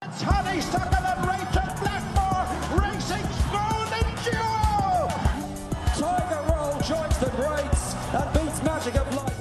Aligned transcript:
It's 0.00 0.22
Honeysuckle 0.22 1.06
and 1.06 1.20
Rachel 1.26 1.68
Blackmore 1.78 2.46
racing's 2.80 3.38
golden 3.54 4.08
duo. 4.26 5.10
Tiger 5.94 6.42
Roll 6.50 6.74
joins 6.82 7.18
the 7.18 7.30
greats 7.34 7.94
and 8.14 8.26
beats 8.32 8.62
Magic 8.62 8.94
of 8.94 9.14
Life. 9.14 9.38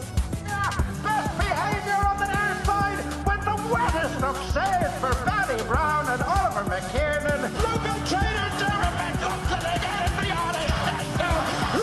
Best 1.01 1.33
behaviour 1.37 2.01
on 2.05 2.17
the 2.21 2.29
near 2.29 2.53
side 2.65 3.01
with 3.25 3.43
the 3.47 3.57
wettest 3.73 4.21
of 4.21 4.37
saves 4.53 4.93
for 5.01 5.13
Barry 5.25 5.61
Brown 5.65 6.09
and 6.13 6.21
Oliver 6.21 6.65
McKiernan. 6.69 7.41
Local 7.57 7.97
trainer 8.05 8.49
Jeremy 8.61 9.09
Johnson 9.17 9.61
again 9.61 10.03
in 10.09 10.13
the 10.19 10.31
honest 10.35 10.77
tester. 10.85 11.33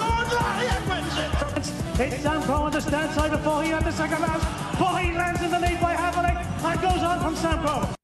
Lord 0.03 0.29
Lyon 0.39 0.83
wins 0.87 1.17
it 1.19 1.33
from 1.41 1.53
It's 2.05 2.27
on 2.51 2.71
the 2.71 2.81
stand 2.81 3.11
side 3.15 3.31
before 3.31 3.63
he 3.63 3.71
had 3.71 3.85
the 3.85 3.93
second 3.93 4.21
last. 4.21 4.45
Before 4.71 4.99
he 4.99 5.11
lands 5.13 5.41
in 5.43 5.51
the 5.51 5.59
lead 5.59 5.81
by 5.81 5.95
Havlicek 5.95 6.47
and 6.63 6.81
goes 6.83 7.03
on 7.03 7.21
from 7.21 7.35
Sampo. 7.35 7.95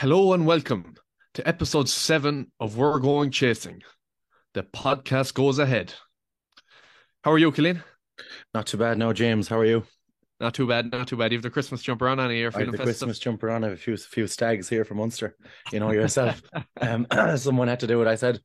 Hello 0.00 0.32
and 0.32 0.46
welcome 0.46 0.94
to 1.34 1.46
episode 1.46 1.86
seven 1.86 2.50
of 2.58 2.78
We're 2.78 2.98
Going 3.00 3.30
Chasing. 3.30 3.82
The 4.54 4.62
podcast 4.62 5.34
goes 5.34 5.58
ahead. 5.58 5.92
How 7.22 7.32
are 7.32 7.38
you, 7.38 7.52
Killian? 7.52 7.82
Not 8.54 8.66
too 8.66 8.78
bad 8.78 8.96
now, 8.96 9.12
James. 9.12 9.48
How 9.48 9.58
are 9.58 9.64
you? 9.66 9.84
Not 10.40 10.54
too 10.54 10.66
bad, 10.66 10.90
not 10.90 11.06
too 11.06 11.18
bad. 11.18 11.32
You 11.32 11.36
have 11.36 11.42
the 11.42 11.50
Christmas 11.50 11.82
jumper 11.82 12.08
on 12.08 12.18
I 12.18 12.32
have 12.32 12.54
feeling 12.54 12.70
the 12.70 12.78
festive. 12.78 12.86
Christmas 12.86 13.18
jumper 13.18 13.50
on. 13.50 13.62
I 13.62 13.66
have 13.66 13.76
a 13.76 13.78
few 13.78 13.94
few 13.98 14.26
stags 14.26 14.70
here 14.70 14.86
from 14.86 14.96
Munster. 14.96 15.36
You 15.70 15.80
know 15.80 15.90
yourself. 15.90 16.40
um, 16.80 17.06
someone 17.36 17.68
had 17.68 17.80
to 17.80 17.86
do 17.86 18.00
it. 18.00 18.08
I 18.08 18.14
said, 18.14 18.40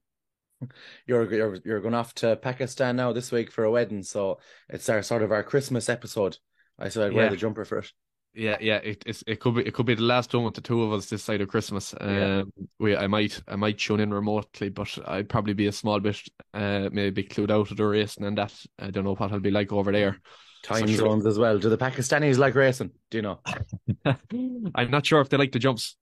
"You're 1.08 1.34
you're 1.34 1.58
you're 1.64 1.80
going 1.80 1.94
off 1.94 2.14
to 2.16 2.36
Pakistan 2.36 2.98
now 2.98 3.14
this 3.14 3.32
week 3.32 3.50
for 3.50 3.64
a 3.64 3.72
wedding, 3.72 4.04
so 4.04 4.40
it's 4.68 4.90
our 4.90 5.02
sort 5.02 5.24
of 5.24 5.32
our 5.32 5.42
Christmas 5.42 5.88
episode." 5.88 6.38
I 6.78 6.90
said 6.90 7.06
I'd 7.06 7.14
wear 7.14 7.30
the 7.30 7.38
jumper 7.38 7.64
for 7.64 7.78
it. 7.78 7.94
Yeah, 8.36 8.58
yeah. 8.60 8.78
It, 8.78 9.04
it's, 9.06 9.24
it 9.26 9.40
could 9.40 9.56
be 9.56 9.62
it 9.66 9.74
could 9.74 9.86
be 9.86 9.96
the 9.96 10.02
last 10.04 10.34
one 10.34 10.44
with 10.44 10.56
the 10.56 10.62
two 10.62 10.84
of 10.84 10.92
us 10.92 11.06
this 11.08 11.24
side 11.24 11.42
of 11.42 11.48
Christmas. 11.48 11.94
Yeah. 12.02 12.40
Um, 12.42 12.54
we 12.80 12.96
I 12.96 13.08
might 13.08 13.42
I 13.48 13.56
might 13.56 13.78
tune 13.78 14.02
in 14.02 14.14
remotely, 14.14 14.70
but 14.70 14.98
I'd 15.08 15.30
probably 15.30 15.54
be 15.54 15.68
a 15.68 15.72
small 15.72 16.00
bit 16.00 16.20
uh 16.54 16.90
maybe 16.92 17.24
clued 17.24 17.50
out 17.52 17.72
of 17.72 17.78
the 17.78 17.86
racing 17.86 18.26
and 18.26 18.38
that. 18.38 18.54
I 18.78 18.92
don't 18.92 19.06
know 19.06 19.16
what 19.16 19.32
I'll 19.32 19.40
be 19.40 19.52
like 19.52 19.72
over 19.72 19.92
there. 19.92 20.20
Time 20.64 20.88
sure. 20.88 20.98
zones 20.98 21.26
as 21.26 21.38
well. 21.40 21.60
Do 21.60 21.70
the 21.70 21.78
Pakistanis 21.78 22.38
like 22.38 22.56
racing? 22.56 22.92
Do 23.12 23.18
you 23.18 23.22
know? 23.22 23.40
I'm 24.76 24.92
not 24.92 25.06
sure 25.06 25.22
if 25.22 25.30
they 25.30 25.38
like 25.38 25.52
the 25.52 25.60
jumps. 25.60 25.96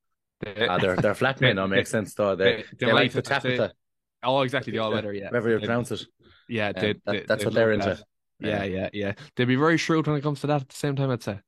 Ah, 0.45 0.77
they're 0.77 0.95
they're 0.95 1.15
flat 1.15 1.39
men. 1.39 1.57
That 1.57 1.67
makes 1.67 1.89
sense 1.89 2.13
though. 2.15 2.35
They 2.35 2.43
They- 2.45 2.63
they, 2.79 2.85
they 2.87 2.93
like 2.93 3.11
the 3.11 3.21
taffeta, 3.21 3.73
oh, 4.23 4.41
exactly 4.41 4.71
the 4.71 4.79
all 4.79 4.91
weather. 4.91 5.13
Yeah, 5.13 5.25
whatever 5.27 5.51
you 5.51 5.59
pronounce 5.59 5.91
it. 5.91 6.05
Yeah, 6.49 6.69
Um, 6.69 6.73
they, 6.81 6.93
that- 7.05 7.27
that's 7.27 7.45
what 7.45 7.53
they're 7.53 7.71
into. 7.73 7.85
that. 7.85 8.03
Yeah, 8.39 8.63
yeah, 8.63 8.89
yeah. 8.91 9.13
They'd 9.35 9.45
be 9.45 9.55
very 9.55 9.77
shrewd 9.77 10.07
when 10.07 10.17
it 10.17 10.21
comes 10.21 10.41
to 10.41 10.47
that. 10.47 10.61
At 10.61 10.69
the 10.69 10.75
same 10.75 10.95
time, 10.95 11.11
I'd 11.11 11.23
say. 11.23 11.39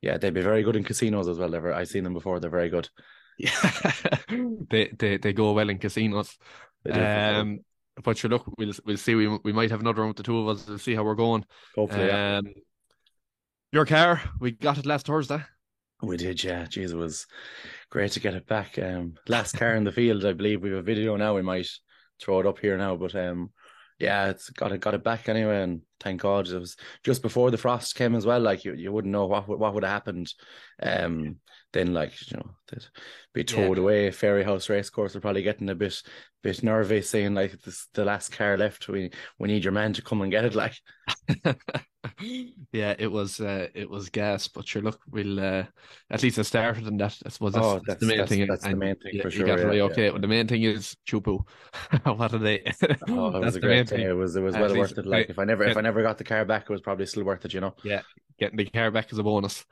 Yeah, 0.00 0.18
they'd 0.18 0.34
be 0.34 0.42
very 0.42 0.62
good 0.62 0.76
in 0.76 0.84
casinos 0.84 1.28
as 1.28 1.38
well. 1.38 1.50
They're, 1.50 1.60
very- 1.60 1.74
I've 1.74 1.88
seen 1.88 2.04
them 2.04 2.14
before. 2.14 2.40
They're 2.40 2.50
very 2.50 2.68
good. 2.70 2.88
Yeah, 3.38 3.50
they 4.70 4.92
they 4.98 5.16
they 5.16 5.32
go 5.32 5.52
well 5.52 5.68
in 5.70 5.78
casinos. 5.78 6.36
Um, 6.90 7.60
but 8.02 8.16
sure, 8.16 8.30
look, 8.30 8.46
we'll 8.58 8.72
we'll 8.84 8.96
see. 8.96 9.14
We 9.14 9.28
we 9.44 9.52
might 9.52 9.70
have 9.70 9.80
another 9.80 10.02
one 10.02 10.08
with 10.08 10.16
the 10.16 10.22
two 10.22 10.38
of 10.38 10.48
us. 10.48 10.66
We'll 10.66 10.78
see 10.78 10.94
how 10.94 11.04
we're 11.04 11.14
going. 11.14 11.44
Hopefully, 11.74 12.06
yeah. 12.06 12.38
Um, 12.38 12.54
your 13.72 13.86
car, 13.86 14.22
we 14.40 14.52
got 14.52 14.78
it 14.78 14.86
last 14.86 15.06
Thursday. 15.06 15.42
We 16.00 16.16
did, 16.16 16.42
yeah. 16.42 16.64
Jeez, 16.64 16.90
it 16.92 16.96
was 16.96 17.26
great 17.90 18.12
to 18.12 18.20
get 18.20 18.34
it 18.34 18.46
back. 18.46 18.78
Um, 18.78 19.14
last 19.26 19.56
car 19.56 19.74
in 19.74 19.84
the 19.84 19.92
field, 19.92 20.24
I 20.24 20.32
believe 20.32 20.62
we 20.62 20.70
have 20.70 20.78
a 20.78 20.82
video 20.82 21.16
now. 21.16 21.34
We 21.34 21.42
might 21.42 21.68
throw 22.20 22.40
it 22.40 22.46
up 22.46 22.60
here 22.60 22.78
now, 22.78 22.96
but 22.96 23.14
um, 23.14 23.50
yeah, 23.98 24.28
it's 24.28 24.50
got 24.50 24.72
it 24.72 24.80
got 24.80 24.94
it 24.94 25.02
back 25.02 25.28
anyway, 25.28 25.62
and 25.62 25.82
thank 26.00 26.20
God 26.20 26.48
it 26.48 26.58
was 26.58 26.76
just 27.04 27.22
before 27.22 27.50
the 27.50 27.58
frost 27.58 27.94
came 27.96 28.14
as 28.14 28.24
well. 28.24 28.40
Like 28.40 28.64
you, 28.64 28.74
you 28.74 28.92
wouldn't 28.92 29.12
know 29.12 29.26
what 29.26 29.48
what 29.48 29.74
would 29.74 29.82
have 29.82 29.92
happened. 29.92 30.32
Um, 30.82 31.36
then 31.72 31.92
like 31.92 32.12
you 32.30 32.36
know, 32.38 32.50
they'd 32.70 32.84
be 33.34 33.44
towed 33.44 33.76
Yeah. 33.76 33.82
away. 33.82 34.08
Fairyhouse 34.10 34.68
Racecourse 34.68 35.14
are 35.16 35.20
probably 35.20 35.42
getting 35.42 35.68
a 35.68 35.74
bit 35.74 36.02
bit 36.42 36.62
nervy, 36.62 37.02
saying 37.02 37.34
like 37.34 37.60
this 37.62 37.88
the 37.94 38.04
last 38.04 38.32
car 38.32 38.56
left. 38.56 38.88
We 38.88 39.10
we 39.38 39.48
need 39.48 39.64
your 39.64 39.72
man 39.72 39.92
to 39.94 40.02
come 40.02 40.22
and 40.22 40.30
get 40.30 40.44
it. 40.46 40.54
Like 40.54 40.74
yeah, 42.72 42.94
it 42.98 43.10
was 43.10 43.40
uh, 43.40 43.68
it 43.74 43.88
was 43.88 44.08
gas, 44.08 44.48
but 44.48 44.66
sure, 44.66 44.82
look, 44.82 45.00
we'll 45.10 45.38
uh, 45.40 45.64
at 46.10 46.22
least 46.22 46.38
it 46.38 46.44
started, 46.44 46.86
and 46.86 46.98
that 47.00 47.16
I 47.24 47.28
suppose 47.28 47.52
that's, 47.52 47.66
Oh, 47.66 47.80
that's, 47.86 47.86
that's- 47.86 48.00
the 48.00 48.06
main 48.06 48.16
that's- 48.18 48.28
thing. 48.30 48.46
that's 48.48 48.64
the 48.64 48.76
main 48.76 48.96
thing 48.96 49.14
you, 49.14 49.22
for 49.22 49.28
you 49.28 49.36
sure, 49.38 49.46
got 49.46 49.58
yeah, 49.58 49.64
right, 49.66 49.76
yeah. 49.76 49.82
okay. 49.84 50.10
Well, 50.10 50.20
the 50.20 50.28
main 50.28 50.46
thing 50.48 50.62
is 50.62 50.96
Chupu. 51.06 51.40
what 52.04 52.32
are 52.32 52.38
they? 52.38 52.62
oh, 53.08 53.36
it 53.36 53.44
was 53.44 53.56
a 53.56 53.60
great 53.60 53.86
day. 53.88 53.96
thing. 53.98 54.06
It 54.06 54.12
was 54.12 54.36
it 54.36 54.40
was 54.42 54.54
well 54.54 54.68
least 54.70 54.78
worth 54.96 54.98
it. 54.98 55.06
Like 55.06 55.26
get- 55.26 55.30
if 55.30 55.38
I 55.38 55.44
never 55.44 55.64
if 55.64 55.76
I 55.76 55.80
never 55.80 56.02
got 56.02 56.18
the 56.18 56.24
car 56.24 56.44
back, 56.44 56.62
it 56.62 56.70
was 56.70 56.80
probably 56.80 57.06
still 57.06 57.24
worth 57.24 57.44
it. 57.44 57.52
You 57.54 57.60
know. 57.60 57.74
Yeah, 57.84 58.02
getting 58.38 58.56
the 58.56 58.64
car 58.66 58.90
back 58.90 59.12
is 59.12 59.18
a 59.18 59.22
bonus. 59.22 59.64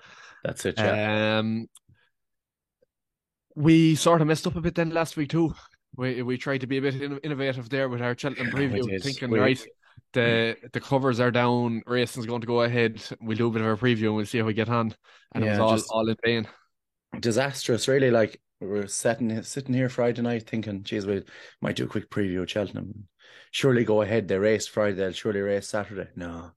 That's 0.44 0.65
it. 0.66 0.75
Yeah. 0.76 1.38
Um, 1.38 1.66
we 3.56 3.97
sort 3.97 4.21
of 4.22 4.28
messed 4.28 4.47
up 4.47 4.56
a 4.56 4.62
bit 4.62 4.77
then 4.77 4.91
last 4.91 5.17
week 5.17 5.31
too. 5.31 5.55
We 5.97 6.22
we 6.22 6.39
tried 6.39 6.61
to 6.62 6.69
be 6.69 6.78
a 6.78 6.83
bit 6.83 7.00
in- 7.03 7.19
innovative 7.19 7.71
there 7.71 7.89
with 7.89 8.03
our 8.03 8.17
Cheltenham 8.19 8.50
preview, 8.53 8.93
thinking 9.00 9.34
right, 9.37 9.67
the 10.15 10.56
the 10.72 10.81
covers 10.81 11.21
are 11.21 11.33
down, 11.33 11.83
racing's 11.87 12.27
going 12.27 12.43
to 12.43 12.47
go 12.49 12.62
ahead. 12.62 13.03
We'll 13.21 13.39
do 13.39 13.49
a 13.49 13.53
bit 13.53 13.62
of 13.62 13.69
a 13.69 13.77
preview 13.84 14.06
and 14.09 14.16
we'll 14.16 14.27
see 14.27 14.39
how 14.39 14.47
we 14.47 14.55
get 14.55 14.71
on. 14.71 14.95
And 15.34 15.45
it 15.45 15.49
was 15.49 15.59
all 15.59 15.83
all 15.91 16.09
in 16.09 16.16
vain. 16.25 16.49
disastrous, 17.21 17.89
really. 17.89 18.11
Like 18.11 18.41
we 18.61 18.69
were 18.69 18.87
sitting 18.89 19.43
sitting 19.43 19.75
here 19.75 19.89
Friday 19.89 20.22
night 20.22 20.49
thinking, 20.49 20.83
geez, 20.84 21.06
we 21.06 21.25
might 21.62 21.77
do 21.77 21.84
a 21.84 21.89
quick 21.89 22.11
preview 22.11 22.43
of 22.43 22.50
Cheltenham. 22.50 23.09
Surely 23.50 23.84
go 23.84 24.03
ahead. 24.03 24.28
They 24.28 24.39
race 24.39 24.66
Friday, 24.69 24.97
they'll 24.97 25.12
surely 25.12 25.41
race 25.41 25.69
Saturday. 25.69 26.11
No. 26.16 26.53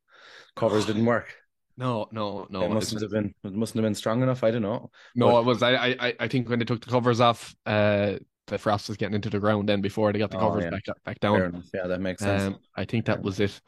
Covers 0.56 0.86
didn't 0.86 1.06
work. 1.06 1.36
No, 1.80 2.08
no, 2.12 2.46
no. 2.50 2.64
it 2.64 2.70
mustn't 2.70 3.02
have 3.02 3.12
been 3.12 3.34
it 3.44 3.54
mustn't 3.54 3.78
have 3.78 3.84
been 3.86 3.96
strong 3.96 4.22
enough. 4.22 4.44
I 4.44 4.52
don't 4.52 4.62
know. 4.62 4.92
No, 5.16 5.32
But- 5.32 5.40
it 5.40 5.46
was. 5.46 5.64
I, 5.64 5.74
I, 6.00 6.14
I 6.20 6.28
think 6.28 6.50
when 6.50 6.60
they 6.60 6.66
took 6.66 6.84
the 6.84 6.92
covers 6.92 7.22
off, 7.22 7.56
uh, 7.66 8.16
the 8.48 8.58
frost 8.58 8.88
was 8.90 8.98
getting 8.98 9.16
into 9.16 9.30
the 9.30 9.40
ground 9.40 9.70
then 9.70 9.80
before 9.80 10.12
they 10.12 10.20
got 10.20 10.32
the 10.32 10.38
Oh, 10.38 10.50
covers 10.50 10.64
yeah. 10.66 10.70
back 10.72 10.84
back 11.06 11.18
Fair 11.22 11.32
down. 11.40 11.42
enough. 11.50 11.66
Yeah, 11.74 11.88
that 11.88 12.02
makes 12.02 12.22
sense. 12.22 12.44
Um, 12.44 12.58
I 12.76 12.84
think 12.86 13.06
that 13.06 13.22
was 13.22 13.40
it. 13.40 13.62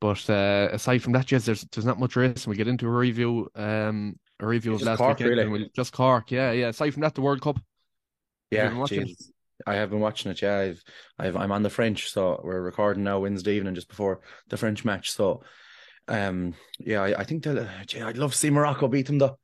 But 0.00 0.28
uh, 0.30 0.68
aside 0.72 1.02
from 1.02 1.12
that, 1.12 1.30
yes, 1.30 1.44
there's 1.44 1.62
there's 1.72 1.84
not 1.84 2.00
much 2.00 2.16
racing. 2.16 2.50
We 2.50 2.56
get 2.56 2.68
into 2.68 2.86
a 2.86 2.90
review, 2.90 3.48
um, 3.54 4.18
a 4.40 4.46
review 4.46 4.72
of 4.74 4.78
Just 4.78 4.86
last 4.88 4.98
Cork, 4.98 5.18
weekend. 5.18 5.30
really. 5.38 5.48
we'll- 5.48 5.68
just 5.76 5.92
Cork, 5.92 6.30
yeah, 6.30 6.52
yeah. 6.52 6.68
Aside 6.68 6.92
from 6.94 7.02
that, 7.02 7.14
the 7.14 7.20
World 7.20 7.40
Cup. 7.42 7.58
yeah, 8.50 8.68
been 8.68 8.78
watching? 8.78 9.06
geez. 9.06 9.30
I 9.66 9.74
have 9.74 9.90
been 9.90 9.98
watching 10.00 10.30
it. 10.30 10.40
Yeah, 10.40 10.56
I've, 10.58 10.82
I've, 11.18 11.36
I'm 11.36 11.50
on 11.52 11.64
the 11.64 11.70
French, 11.70 12.10
so 12.10 12.40
we're 12.44 12.60
recording 12.62 13.02
now 13.02 13.18
Wednesday 13.18 13.56
evening, 13.56 13.74
just 13.74 13.88
before 13.88 14.20
the 14.48 14.56
French 14.56 14.84
match. 14.84 15.10
So, 15.10 15.42
um, 16.08 16.54
yeah, 16.78 17.02
I, 17.02 17.20
I 17.20 17.24
think 17.24 17.44
they'll. 17.44 17.58
Uh, 17.58 17.68
gee, 17.86 18.00
I'd 18.00 18.16
love 18.16 18.32
to 18.32 18.38
see 18.38 18.50
Morocco 18.50 18.88
beat 18.88 19.06
them 19.06 19.18
though. 19.18 19.38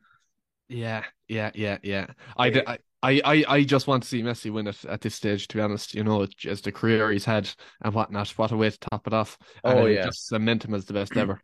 Yeah, 0.68 1.04
yeah, 1.28 1.50
yeah, 1.54 1.78
yeah. 1.82 2.06
I, 2.36 2.78
I, 3.02 3.20
I, 3.24 3.44
I, 3.46 3.64
just 3.64 3.86
want 3.86 4.02
to 4.02 4.08
see 4.08 4.22
Messi 4.22 4.50
win 4.50 4.66
it 4.66 4.82
at 4.86 5.02
this 5.02 5.14
stage. 5.14 5.46
To 5.48 5.56
be 5.56 5.62
honest, 5.62 5.94
you 5.94 6.02
know, 6.02 6.26
just 6.26 6.64
the 6.64 6.72
career 6.72 7.10
he's 7.10 7.26
had 7.26 7.50
and 7.82 7.94
whatnot. 7.94 8.30
What 8.30 8.50
a 8.50 8.56
way 8.56 8.70
to 8.70 8.78
top 8.78 9.06
it 9.06 9.12
off. 9.12 9.36
Oh, 9.62 9.70
it'll 9.70 9.90
yeah. 9.90 10.06
just 10.06 10.26
cement 10.26 10.64
him 10.64 10.74
as 10.74 10.86
the 10.86 10.94
best 10.94 11.16
ever. 11.16 11.40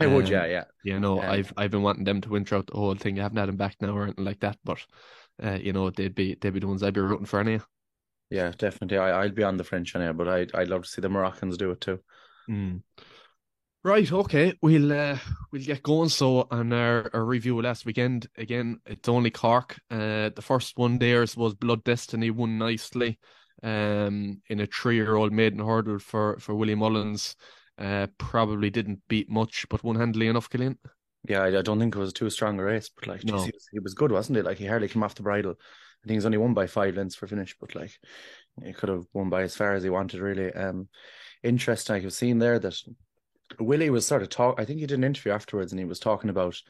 I 0.00 0.06
would, 0.06 0.26
Um, 0.26 0.32
yeah, 0.32 0.46
yeah. 0.46 0.64
You 0.84 1.00
know, 1.00 1.22
Yeah. 1.22 1.30
I've 1.30 1.52
I've 1.56 1.70
been 1.70 1.82
wanting 1.82 2.04
them 2.04 2.20
to 2.22 2.28
win 2.28 2.44
throughout 2.44 2.66
the 2.66 2.76
whole 2.76 2.94
thing. 2.96 3.18
I 3.18 3.22
haven't 3.22 3.38
had 3.38 3.48
them 3.48 3.56
back 3.56 3.76
now 3.80 3.96
or 3.96 4.04
anything 4.04 4.24
like 4.24 4.40
that, 4.40 4.58
but 4.64 4.84
uh, 5.42 5.58
you 5.60 5.72
know, 5.72 5.90
they'd 5.90 6.14
be 6.14 6.36
they'd 6.40 6.50
be 6.50 6.60
the 6.60 6.66
ones 6.66 6.82
I'd 6.82 6.94
be 6.94 7.00
rooting 7.00 7.26
for 7.26 7.40
anyway. 7.40 7.62
Yeah, 8.30 8.52
definitely. 8.58 8.98
I, 8.98 9.22
I'd 9.22 9.34
be 9.36 9.44
on 9.44 9.56
the 9.56 9.64
French 9.64 9.94
anyway, 9.94 10.12
but 10.12 10.28
I, 10.28 10.46
I'd 10.60 10.68
love 10.68 10.82
to 10.82 10.88
see 10.88 11.00
the 11.00 11.08
Moroccans 11.08 11.56
do 11.56 11.70
it 11.70 11.80
too. 11.80 12.00
Mm. 12.50 12.82
Right, 13.86 14.12
okay. 14.12 14.52
We'll 14.62 14.92
uh, 14.92 15.16
we'll 15.52 15.62
get 15.62 15.84
going. 15.84 16.08
So 16.08 16.48
on 16.50 16.72
our, 16.72 17.08
our 17.14 17.24
review 17.24 17.62
last 17.62 17.86
weekend, 17.86 18.26
again, 18.36 18.80
it's 18.84 19.08
only 19.08 19.30
Cork. 19.30 19.78
Uh, 19.88 20.30
the 20.34 20.42
first 20.42 20.76
one 20.76 20.98
theirs 20.98 21.36
was 21.36 21.54
Blood 21.54 21.84
Destiny 21.84 22.32
won 22.32 22.58
nicely, 22.58 23.20
um, 23.62 24.42
in 24.48 24.58
a 24.58 24.66
three 24.66 24.96
year 24.96 25.14
old 25.14 25.32
maiden 25.32 25.60
hurdle 25.60 26.00
for 26.00 26.36
for 26.40 26.56
Willie 26.56 26.74
Mullins. 26.74 27.36
Uh, 27.78 28.08
probably 28.18 28.70
didn't 28.70 29.02
beat 29.06 29.30
much, 29.30 29.66
but 29.70 29.84
won 29.84 29.94
handily 29.94 30.26
enough, 30.26 30.50
Killian. 30.50 30.78
Yeah, 31.28 31.42
I, 31.44 31.56
I 31.56 31.62
don't 31.62 31.78
think 31.78 31.94
it 31.94 32.00
was 32.00 32.12
too 32.12 32.28
strong 32.28 32.58
a 32.58 32.64
race, 32.64 32.90
but 32.92 33.06
like, 33.06 33.22
No. 33.22 33.34
geez, 33.34 33.44
he, 33.44 33.52
was, 33.52 33.68
he 33.74 33.78
was 33.78 33.94
good, 33.94 34.10
wasn't 34.10 34.38
it? 34.38 34.44
Like, 34.44 34.58
he 34.58 34.66
hardly 34.66 34.88
came 34.88 35.04
off 35.04 35.14
the 35.14 35.22
bridle. 35.22 35.52
I 35.52 36.08
think 36.08 36.16
he's 36.16 36.26
only 36.26 36.38
won 36.38 36.54
by 36.54 36.66
five 36.66 36.96
lengths 36.96 37.14
for 37.14 37.28
finish, 37.28 37.54
but 37.60 37.76
like, 37.76 37.92
he 38.64 38.72
could 38.72 38.88
have 38.88 39.04
won 39.12 39.30
by 39.30 39.42
as 39.42 39.54
far 39.54 39.74
as 39.74 39.84
he 39.84 39.90
wanted, 39.90 40.18
really. 40.18 40.52
Um, 40.52 40.88
interesting. 41.44 42.04
I've 42.04 42.12
seen 42.12 42.40
there 42.40 42.58
that 42.58 42.74
Willie 43.60 43.90
was 43.90 44.06
sort 44.06 44.22
of 44.22 44.28
talk. 44.28 44.60
I 44.60 44.64
think 44.64 44.80
he 44.80 44.86
did 44.86 44.98
an 44.98 45.04
interview 45.04 45.32
afterwards, 45.32 45.72
and 45.72 45.78
he 45.78 45.84
was 45.84 45.98
talking 46.00 46.30
about 46.30 46.60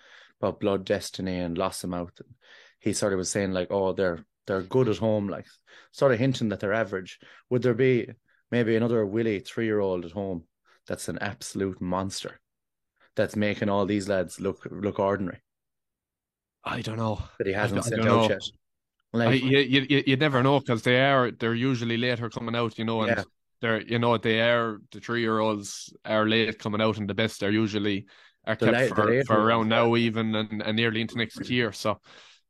about 0.40 0.60
Blood 0.60 0.84
Destiny 0.84 1.38
and 1.38 1.56
Lossiemouth. 1.56 2.20
And 2.20 2.34
he 2.80 2.92
sort 2.92 3.12
of 3.12 3.18
was 3.18 3.30
saying 3.30 3.52
like, 3.52 3.68
oh, 3.70 3.92
they're 3.92 4.24
they're 4.46 4.62
good 4.62 4.88
at 4.88 4.98
home, 4.98 5.28
like 5.28 5.46
sort 5.92 6.12
of 6.12 6.18
hinting 6.18 6.50
that 6.50 6.60
they're 6.60 6.72
average. 6.72 7.18
Would 7.50 7.62
there 7.62 7.74
be 7.74 8.08
maybe 8.50 8.76
another 8.76 9.04
Willie 9.06 9.40
three 9.40 9.64
year 9.66 9.80
old 9.80 10.04
at 10.04 10.12
home 10.12 10.44
that's 10.86 11.08
an 11.08 11.18
absolute 11.20 11.80
monster? 11.80 12.40
That's 13.16 13.36
making 13.36 13.68
all 13.68 13.86
these 13.86 14.08
lads 14.08 14.40
look 14.40 14.66
look 14.70 14.98
ordinary 15.00 15.40
I 16.64 16.82
don't 16.82 16.98
know. 16.98 17.22
that 17.38 17.46
he 17.46 17.52
hasn't 17.52 17.80
I 17.80 17.82
sent 17.82 18.02
don't 18.02 18.08
out 18.08 18.28
know. 18.28 18.28
yet. 18.28 18.42
Like, 19.12 19.42
you, 19.42 19.58
you 19.58 19.86
you 19.88 20.02
you 20.06 20.16
never 20.16 20.42
know 20.42 20.60
because 20.60 20.82
they 20.82 21.00
are 21.00 21.30
they're 21.30 21.54
usually 21.54 21.96
later 21.96 22.28
coming 22.28 22.54
out, 22.56 22.78
you 22.78 22.84
know, 22.84 23.02
and 23.02 23.16
Yeah. 23.16 23.24
They're 23.60 23.80
you 23.82 23.98
know 23.98 24.16
they 24.18 24.40
are 24.40 24.78
the 24.92 25.00
three 25.00 25.20
year 25.20 25.38
olds 25.38 25.92
are 26.04 26.28
late 26.28 26.58
coming 26.58 26.80
out, 26.80 26.98
and 26.98 27.08
the 27.08 27.14
best 27.14 27.42
are 27.42 27.50
usually 27.50 28.06
are 28.46 28.56
kept 28.56 28.72
late- 28.72 28.88
for, 28.94 29.24
for 29.24 29.40
around 29.40 29.68
now 29.68 29.96
even 29.96 30.34
and, 30.34 30.62
and 30.62 30.76
nearly 30.76 31.00
into 31.00 31.16
next 31.16 31.48
year. 31.50 31.72
So 31.72 32.00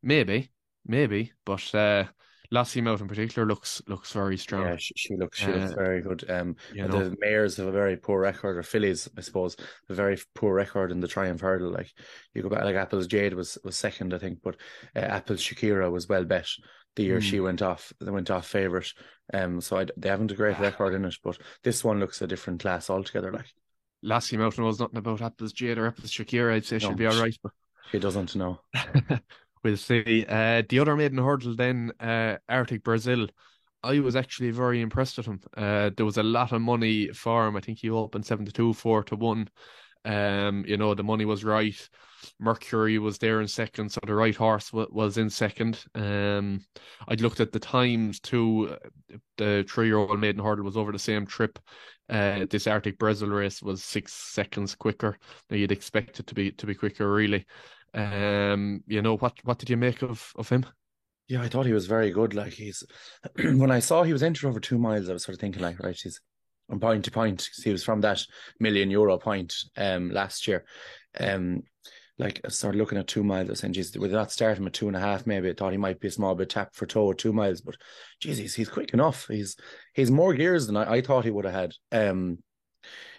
maybe 0.03 0.51
maybe, 0.85 1.33
but 1.45 1.73
uh, 1.75 2.05
Lossiemouth 2.53 3.01
in 3.01 3.07
particular 3.07 3.45
looks 3.47 3.81
looks 3.87 4.11
very 4.13 4.37
strong. 4.37 4.63
Yeah, 4.63 4.75
she, 4.77 4.93
she 4.95 5.15
looks 5.17 5.37
she 5.37 5.47
looks 5.47 5.71
Uh, 5.73 5.75
very 5.75 6.01
good. 6.01 6.29
Um, 6.29 6.55
you 6.73 6.87
know. 6.87 7.09
the 7.09 7.15
mares 7.19 7.57
have 7.57 7.67
a 7.67 7.71
very 7.71 7.97
poor 7.97 8.21
record, 8.21 8.57
or 8.57 8.63
fillies, 8.63 9.09
I 9.17 9.21
suppose, 9.21 9.57
a 9.89 9.93
very 9.93 10.17
poor 10.33 10.53
record 10.53 10.91
in 10.91 10.99
the 11.01 11.07
Triumph 11.09 11.41
Hurdle. 11.41 11.71
Like 11.71 11.91
you 12.33 12.41
go 12.41 12.49
back, 12.49 12.63
like 12.63 12.75
Apple's 12.75 13.07
Jade 13.07 13.33
was 13.33 13.57
was 13.63 13.75
second, 13.75 14.13
I 14.13 14.17
think, 14.17 14.39
but 14.41 14.55
uh, 14.95 14.99
Apple's 14.99 15.41
Shakira 15.41 15.91
was 15.91 16.07
well 16.07 16.23
bet 16.25 16.47
the 16.97 17.03
year 17.03 17.19
Hmm. 17.19 17.21
she 17.21 17.39
went 17.39 17.61
off. 17.61 17.93
They 18.01 18.11
went 18.11 18.29
off 18.29 18.45
favorite. 18.47 18.93
Um, 19.33 19.61
so 19.61 19.77
I, 19.79 19.85
they 19.95 20.09
haven't 20.09 20.31
a 20.31 20.35
great 20.35 20.59
record 20.59 20.93
in 20.93 21.05
it, 21.05 21.15
but 21.23 21.37
this 21.63 21.83
one 21.83 21.99
looks 22.01 22.21
a 22.21 22.27
different 22.27 22.61
class 22.61 22.89
altogether. 22.89 23.31
Like 23.31 23.53
Lossiemouth 24.03 24.57
knows 24.59 24.79
nothing 24.79 24.97
about 24.97 25.21
Apple's 25.21 25.53
Jade 25.53 25.77
or 25.77 25.87
Apple's 25.87 26.11
Shakira. 26.11 26.53
I'd 26.53 26.65
say 26.65 26.79
she'll 26.79 26.93
be 26.93 27.07
all 27.07 27.19
right, 27.19 27.37
but 27.41 27.53
she 27.91 27.99
doesn't 27.99 28.35
know. 28.35 28.59
we'll 29.63 29.77
see. 29.77 30.25
Uh, 30.27 30.63
the 30.67 30.79
other 30.79 30.95
maiden 30.95 31.17
hurdle 31.17 31.55
then, 31.55 31.91
uh, 31.99 32.37
Arctic 32.49 32.83
Brazil. 32.83 33.27
I 33.83 33.99
was 33.99 34.15
actually 34.15 34.51
very 34.51 34.81
impressed 34.81 35.17
with 35.17 35.27
him. 35.27 35.39
Uh, 35.55 35.91
there 35.95 36.05
was 36.05 36.17
a 36.17 36.23
lot 36.23 36.51
of 36.51 36.61
money 36.61 37.09
for 37.09 37.47
him. 37.47 37.55
I 37.55 37.61
think 37.61 37.79
he 37.79 37.89
opened 37.89 38.25
seven 38.25 38.45
to 38.45 38.51
two, 38.51 38.73
four 38.73 39.03
to 39.03 39.15
one. 39.15 39.49
Um, 40.05 40.63
you 40.67 40.77
know 40.77 40.93
the 40.93 41.03
money 41.03 41.25
was 41.25 41.43
right. 41.43 41.77
Mercury 42.39 42.97
was 42.99 43.17
there 43.17 43.41
in 43.41 43.47
second, 43.47 43.91
so 43.91 43.99
the 44.05 44.13
right 44.13 44.35
horse 44.35 44.71
w- 44.71 44.89
was 44.91 45.17
in 45.17 45.29
second. 45.29 45.83
Um, 45.95 46.61
I'd 47.07 47.21
looked 47.21 47.39
at 47.39 47.51
the 47.51 47.59
times 47.59 48.19
too. 48.19 48.75
The 49.37 49.65
three-year-old 49.69 50.19
maiden 50.19 50.43
hurdle 50.43 50.65
was 50.65 50.77
over 50.77 50.91
the 50.91 50.99
same 50.99 51.25
trip. 51.25 51.59
Uh, 52.09 52.45
this 52.49 52.67
Arctic 52.67 52.97
Brazil 52.97 53.29
race 53.29 53.61
was 53.61 53.83
six 53.83 54.13
seconds 54.13 54.75
quicker. 54.75 55.17
Now 55.49 55.57
you'd 55.57 55.71
expect 55.71 56.19
it 56.19 56.27
to 56.27 56.35
be 56.35 56.51
to 56.51 56.65
be 56.65 56.75
quicker, 56.75 57.11
really. 57.11 57.45
Um, 57.93 58.83
you 58.87 59.01
know 59.01 59.17
what? 59.17 59.37
What 59.43 59.59
did 59.59 59.69
you 59.69 59.77
make 59.77 60.01
of 60.01 60.31
of 60.35 60.49
him? 60.49 60.65
Yeah, 61.27 61.41
I 61.41 61.49
thought 61.49 61.65
he 61.65 61.73
was 61.73 61.87
very 61.87 62.11
good. 62.11 62.33
Like 62.33 62.53
he's 62.53 62.83
when 63.35 63.71
I 63.71 63.79
saw 63.79 64.03
he 64.03 64.13
was 64.13 64.23
entered 64.23 64.47
over 64.47 64.59
two 64.59 64.77
miles, 64.77 65.09
I 65.09 65.13
was 65.13 65.23
sort 65.23 65.35
of 65.35 65.41
thinking 65.41 65.61
like, 65.61 65.79
right, 65.79 65.95
he's 65.95 66.21
on 66.69 66.79
point 66.79 67.05
to 67.05 67.11
point 67.11 67.49
'cause 67.53 67.63
he 67.63 67.71
was 67.71 67.83
from 67.83 68.01
that 68.01 68.23
million 68.59 68.89
euro 68.91 69.17
point 69.17 69.53
um 69.77 70.11
last 70.11 70.47
year. 70.47 70.65
Um 71.19 71.63
like 72.19 72.41
I 72.43 72.49
started 72.49 72.79
looking 72.79 72.97
at 72.97 73.07
two 73.07 73.23
miles, 73.23 73.47
I 73.47 73.51
was 73.51 73.59
saying, 73.59 73.73
geez, 73.73 73.95
with 73.95 74.11
that 74.11 74.31
starting 74.31 74.65
at 74.65 74.73
two 74.73 74.87
and 74.87 74.97
a 74.97 74.99
half, 74.99 75.27
maybe 75.27 75.49
I 75.49 75.53
thought 75.53 75.71
he 75.71 75.77
might 75.77 75.99
be 75.99 76.07
a 76.07 76.11
small 76.11 76.33
bit 76.33 76.49
tapped 76.49 76.75
for 76.75 76.87
toe 76.87 77.11
at 77.11 77.19
two 77.19 77.31
miles, 77.31 77.61
but 77.61 77.75
geez, 78.19 78.39
he's, 78.39 78.55
he's 78.55 78.69
quick 78.69 78.91
enough. 78.93 79.27
He's 79.27 79.55
he's 79.93 80.09
more 80.11 80.33
gears 80.33 80.65
than 80.67 80.77
I, 80.77 80.93
I 80.95 81.01
thought 81.01 81.25
he 81.25 81.31
would 81.31 81.45
have 81.45 81.53
had. 81.53 81.73
Um 81.91 82.39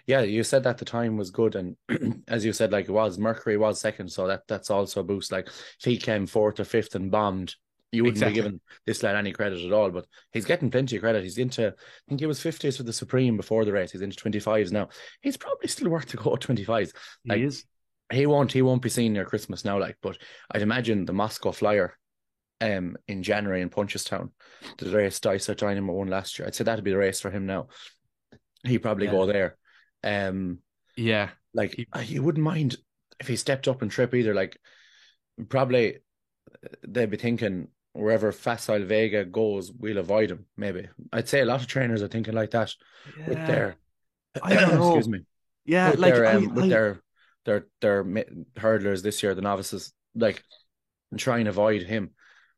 yeah, 0.06 0.23
you 0.23 0.43
said 0.43 0.65
that 0.65 0.79
the 0.79 0.87
time 0.87 1.17
was 1.19 1.31
good, 1.31 1.55
and 1.55 1.77
as 2.29 2.44
you 2.44 2.53
said, 2.55 2.73
like 2.73 2.89
it 2.89 2.93
was 2.93 3.19
Mercury 3.19 3.59
was 3.59 3.79
second, 3.79 4.11
so 4.11 4.27
that 4.27 4.43
that's 4.49 4.71
also 4.71 5.01
a 5.01 5.05
boost. 5.05 5.31
Like 5.31 5.49
if 5.49 5.85
he 5.85 5.99
came 5.99 6.27
fourth 6.27 6.59
or 6.59 6.65
fifth 6.65 6.94
and 6.94 7.11
bombed, 7.11 7.55
you 7.93 8.02
wouldn't 8.02 8.19
Exactly. 8.19 8.35
be 8.40 8.43
giving 8.44 8.61
this 8.87 9.02
lad 9.02 9.17
any 9.17 9.32
credit 9.32 9.64
at 9.64 9.73
all. 9.73 9.90
But 9.90 10.06
he's 10.32 10.44
getting 10.44 10.70
plenty 10.70 10.96
of 10.96 11.02
credit. 11.02 11.23
He's 11.23 11.38
into, 11.38 11.69
I 11.69 11.73
think 12.08 12.20
he 12.20 12.26
was 12.26 12.40
fifties 12.40 12.76
for 12.76 12.82
the 12.82 12.93
Supreme 12.93 13.37
before 13.37 13.64
the 13.64 13.73
race. 13.73 13.93
He's 13.93 14.02
into 14.02 14.17
twenty 14.17 14.40
fives 14.40 14.73
now. 14.73 14.88
He's 15.23 15.37
probably 15.37 15.69
still 15.69 15.88
worth 15.88 16.06
to 16.06 16.17
go 16.17 16.35
at 16.35 16.40
twenty 16.40 16.64
fives. 16.64 16.93
Like- 17.26 17.38
he 17.38 17.44
is. 17.44 17.64
He 18.11 18.25
won't 18.26 18.52
he 18.52 18.62
won't 18.62 18.81
be 18.82 18.88
seen 18.88 19.12
near 19.12 19.25
Christmas 19.26 19.64
now, 19.67 19.79
like. 19.79 19.96
But 20.02 20.17
I'd 20.50 20.62
imagine 20.62 21.05
the 21.05 21.12
Moscow 21.12 21.52
Flyer, 21.52 21.94
um, 22.61 22.96
in 23.06 23.23
January 23.23 23.61
in 23.61 23.69
Punchestown, 23.70 24.31
the 24.79 24.91
race 24.91 25.20
Dysart 25.20 25.58
Dynamo 25.58 25.93
won 25.93 26.08
last 26.08 26.38
year. 26.38 26.49
I'd 26.49 26.55
say 26.55 26.64
that'd 26.64 26.84
be 26.84 26.91
the 26.91 26.96
race 26.96 27.20
for 27.20 27.31
him 27.31 27.44
now. 27.44 27.69
He'd 28.64 28.79
probably 28.79 29.06
Yeah. 29.06 29.12
go 29.12 29.26
there. 29.26 29.56
Um, 30.02 30.61
Yeah, 30.96 31.31
like 31.55 31.75
He- 31.75 31.87
uh, 31.93 32.00
you 32.00 32.23
wouldn't 32.23 32.43
mind 32.44 32.76
if 33.20 33.29
he 33.29 33.37
stepped 33.37 33.69
up 33.69 33.82
and 33.82 33.91
trip 33.91 34.14
either. 34.14 34.34
Like 34.34 34.58
probably 35.49 35.96
uh, 35.96 36.69
they'd 36.88 37.11
be 37.11 37.17
thinking 37.19 37.69
wherever 37.99 38.33
Facile 38.33 38.85
Vega 38.85 39.25
goes, 39.25 39.73
we'll 39.73 39.99
avoid 39.99 40.31
him. 40.31 40.47
Maybe 40.56 40.89
I'd 41.12 41.29
say 41.29 41.41
a 41.41 41.45
lot 41.47 41.61
of 41.61 41.67
trainers 41.67 42.03
are 42.03 42.09
thinking 42.09 42.35
like 42.35 42.50
that 42.53 42.75
with 43.27 43.47
their. 43.47 43.77
I 44.43 44.55
don't 44.55 44.75
know. 44.75 44.97
excuse 44.97 45.09
me. 45.09 45.21
yeah, 45.65 45.91
with 45.91 46.00
like 46.00 46.15
their 46.15 46.27
I- 46.27 46.35
um, 46.35 46.55
with 46.55 46.67
I- 46.67 46.69
their 46.69 47.03
their 47.45 47.67
their 47.81 48.05
mi- 48.05 48.25
hurdlers 48.56 49.03
this 49.03 49.23
year, 49.23 49.35
the 49.35 49.43
novices, 49.43 49.93
like 50.15 50.43
and 51.11 51.21
try 51.21 51.39
and 51.39 51.49
avoid 51.49 51.83
him 51.83 52.11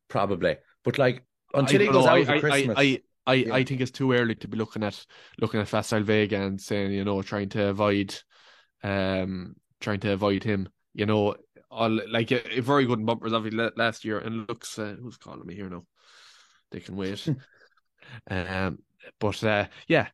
probably. 0.07 0.57
But 0.83 0.97
like 0.97 1.25
until 1.53 1.81
I 1.81 1.85
he 1.85 1.89
goes 1.89 2.05
know, 2.05 2.11
out 2.11 2.19
I, 2.19 2.25
for 2.25 2.31
I, 2.33 2.39
Christmas, 2.39 2.77
I, 2.77 2.81
I, 2.83 3.01
I, 3.27 3.33
Yeah. 3.35 3.53
I 3.55 3.63
think 3.63 3.81
it's 3.81 3.91
too 3.91 4.13
early 4.13 4.35
to 4.35 4.47
be 4.47 4.57
looking 4.57 4.83
at 4.83 5.05
looking 5.39 5.59
at 5.59 5.67
Facile 5.67 6.03
Vega 6.03 6.41
and 6.41 6.59
saying, 6.59 6.91
you 6.91 7.03
know, 7.05 7.21
trying 7.21 7.49
to 7.49 7.67
avoid 7.67 8.15
um 8.83 9.55
trying 9.79 9.99
to 10.01 10.11
avoid 10.13 10.43
him. 10.43 10.69
You 10.93 11.05
know, 11.05 11.35
all 11.71 11.99
like 12.09 12.31
a, 12.31 12.59
a 12.59 12.61
very 12.61 12.85
good 12.85 12.99
in 12.99 13.05
bumpers 13.05 13.33
obviously 13.33 13.69
last 13.77 14.05
year 14.05 14.19
and 14.19 14.47
looks 14.49 14.77
uh, 14.77 14.95
who's 15.01 15.17
calling 15.17 15.45
me 15.47 15.55
here 15.55 15.69
now. 15.69 15.85
They 16.71 16.79
can 16.79 16.95
wait. 16.95 17.31
um 18.29 18.79
but 19.19 19.43
uh 19.43 19.67
yeah, 19.87 20.07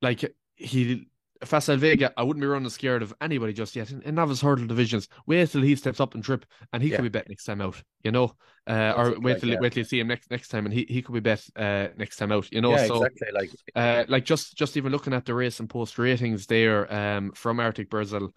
like 0.00 0.34
he 0.56 1.08
Facile 1.44 1.76
Vega, 1.76 2.12
I 2.16 2.22
wouldn't 2.22 2.40
be 2.40 2.46
running 2.46 2.68
scared 2.70 3.02
of 3.02 3.12
anybody 3.20 3.52
just 3.52 3.74
yet 3.74 3.90
in, 3.90 4.00
in 4.02 4.14
novice 4.14 4.40
hurdle 4.40 4.66
divisions. 4.66 5.08
Wait 5.26 5.50
till 5.50 5.62
he 5.62 5.74
steps 5.74 5.98
up 6.00 6.14
and 6.14 6.22
trip, 6.22 6.46
and 6.72 6.80
he 6.82 6.90
Yeah. 6.90 6.96
could 6.96 7.02
be 7.02 7.08
bet 7.08 7.28
next 7.28 7.44
time 7.44 7.60
out. 7.60 7.82
You 8.04 8.12
know, 8.12 8.34
uh, 8.68 8.94
or 8.96 9.18
wait 9.18 9.34
like 9.34 9.40
till 9.40 9.50
that. 9.50 9.58
wait 9.58 9.72
till 9.72 9.80
you 9.80 9.84
see 9.84 9.98
him 9.98 10.06
next 10.06 10.30
next 10.30 10.48
time, 10.48 10.66
and 10.66 10.72
he, 10.74 10.86
he 10.88 11.02
could 11.02 11.14
be 11.14 11.20
bet 11.20 11.44
uh, 11.56 11.88
next 11.96 12.16
time 12.16 12.30
out. 12.30 12.52
You 12.52 12.60
know, 12.60 12.76
yeah, 12.76 12.84
so 12.84 12.94
exactly. 12.94 13.28
Like 13.32 13.50
uh, 13.74 14.04
like 14.08 14.24
just 14.24 14.56
just 14.56 14.76
even 14.76 14.92
looking 14.92 15.14
at 15.14 15.24
the 15.24 15.34
race 15.34 15.60
and 15.60 15.68
post 15.68 15.98
ratings 15.98 16.46
there, 16.46 16.92
um, 16.92 17.32
from 17.32 17.60
Arctic 17.60 17.90
Brazil, 17.90 18.34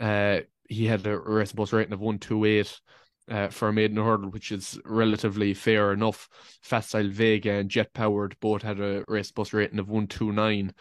uh, 0.00 0.40
he 0.68 0.86
had 0.86 1.06
a 1.06 1.18
race 1.18 1.52
bus 1.52 1.72
rating 1.72 1.92
of 1.94 2.00
one 2.00 2.18
two 2.18 2.44
eight. 2.44 2.80
Uh, 3.30 3.48
for 3.48 3.68
a 3.68 3.72
maiden 3.74 3.98
hurdle, 3.98 4.30
which 4.30 4.50
is 4.50 4.80
relatively 4.86 5.52
fair 5.52 5.92
enough. 5.92 6.30
Facile 6.62 7.10
Vega 7.10 7.52
and 7.52 7.68
Jet 7.68 7.92
Powered 7.92 8.34
both 8.40 8.62
had 8.62 8.80
a 8.80 9.04
race 9.06 9.30
bus 9.30 9.52
rating 9.52 9.78
of 9.78 9.90
one 9.90 10.06
two 10.06 10.32
nine 10.32 10.72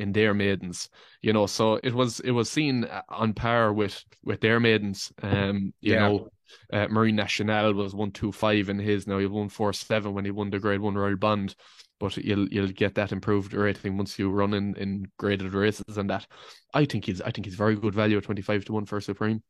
in 0.00 0.10
their 0.10 0.34
maidens. 0.34 0.88
You 1.20 1.32
know, 1.32 1.46
so 1.46 1.78
it 1.80 1.94
was 1.94 2.18
it 2.18 2.32
was 2.32 2.50
seen 2.50 2.88
on 3.08 3.34
par 3.34 3.72
with 3.72 4.04
with 4.24 4.40
their 4.40 4.58
maidens. 4.58 5.12
Um, 5.22 5.74
you 5.80 5.92
Yeah. 5.92 6.00
know, 6.08 6.28
uh, 6.72 6.88
Marine 6.88 7.14
Nationale 7.14 7.72
was 7.72 7.94
one 7.94 8.10
two 8.10 8.32
five 8.32 8.68
in 8.68 8.80
his. 8.80 9.06
Now 9.06 9.18
he 9.18 9.26
won 9.26 9.48
four 9.48 9.72
seven 9.72 10.12
when 10.12 10.24
he 10.24 10.32
won 10.32 10.50
the 10.50 10.58
Grade 10.58 10.80
One 10.80 10.96
Royal 10.96 11.14
Bond, 11.16 11.54
but 12.02 12.16
you'll 12.18 12.48
you'll 12.48 12.66
get 12.66 12.96
that 12.96 13.12
improved 13.12 13.54
rating 13.54 13.96
once 13.96 14.18
you 14.18 14.28
run 14.28 14.54
in, 14.54 14.74
in 14.74 15.06
graded 15.18 15.54
races 15.54 15.96
and 15.96 16.10
that. 16.10 16.26
I 16.74 16.84
think 16.84 17.06
he's 17.06 17.20
I 17.20 17.30
think 17.30 17.44
he's 17.46 17.54
very 17.54 17.76
good 17.76 17.94
value 17.94 18.16
at 18.18 18.24
twenty 18.24 18.42
five 18.42 18.64
to 18.64 18.72
one 18.72 18.86
for 18.86 19.00
Supreme. 19.00 19.40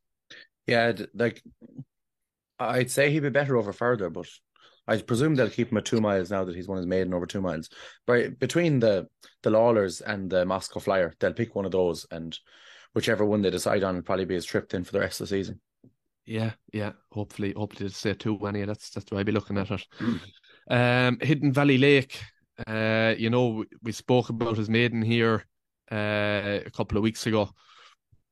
Yeah, 0.66 0.92
like 1.14 1.42
I'd 2.58 2.90
say 2.90 3.10
he'd 3.10 3.20
be 3.20 3.30
better 3.30 3.56
over 3.56 3.72
further, 3.72 4.10
but 4.10 4.28
I 4.86 4.98
presume 4.98 5.34
they'll 5.34 5.48
keep 5.48 5.72
him 5.72 5.78
at 5.78 5.86
two 5.86 6.02
miles 6.02 6.30
now 6.30 6.44
that 6.44 6.54
he's 6.54 6.68
won 6.68 6.76
his 6.76 6.86
maiden 6.86 7.14
over 7.14 7.24
two 7.24 7.40
miles. 7.40 7.70
But 8.06 8.38
between 8.38 8.80
the 8.80 9.08
the 9.42 9.50
Lawlor's 9.50 10.02
and 10.02 10.28
the 10.28 10.44
Moscow 10.44 10.80
Flyer, 10.80 11.14
they'll 11.20 11.32
pick 11.32 11.54
one 11.54 11.64
of 11.64 11.72
those, 11.72 12.06
and 12.10 12.38
whichever 12.92 13.24
one 13.24 13.40
they 13.40 13.48
decide 13.48 13.82
on 13.82 13.94
will 13.94 14.02
probably 14.02 14.26
be 14.26 14.34
his 14.34 14.44
trip 14.44 14.68
then 14.68 14.84
for 14.84 14.92
the 14.92 15.00
rest 15.00 15.22
of 15.22 15.28
the 15.28 15.36
season. 15.36 15.58
Yeah, 16.26 16.52
yeah. 16.70 16.92
Hopefully, 17.12 17.54
hopefully 17.56 17.88
to 17.88 17.94
say 17.94 18.12
two 18.12 18.38
anyway. 18.46 18.66
That's 18.66 18.90
that's 18.90 19.10
why 19.10 19.20
I'd 19.20 19.26
be 19.26 19.32
looking 19.32 19.56
at 19.56 19.70
it. 19.70 19.86
Um, 20.70 21.18
Hidden 21.20 21.52
Valley 21.52 21.78
Lake. 21.78 22.20
Uh, 22.66 23.14
you 23.16 23.30
know, 23.30 23.64
we, 23.82 23.92
spoke 23.92 24.28
about 24.28 24.56
his 24.56 24.68
maiden 24.68 25.02
here 25.02 25.44
uh, 25.90 26.60
a 26.64 26.70
couple 26.74 26.96
of 26.96 27.02
weeks 27.02 27.26
ago. 27.26 27.50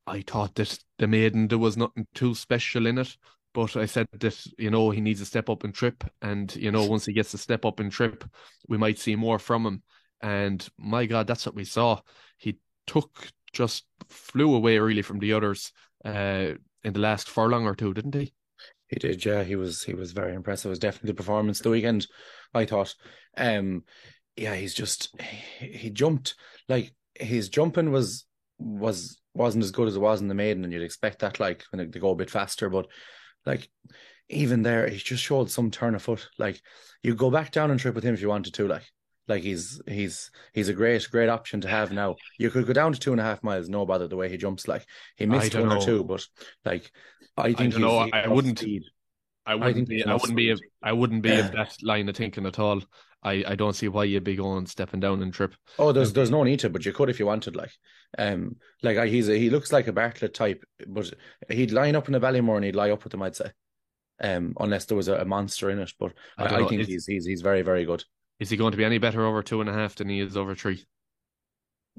I 0.07 0.21
thought 0.21 0.55
that 0.55 0.77
the 0.97 1.07
maiden 1.07 1.47
there 1.47 1.57
was 1.57 1.77
nothing 1.77 2.07
too 2.13 2.35
special 2.35 2.87
in 2.87 2.97
it, 2.97 3.15
but 3.53 3.75
I 3.75 3.85
said 3.85 4.07
that 4.13 4.45
you 4.57 4.71
know 4.71 4.89
he 4.89 5.01
needs 5.01 5.21
a 5.21 5.25
step 5.25 5.49
up 5.49 5.63
and 5.63 5.73
trip, 5.73 6.03
and 6.21 6.53
you 6.55 6.71
know 6.71 6.85
once 6.85 7.05
he 7.05 7.13
gets 7.13 7.33
a 7.33 7.37
step 7.37 7.65
up 7.65 7.79
and 7.79 7.91
trip, 7.91 8.23
we 8.67 8.77
might 8.77 8.99
see 8.99 9.15
more 9.15 9.39
from 9.39 9.65
him. 9.65 9.83
And 10.21 10.67
my 10.77 11.05
God, 11.05 11.27
that's 11.27 11.45
what 11.45 11.55
we 11.55 11.65
saw. 11.65 12.01
He 12.37 12.59
took 12.87 13.31
just 13.53 13.85
flew 14.09 14.55
away 14.55 14.79
really 14.79 15.01
from 15.01 15.19
the 15.19 15.33
others 15.33 15.71
uh, 16.05 16.53
in 16.83 16.93
the 16.93 16.99
last 16.99 17.29
furlong 17.29 17.65
or 17.65 17.75
two, 17.75 17.93
didn't 17.93 18.15
he? 18.15 18.33
He 18.87 18.99
did, 18.99 19.23
yeah. 19.23 19.43
He 19.43 19.55
was 19.55 19.83
he 19.83 19.93
was 19.93 20.11
very 20.11 20.35
impressive. 20.35 20.69
It 20.69 20.71
was 20.71 20.79
definitely 20.79 21.11
the 21.11 21.15
performance 21.15 21.59
the 21.59 21.69
weekend. 21.69 22.07
I 22.53 22.65
thought, 22.65 22.93
um, 23.37 23.83
yeah, 24.35 24.55
he's 24.55 24.73
just 24.73 25.15
he, 25.59 25.67
he 25.67 25.89
jumped 25.89 26.35
like 26.67 26.93
his 27.15 27.49
jumping 27.49 27.91
was 27.91 28.25
was 28.59 29.19
wasn't 29.33 29.63
as 29.63 29.71
good 29.71 29.87
as 29.87 29.95
it 29.95 30.01
was 30.01 30.21
in 30.21 30.27
the 30.27 30.33
maiden, 30.33 30.63
and 30.63 30.73
you'd 30.73 30.81
expect 30.81 31.19
that 31.19 31.39
like 31.39 31.63
when 31.71 31.89
they 31.91 31.99
go 31.99 32.11
a 32.11 32.15
bit 32.15 32.29
faster, 32.29 32.69
but 32.69 32.87
like 33.45 33.69
even 34.29 34.63
there, 34.63 34.87
he 34.87 34.97
just 34.97 35.23
showed 35.23 35.49
some 35.49 35.71
turn 35.71 35.95
of 35.95 36.01
foot. 36.01 36.27
Like 36.37 36.61
you 37.03 37.15
go 37.15 37.31
back 37.31 37.51
down 37.51 37.71
and 37.71 37.79
trip 37.79 37.95
with 37.95 38.03
him 38.03 38.13
if 38.13 38.21
you 38.21 38.29
wanted 38.29 38.53
to, 38.55 38.67
like. 38.67 38.83
Like 39.27 39.43
he's 39.43 39.79
he's 39.87 40.31
he's 40.51 40.67
a 40.67 40.73
great 40.73 41.07
great 41.09 41.29
option 41.29 41.61
to 41.61 41.67
have 41.67 41.93
now. 41.93 42.15
You 42.37 42.49
could 42.49 42.65
go 42.65 42.73
down 42.73 42.91
to 42.91 42.99
two 42.99 43.11
and 43.11 43.21
a 43.21 43.23
half 43.23 43.43
miles, 43.43 43.69
no 43.69 43.85
bother 43.85 44.07
the 44.07 44.17
way 44.17 44.27
he 44.27 44.35
jumps. 44.35 44.67
Like 44.67 44.85
he 45.15 45.25
missed 45.25 45.55
one 45.55 45.71
or 45.71 45.79
two, 45.79 46.03
but 46.03 46.25
like 46.65 46.91
I 47.37 47.53
think 47.53 47.73
don't 47.73 47.81
know, 47.81 48.09
I 48.11 48.27
wouldn't-. 48.27 48.65
I 49.45 49.55
wouldn't 49.55 49.87
think 49.87 49.89
be. 49.89 50.03
I 50.03 50.15
wouldn't 50.15 50.35
be. 50.35 50.55
I 50.83 50.91
wouldn't 50.91 51.21
be 51.21 51.39
of 51.39 51.51
that 51.53 51.77
line 51.81 52.09
of 52.09 52.17
thinking 52.17 52.45
at 52.45 52.59
all. 52.59 52.81
I, 53.23 53.43
I 53.47 53.55
don't 53.55 53.73
see 53.75 53.87
why 53.87 54.05
you'd 54.05 54.23
be 54.23 54.35
going 54.35 54.65
stepping 54.65 54.99
down 54.99 55.21
and 55.21 55.31
trip. 55.33 55.53
Oh, 55.77 55.91
there's 55.91 56.11
there's 56.13 56.31
no 56.31 56.43
need 56.43 56.59
to, 56.61 56.69
but 56.69 56.85
you 56.85 56.91
could 56.93 57.09
if 57.09 57.19
you 57.19 57.25
wanted. 57.27 57.55
Like, 57.55 57.71
um, 58.17 58.55
like 58.81 58.97
I, 58.97 59.07
he's 59.07 59.29
a, 59.29 59.37
he 59.37 59.49
looks 59.51 59.71
like 59.71 59.87
a 59.87 59.93
Bartlett 59.93 60.33
type, 60.33 60.63
but 60.87 61.13
he'd 61.49 61.71
line 61.71 61.95
up 61.95 62.07
in 62.07 62.15
a 62.15 62.19
Ballymore 62.19 62.55
and 62.55 62.65
he'd 62.65 62.75
lie 62.75 62.89
up 62.91 63.03
with 63.03 63.11
them. 63.11 63.21
I'd 63.21 63.35
say. 63.35 63.51
um, 64.23 64.53
unless 64.59 64.85
there 64.85 64.97
was 64.97 65.07
a, 65.07 65.15
a 65.17 65.25
monster 65.25 65.69
in 65.69 65.79
it. 65.79 65.91
But 65.99 66.13
I 66.37 66.45
I, 66.45 66.63
I, 66.63 66.67
think 66.67 66.81
is- 66.81 66.87
he's 66.87 67.05
he's 67.05 67.25
he's 67.25 67.41
very 67.41 67.61
very 67.61 67.85
good. 67.85 68.03
Is 68.39 68.49
he 68.49 68.57
going 68.57 68.71
to 68.71 68.77
be 68.77 68.85
any 68.85 68.97
better 68.97 69.23
over 69.23 69.43
two 69.43 69.61
and 69.61 69.69
a 69.69 69.73
half 69.73 69.93
than 69.95 70.09
he 70.09 70.19
is 70.19 70.35
over 70.35 70.55
three? 70.55 70.83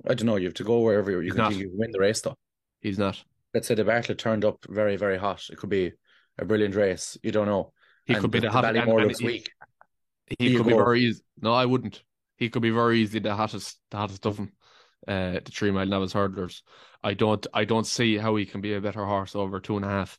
I 0.05 0.15
don't 0.15 0.27
know. 0.27 0.37
You 0.37 0.47
have 0.47 0.55
to 0.55 0.65
go 0.65 0.81
wherever 0.81 1.23
you, 1.23 1.33
can 1.33 1.53
you 1.57 1.71
win 1.73 1.91
the 1.93 2.01
race 2.01 2.21
though. 2.21 2.37
He's 2.81 2.99
not. 2.99 3.23
Let's 3.55 3.69
say 3.69 3.75
the 3.77 3.85
Bartlett 3.85 4.19
turned 4.19 4.45
up 4.45 4.59
very 4.69 4.97
very 4.97 5.19
hot. 5.19 5.45
It 5.51 5.59
could 5.59 5.71
be 5.71 5.93
a 6.39 6.45
brilliant 6.45 6.75
race. 6.75 7.17
You 7.23 7.31
don't 7.31 7.47
know. 7.47 7.73
He 8.07 8.15
And 8.15 8.23
could 8.23 8.33
be 8.33 8.41
the, 8.41 8.51
hot. 8.51 8.65
and- 8.65 8.77
Ballymore 8.77 9.03
looks 9.07 9.21
he- 9.21 9.27
weak. 9.27 9.51
He 10.39 10.57
could 10.57 10.67
be 10.67 10.73
very 10.73 11.05
easy. 11.05 11.23
No, 11.41 11.53
I 11.53 11.67
wouldn't. 11.67 12.03
He 12.37 12.49
could 12.49 12.63
be 12.63 12.71
very 12.71 13.01
easy 13.01 13.19
the 13.19 13.35
hottest, 13.35 13.79
the 13.91 13.97
hottest 13.99 14.27
of 14.27 14.37
them. 14.37 14.53
Uh, 15.07 15.41
the 15.45 15.51
three 15.53 15.71
mile 15.71 15.87
novice 15.87 16.13
hurdlers. 16.13 16.63
I 17.03 17.15
don't, 17.15 17.45
I 17.53 17.65
don't 17.65 17.87
see 17.87 18.17
how 18.17 18.37
he 18.37 18.47
can 18.47 18.61
be 18.61 18.75
a 18.75 18.81
better 18.81 19.05
horse 19.05 19.35
over 19.35 19.59
two 19.59 19.77
and 19.77 19.85
a 19.85 19.89
half. 19.89 20.19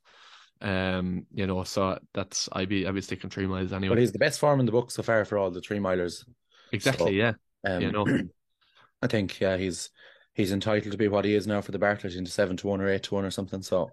Um, 0.62 1.26
you 1.34 1.48
know, 1.48 1.64
so 1.64 2.00
that's 2.14 2.50
I'd 2.52 2.70
be, 2.70 2.86
I'd 2.86 2.94
be 2.94 3.02
sticking 3.02 3.30
three 3.30 3.48
miles 3.48 3.72
anyway. 3.72 3.96
But 3.96 4.00
he's 4.00 4.12
the 4.12 4.20
best 4.20 4.40
form 4.40 4.60
in 4.60 4.66
the 4.66 4.72
book 4.72 4.92
so 4.92 5.04
far 5.04 5.24
for 5.26 5.38
all 5.38 5.52
the 5.52 5.62
three 5.62 5.80
milers. 5.80 6.26
Exactly, 6.72 7.06
so- 7.06 7.12
yeah, 7.12 7.34
Um, 7.66 7.82
you 7.82 7.92
know, 7.92 8.06
I 9.02 9.08
think 9.08 9.40
yeah, 9.40 9.58
he's 9.58 9.90
he's 10.34 10.52
entitled 10.52 10.92
to 10.92 10.98
be 10.98 11.08
what 11.08 11.26
he 11.26 11.36
is 11.36 11.48
now 11.48 11.62
for 11.62 11.72
the 11.72 11.80
Bartlett 11.80 12.16
into 12.16 12.32
seven 12.32 12.58
to 12.58 12.68
one 12.68 12.82
or 12.82 12.90
eight 12.90 13.04
to 13.04 13.16
one 13.16 13.26
or 13.26 13.32
something. 13.32 13.62
So 13.62 13.92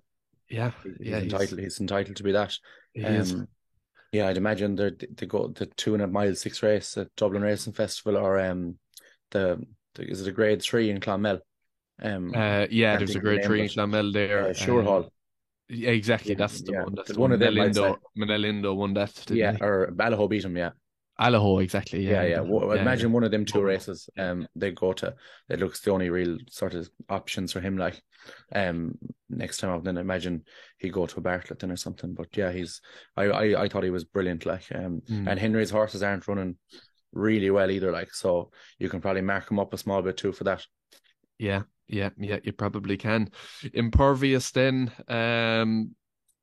yeah, 0.49 0.73
he's 0.83 0.97
yeah. 1.01 1.21
He's, 1.21 1.33
entitled. 1.33 1.61
He's 1.61 1.81
entitled 1.81 2.17
to 2.17 2.23
be 2.23 2.33
that. 2.33 2.57
he. 2.93 3.05
Um, 3.05 3.49
yeah, 4.13 4.29
I'd 4.29 4.37
imagine 4.37 4.77
they 4.77 4.91
they 4.91 5.27
go 5.27 5.49
the 5.49 5.67
two 5.67 5.95
and 5.95 6.03
a 6.03 6.07
mile 6.07 6.35
six 6.35 6.63
race 6.63 6.97
at 6.99 7.15
Dublin 7.17 7.43
Racing 7.43 7.73
Festival 7.73 8.17
or 8.17 8.39
um 8.41 8.79
the, 9.31 9.65
the 9.95 10.03
is 10.05 10.21
it 10.21 10.29
a 10.29 10.33
grade 10.33 10.63
three 10.63 10.91
in 10.91 11.01
Clonmel? 11.01 11.41
Um, 12.03 12.33
Uh, 12.35 12.67
yeah, 12.71 12.97
there's 12.97 13.15
a 13.15 13.21
grade 13.21 13.45
three 13.45 13.63
in 13.63 13.69
Clonmel 13.69 14.13
there. 14.13 14.49
uh, 14.49 14.53
Sure 14.53 14.81
um, 14.81 14.87
Hall. 14.87 15.13
Yeah, 15.69 15.91
exactly. 15.91 16.33
Yeah, 16.33 16.39
That's 16.39 16.63
the 16.63 16.73
yeah. 16.73 16.83
one. 16.83 16.95
That's 16.95 17.13
the 17.13 17.21
one 17.21 17.31
one. 17.31 17.33
of 17.33 17.41
them, 17.41 17.55
Minella 17.55 17.67
Indo. 17.67 17.97
Menelindo 18.19 18.75
won 18.75 18.95
that. 18.95 19.31
Yeah, 19.31 19.53
he? 19.53 19.61
or 19.61 19.93
Balaho 19.93 20.29
beat 20.29 20.45
him. 20.45 20.57
Yeah, 20.57 20.71
Allaho, 21.21 21.63
exactly. 21.63 22.01
yeah, 22.07 22.23
Yeah, 22.23 22.29
yeah. 22.29 22.41
Well, 22.41 22.75
yeah, 22.75 22.83
imagine 22.83 23.13
one 23.13 23.25
of 23.25 23.31
them 23.31 23.45
two 23.45 23.63
races. 23.63 24.09
Um, 24.19 24.47
they 24.57 24.71
go 24.71 24.93
to. 24.95 25.15
It 25.49 25.61
looks 25.61 25.81
the 25.81 25.91
only 25.93 26.11
real 26.11 26.39
sort 26.51 26.75
of 26.75 26.89
options 27.09 27.53
for 27.53 27.61
him. 27.61 27.77
Like, 27.77 28.03
um, 28.55 28.97
next 29.29 29.59
time 29.59 29.71
out, 29.71 29.85
then 29.85 29.97
imagine 29.99 30.45
he 30.79 30.89
go 30.89 31.07
to 31.07 31.19
a 31.19 31.21
Bartlett 31.21 31.59
then 31.59 31.71
or 31.71 31.77
something. 31.77 32.15
But 32.15 32.37
yeah, 32.37 32.51
he's. 32.53 32.81
I 33.17 33.25
I, 33.25 33.63
I 33.65 33.69
thought 33.69 33.85
he 33.85 33.91
was 33.91 34.05
brilliant. 34.05 34.47
Like, 34.47 34.65
um, 34.75 35.03
Mm. 35.11 35.29
and 35.31 35.39
Henry's 35.39 35.71
horses 35.71 36.03
aren't 36.03 36.27
running 36.29 36.57
really 37.13 37.51
well 37.51 37.71
either. 37.71 37.93
Like, 37.93 38.15
so 38.15 38.51
you 38.79 38.89
can 38.89 39.01
probably 39.01 39.23
mark 39.23 39.51
him 39.51 39.59
up 39.59 39.75
a 39.75 39.79
small 39.79 40.01
bit 40.03 40.17
too 40.17 40.33
for 40.33 40.45
that. 40.45 40.65
Yeah, 41.39 41.63
yeah, 41.89 42.11
yeah, 42.19 42.39
you 42.43 42.53
probably 42.53 42.97
can. 42.97 43.31
Impervious 43.75 44.51
then, 44.53 44.93
um, 45.09 45.95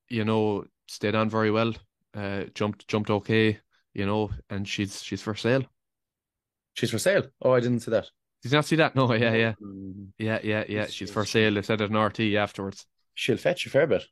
you 0.10 0.26
know, 0.26 0.66
stayed 0.88 1.16
on 1.16 1.30
very 1.30 1.52
well. 1.52 1.74
Uh 2.14 2.46
jumped 2.56 2.88
jumped 2.88 3.10
okay, 3.10 3.60
you 3.98 4.06
know, 4.06 4.30
and 4.50 4.68
she's 4.68 5.01
she's 5.04 5.22
for 5.22 5.36
sale. 5.36 5.63
She's 6.75 6.92
for 6.92 7.00
sale. 7.00 7.24
Oh, 7.42 7.51
I 7.54 7.60
didn't 7.60 7.80
see 7.82 7.92
that. 7.92 8.08
Did 8.44 8.51
you 8.51 8.58
not 8.58 8.66
see 8.66 8.75
that? 8.77 8.96
No, 8.96 9.12
yeah, 9.13 9.34
yeah. 9.34 9.54
Mm, 9.62 10.10
Yeah, 10.20 10.39
yeah, 10.44 10.63
yeah. 10.70 10.86
She's- 10.86 11.12
for 11.12 11.25
sale. 11.25 11.56
They 11.56 11.63
said 11.63 11.82
it 11.82 11.89
in 11.89 11.98
RT 11.98 12.20
afterwards. 12.38 12.86
She'll 13.16 13.38
fetch 13.38 13.66
a 13.66 13.70
fair 13.70 13.88
bit. 13.88 14.04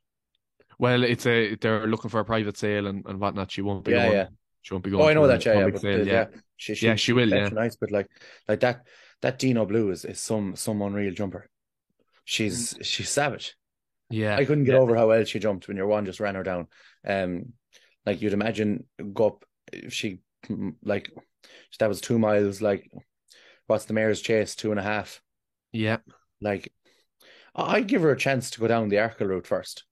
Well, 0.78 1.04
it's 1.04 1.26
a 1.26 1.54
they're 1.54 1.86
looking 1.86 2.10
for 2.10 2.20
a 2.20 2.24
private 2.24 2.56
sale 2.58 2.86
and, 2.88 3.06
and 3.06 3.20
whatnot. 3.20 3.52
She 3.52 3.62
won't 3.62 3.84
be 3.84 3.92
Yeah, 3.92 4.02
going. 4.06 4.12
yeah. 4.18 4.26
She 4.62 4.74
won't 4.74 4.84
be 4.84 4.90
going. 4.90 5.04
Oh, 5.04 5.08
I 5.08 5.14
know 5.14 5.26
that. 5.28 5.44
Yeah, 5.46 5.66
yeah, 5.66 5.76
sale, 5.78 6.04
the- 6.04 6.10
yeah. 6.10 6.26
yeah, 6.32 6.40
she, 6.56 6.86
Yeah, 6.86 6.94
she 6.96 7.12
will, 7.12 7.28
yeah. 7.28 7.48
nice, 7.48 7.76
but 7.76 7.92
like, 7.92 8.08
like 8.48 8.60
that, 8.60 8.84
that 9.22 9.38
Dinoblue 9.38 9.92
is 9.92 10.04
is 10.04 10.20
some 10.20 10.56
some 10.56 10.82
unreal 10.82 11.14
jumper. 11.14 11.48
She's 12.24 12.76
she's 12.82 13.08
savage. 13.08 13.54
Yeah. 14.10 14.36
I 14.36 14.44
couldn't 14.44 14.64
get 14.64 14.74
yeah. 14.74 14.80
over 14.80 14.96
how 14.96 15.08
well 15.08 15.24
she 15.24 15.38
jumped 15.38 15.68
when 15.68 15.76
your 15.76 15.86
one 15.86 16.04
just 16.04 16.20
ran 16.20 16.34
her 16.34 16.42
down. 16.42 16.66
Um, 17.06 17.52
like 18.04 18.20
you'd 18.20 18.32
imagine 18.32 18.86
go 19.14 19.26
up 19.28 19.44
she 19.88 20.20
like 20.82 21.10
that 21.78 21.88
was 21.88 22.00
two 22.00 22.18
miles. 22.18 22.60
Like, 22.62 22.90
what's 23.66 23.84
the 23.84 23.94
mares' 23.94 24.20
chase? 24.20 24.54
Two 24.54 24.70
and 24.70 24.80
a 24.80 24.82
half. 24.82 25.20
Yeah. 25.72 25.98
Like, 26.40 26.72
I- 27.54 27.76
I'd 27.76 27.88
give 27.88 28.02
her 28.02 28.10
a 28.12 28.18
chance 28.18 28.50
to 28.50 28.60
go 28.60 28.68
down 28.68 28.88
the 28.88 28.96
Arkle 28.96 29.28
route 29.28 29.46
first. 29.46 29.84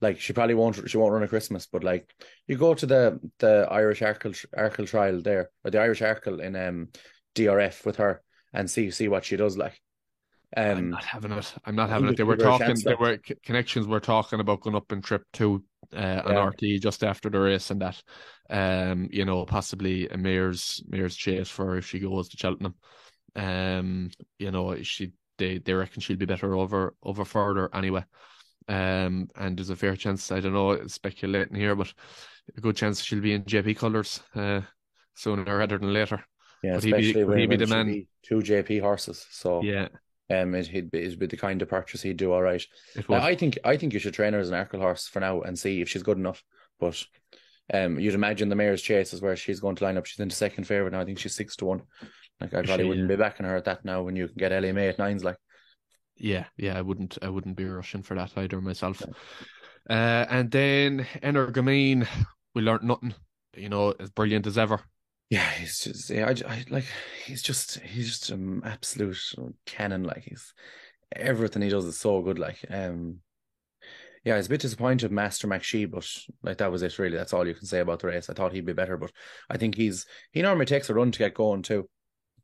Like, 0.00 0.20
she 0.20 0.32
probably 0.32 0.54
won't. 0.54 0.88
She 0.90 0.98
won't 0.98 1.12
run 1.12 1.22
a 1.22 1.28
Christmas, 1.28 1.66
but 1.66 1.82
like, 1.82 2.12
you 2.46 2.56
go 2.56 2.74
to 2.74 2.86
the 2.86 3.18
the 3.38 3.66
Irish 3.70 4.00
Arkle 4.00 4.34
Arkle 4.56 4.86
trial 4.86 5.22
there, 5.22 5.50
or 5.64 5.70
the 5.70 5.80
Irish 5.80 6.00
Arkle 6.00 6.40
in 6.40 6.54
um 6.54 6.88
DRF 7.34 7.84
with 7.86 7.96
her, 7.96 8.22
and 8.52 8.70
see 8.70 8.90
see 8.90 9.08
what 9.08 9.24
she 9.24 9.36
does. 9.36 9.56
Like, 9.56 9.80
I'm 10.56 10.78
um, 10.78 10.90
not 10.90 11.04
having 11.04 11.32
it. 11.32 11.54
I'm 11.64 11.74
not 11.74 11.88
having 11.88 12.08
it. 12.08 12.16
They 12.16 12.22
were 12.24 12.36
talking. 12.36 12.76
They 12.84 12.94
were 12.94 13.18
connections 13.44 13.86
were 13.86 14.00
talking 14.00 14.40
about 14.40 14.60
going 14.60 14.76
up 14.76 14.92
in 14.92 15.02
trip 15.02 15.22
two 15.32 15.64
uh, 15.94 16.22
on 16.24 16.34
Yeah. 16.34 16.44
RT 16.46 16.82
just 16.82 17.02
after 17.02 17.30
the 17.30 17.40
race 17.40 17.70
and 17.70 17.80
that. 17.82 18.02
Um, 18.48 19.08
you 19.10 19.24
know, 19.24 19.44
possibly 19.44 20.08
a 20.08 20.16
mares' 20.16 20.82
mares' 20.88 21.16
chase 21.16 21.48
for 21.48 21.66
her 21.66 21.78
if 21.78 21.86
she 21.88 21.98
goes 21.98 22.28
to 22.28 22.36
Cheltenham. 22.36 22.74
Um, 23.34 24.10
you 24.38 24.50
know, 24.50 24.80
she 24.82 25.12
they 25.38 25.58
they 25.58 25.74
reckon 25.74 26.00
she'll 26.00 26.16
be 26.16 26.26
better 26.26 26.54
over 26.54 26.94
over 27.02 27.24
further 27.24 27.68
anyway. 27.74 28.04
Um, 28.68 29.28
and 29.36 29.56
there's 29.56 29.70
a 29.70 29.76
fair 29.76 29.96
chance. 29.96 30.32
I 30.32 30.40
don't 30.40 30.52
know, 30.54 30.86
speculating 30.86 31.56
here, 31.56 31.74
but 31.74 31.92
a 32.56 32.60
good 32.60 32.76
chance 32.76 33.02
she'll 33.02 33.20
be 33.20 33.32
in 33.34 33.42
JP 33.44 33.78
colours 33.78 34.20
uh 34.34 34.60
sooner 35.14 35.44
rather 35.56 35.78
than 35.78 35.92
later. 35.92 36.24
yeah, 36.62 36.74
Would 36.74 36.84
he 36.84 36.92
be- 36.92 36.98
especially 36.98 37.24
when, 37.24 37.38
he 37.38 37.46
be 37.46 37.56
the 37.56 37.66
man- 37.66 38.06
two 38.22 38.38
JP 38.40 38.80
horses. 38.80 39.26
So 39.30 39.62
Yeah, 39.62 39.88
um, 40.30 40.54
it, 40.54 40.66
he'd 40.66 40.90
be 40.90 41.02
it'd 41.02 41.18
be 41.18 41.26
the 41.26 41.36
kind 41.36 41.62
of 41.62 41.68
purchase 41.68 42.02
he'd 42.02 42.16
do 42.16 42.32
all 42.32 42.42
right. 42.42 42.64
I 43.10 43.34
think 43.34 43.58
I 43.64 43.76
think 43.76 43.92
you 43.92 43.98
should 43.98 44.14
train 44.14 44.32
her 44.32 44.40
as 44.40 44.50
an 44.50 44.54
Arkle 44.54 44.80
horse 44.80 45.06
for 45.06 45.20
now 45.20 45.42
and 45.42 45.58
see 45.58 45.80
if 45.80 45.88
she's 45.88 46.02
good 46.02 46.18
enough. 46.18 46.42
But 46.80 47.02
um, 47.72 47.98
you'd 47.98 48.14
imagine 48.14 48.48
the 48.48 48.56
mares' 48.56 48.82
chase 48.82 49.12
is 49.12 49.22
where 49.22 49.36
she's 49.36 49.60
going 49.60 49.76
to 49.76 49.84
line 49.84 49.96
up. 49.96 50.06
She's 50.06 50.20
into 50.20 50.36
second 50.36 50.64
favourite 50.64 50.92
now. 50.92 51.00
I 51.00 51.04
think 51.04 51.18
she's 51.18 51.34
six 51.34 51.56
to 51.56 51.66
one. 51.66 51.82
Like 52.40 52.54
I 52.54 52.62
probably 52.62 52.84
she, 52.84 52.88
wouldn't 52.88 53.10
yeah. 53.10 53.16
be 53.16 53.20
backing 53.20 53.46
her 53.46 53.56
at 53.56 53.64
that 53.64 53.84
now 53.84 54.02
when 54.02 54.16
you 54.16 54.26
can 54.26 54.36
get 54.36 54.52
Elimay 54.52 54.88
at 54.88 54.98
nines. 54.98 55.24
Like 55.24 55.36
Yeah, 56.16 56.44
yeah, 56.56 56.76
I 56.76 56.82
wouldn't 56.82 57.18
I 57.22 57.28
wouldn't 57.28 57.56
be 57.56 57.64
rushing 57.64 58.02
for 58.02 58.14
that 58.14 58.32
either 58.36 58.60
myself. 58.60 59.02
Uh 59.88 60.26
and 60.28 60.50
then 60.50 61.06
Energumene, 61.22 62.06
we 62.54 62.62
learnt 62.62 62.82
nothing, 62.82 63.14
you 63.56 63.68
know, 63.68 63.94
as 63.98 64.10
brilliant 64.10 64.46
as 64.46 64.58
ever. 64.58 64.80
Yeah, 65.28 65.48
he's 65.50 65.80
just 65.80 66.08
yeah, 66.10 66.26
I, 66.28 66.52
I 66.52 66.64
like 66.70 66.84
he's 67.24 67.42
just 67.42 67.80
he's 67.80 68.06
just 68.08 68.30
an 68.30 68.62
absolute 68.64 69.18
cannon. 69.64 70.04
Like 70.04 70.22
he's 70.24 70.54
everything 71.14 71.62
he 71.62 71.68
does 71.68 71.84
is 71.84 71.98
so 71.98 72.22
good. 72.22 72.38
Like 72.38 72.64
um. 72.70 73.20
Yeah, 74.24 74.34
I 74.34 74.38
was 74.38 74.46
a 74.46 74.50
bit 74.50 74.60
disappointed, 74.60 75.12
Master 75.12 75.46
McShee, 75.46 75.88
but 75.88 76.04
like 76.42 76.58
that 76.58 76.72
was 76.72 76.82
it. 76.82 76.98
Really, 76.98 77.16
that's 77.16 77.32
all 77.32 77.46
you 77.46 77.54
can 77.54 77.66
say 77.66 77.78
about 77.78 78.00
the 78.00 78.08
race. 78.08 78.28
I 78.28 78.34
thought 78.34 78.52
he'd 78.52 78.66
be 78.66 78.72
better, 78.72 78.96
but 78.96 79.12
I 79.48 79.56
think 79.56 79.76
he's 79.76 80.04
he 80.32 80.42
normally 80.42 80.66
takes 80.66 80.90
a 80.90 80.94
run 80.94 81.12
to 81.12 81.18
get 81.18 81.34
going 81.34 81.62
too. 81.62 81.88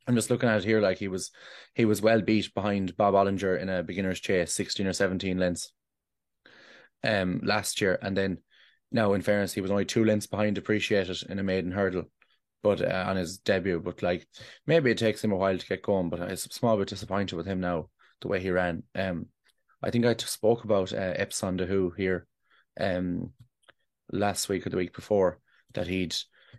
I'm 0.07 0.15
just 0.15 0.31
looking 0.31 0.49
at 0.49 0.59
it 0.59 0.65
here, 0.65 0.81
like 0.81 0.99
he 0.99 1.09
was 1.09 1.33
he 1.75 1.85
was 1.85 2.01
well 2.01 2.21
beat 2.21 2.55
behind 2.55 2.97
Bob 2.97 3.15
Olinger 3.15 3.61
in 3.61 3.69
a 3.69 3.83
beginner's 3.83 4.21
chase, 4.21 4.53
16 4.53 4.87
or 4.87 4.93
17 4.93 5.39
lengths 5.39 5.73
um 7.05 7.41
last 7.43 7.81
year. 7.81 7.99
And 8.01 8.17
then 8.17 8.39
now 8.91 9.13
in 9.15 9.23
fairness, 9.23 9.53
he 9.53 9.61
was 9.61 9.71
only 9.71 9.85
two 9.85 10.05
lengths 10.05 10.27
behind 10.27 10.59
Appreciate 10.59 11.09
It 11.09 11.23
in 11.25 11.39
a 11.39 11.43
maiden 11.43 11.73
hurdle, 11.73 12.05
but 12.63 12.81
uh, 12.81 13.05
on 13.09 13.17
his 13.17 13.39
debut. 13.39 13.81
But 13.81 14.03
like 14.03 14.27
maybe 14.67 14.91
it 14.91 14.99
takes 14.99 15.23
him 15.23 15.33
a 15.33 15.37
while 15.37 15.59
to 15.59 15.67
get 15.67 15.83
going, 15.83 16.11
but 16.11 16.21
I 16.21 16.27
was 16.27 16.47
a 16.47 16.51
small 16.51 16.77
bit 16.77 16.89
disappointed 16.89 17.37
with 17.37 17.47
him 17.47 17.61
now, 17.61 17.89
the 18.21 18.29
way 18.29 18.41
he 18.41 18.51
ran. 18.51 18.83
Um 18.95 19.27
I 19.83 19.91
think 19.91 20.07
I 20.07 20.15
spoke 20.17 20.65
about 20.65 20.93
uh, 20.93 21.15
Epson 21.15 21.57
de 21.57 21.67
Who 21.67 21.93
here 21.97 22.27
um 22.81 23.33
last 24.13 24.49
week 24.49 24.67
or 24.67 24.71
the 24.71 24.77
week 24.77 24.95
before 24.95 25.41
that 25.75 25.89
he'd 25.89 26.15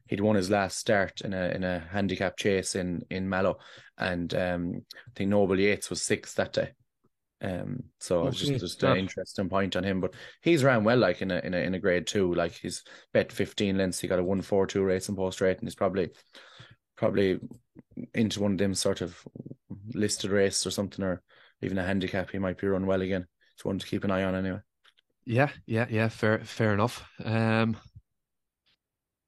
he'd 0.08 0.22
won 0.22 0.36
his 0.36 0.50
last 0.50 0.78
start 0.78 1.22
in 1.22 1.34
a 1.34 1.50
in 1.50 1.64
a 1.64 1.80
handicap 1.92 2.38
chase 2.38 2.76
in 2.76 3.04
in 3.10 3.30
Mallow, 3.30 3.58
and 3.98 4.34
um, 4.34 4.82
I 5.08 5.12
think 5.16 5.30
Noble 5.30 5.60
Yeats 5.60 5.90
was 5.90 6.02
sixth 6.02 6.36
that 6.36 6.54
day. 6.54 6.72
Um, 7.44 7.84
so 8.00 8.28
it's 8.28 8.40
just 8.40 8.60
just 8.60 8.84
an 8.84 8.92
yeah. 8.92 9.02
interesting 9.02 9.50
point 9.50 9.76
on 9.76 9.84
him, 9.84 10.00
but 10.00 10.14
he's 10.42 10.64
ran 10.64 10.84
well, 10.84 10.98
like 10.98 11.22
in 11.22 11.30
a 11.30 11.40
in 11.40 11.54
a 11.54 11.58
in 11.58 11.74
a 11.74 11.80
grade 11.80 12.08
two, 12.08 12.34
like 12.34 12.54
he's 12.54 12.84
bet 13.14 13.32
fifteen 13.32 13.78
lengths. 13.78 14.00
He 14.00 14.08
got 14.08 14.20
a 14.20 14.24
one 14.24 14.42
four 14.42 14.66
two 14.66 14.84
race 14.84 15.10
in 15.10 15.16
post 15.16 15.42
rate, 15.42 15.60
and 15.60 15.68
he's 15.68 15.76
probably 15.76 16.12
probably 16.96 17.40
into 18.14 18.42
one 18.42 18.54
of 18.54 18.58
them 18.58 18.74
sort 18.74 19.02
of 19.02 19.22
listed 19.94 20.32
race 20.32 20.66
or 20.66 20.72
something, 20.72 21.04
or 21.04 21.22
even 21.62 21.78
a 21.78 21.84
handicap. 21.84 22.30
He 22.30 22.40
might 22.40 22.58
be 22.58 22.68
run 22.68 22.86
well 22.86 23.02
again. 23.02 23.28
It's 23.56 23.66
one 23.66 23.78
to 23.78 23.86
keep 23.86 24.06
an 24.06 24.12
eye 24.12 24.24
on 24.24 24.36
anyway. 24.36 24.60
Yeah, 25.26 25.50
yeah, 25.66 25.88
yeah, 25.90 26.08
fair 26.08 26.40
fair 26.40 26.74
enough. 26.74 27.04
Um 27.26 27.78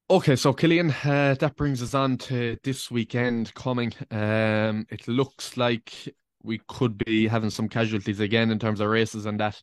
Okay, 0.08 0.36
so 0.36 0.54
Killian, 0.54 0.92
uh, 1.04 1.36
that 1.40 1.56
brings 1.56 1.82
us 1.82 1.96
on 1.96 2.20
to 2.20 2.58
this 2.64 2.92
weekend 2.92 3.52
coming. 3.56 3.92
Um, 4.12 4.86
it 4.92 5.08
looks 5.08 5.58
like 5.58 6.16
we 6.46 6.62
could 6.68 6.98
be 6.98 7.28
having 7.28 7.50
some 7.50 7.68
casualties 7.68 8.20
again 8.20 8.52
in 8.52 8.60
terms 8.60 8.80
of 8.80 8.90
races 8.90 9.26
and 9.26 9.40
that 9.40 9.62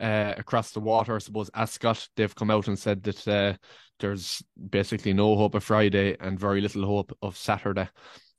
uh, 0.00 0.34
across 0.36 0.72
the 0.72 0.80
water. 0.80 1.16
I 1.16 1.18
suppose 1.18 1.50
Ascot, 1.54 2.08
they've 2.16 2.34
come 2.34 2.50
out 2.50 2.68
and 2.68 2.78
said 2.78 3.02
that 3.04 3.28
uh, 3.28 3.54
there's 3.98 4.42
basically 4.70 5.12
no 5.12 5.36
hope 5.36 5.54
of 5.54 5.64
Friday 5.64 6.16
and 6.20 6.38
very 6.38 6.60
little 6.60 6.86
hope 6.86 7.16
of 7.22 7.36
Saturday. 7.36 7.88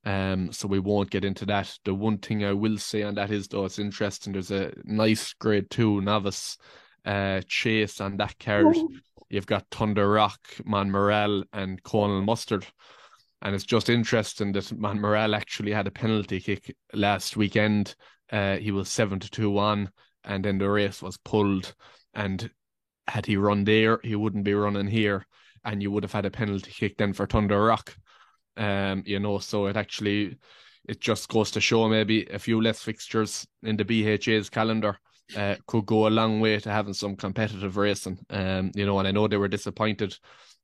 Um, 0.05 0.51
so 0.53 0.67
we 0.67 0.79
won't 0.79 1.09
get 1.09 1.25
into 1.25 1.45
that. 1.47 1.77
The 1.83 1.93
one 1.93 2.19
thing 2.19 2.45
I 2.45 2.53
will 2.53 2.77
say 2.77 3.03
on 3.03 3.15
that 3.15 3.31
is 3.31 3.47
though 3.47 3.65
it's 3.65 3.79
interesting. 3.79 4.33
There's 4.33 4.51
a 4.51 4.71
nice 4.85 5.33
grade 5.33 5.69
two 5.69 6.01
novice 6.01 6.57
uh, 7.05 7.41
chase 7.47 7.99
on 7.99 8.17
that 8.17 8.39
card. 8.39 8.75
You've 9.29 9.45
got 9.45 9.67
Thunder 9.69 10.09
Rock, 10.09 10.39
Man 10.65 10.89
Morel, 10.91 11.43
and 11.53 11.83
Colonel 11.83 12.21
Mustard. 12.21 12.65
And 13.41 13.55
it's 13.55 13.65
just 13.65 13.89
interesting 13.89 14.51
that 14.53 14.77
Man 14.77 14.99
Morel 14.99 15.35
actually 15.35 15.71
had 15.71 15.87
a 15.87 15.91
penalty 15.91 16.39
kick 16.39 16.75
last 16.93 17.37
weekend. 17.37 17.95
Uh, 18.31 18.57
he 18.57 18.71
was 18.71 18.89
seven 18.89 19.19
to 19.19 19.29
two 19.29 19.49
one, 19.49 19.89
and 20.23 20.43
then 20.43 20.57
the 20.57 20.69
race 20.69 21.01
was 21.01 21.17
pulled. 21.17 21.73
And 22.13 22.49
had 23.07 23.25
he 23.25 23.37
run 23.37 23.63
there, 23.63 23.99
he 24.03 24.15
wouldn't 24.15 24.43
be 24.43 24.53
running 24.53 24.87
here, 24.87 25.25
and 25.63 25.81
you 25.81 25.91
would 25.91 26.03
have 26.03 26.11
had 26.11 26.25
a 26.25 26.31
penalty 26.31 26.71
kick 26.71 26.97
then 26.97 27.13
for 27.13 27.25
Thunder 27.25 27.63
Rock. 27.63 27.95
Um, 28.57 29.03
you 29.05 29.19
know, 29.19 29.39
so 29.39 29.67
it 29.67 29.77
actually 29.77 30.37
it 30.87 30.99
just 30.99 31.29
goes 31.29 31.51
to 31.51 31.61
show 31.61 31.87
maybe 31.87 32.25
a 32.25 32.39
few 32.39 32.61
less 32.61 32.81
fixtures 32.81 33.47
in 33.63 33.77
the 33.77 33.85
BHA's 33.85 34.49
calendar 34.49 34.97
uh, 35.35 35.55
could 35.67 35.85
go 35.85 36.07
a 36.07 36.09
long 36.09 36.39
way 36.39 36.59
to 36.59 36.71
having 36.71 36.93
some 36.93 37.15
competitive 37.15 37.77
racing. 37.77 38.19
Um, 38.29 38.71
you 38.75 38.85
know, 38.85 38.99
and 38.99 39.07
I 39.07 39.11
know 39.11 39.27
they 39.27 39.37
were 39.37 39.47
disappointed 39.47 40.17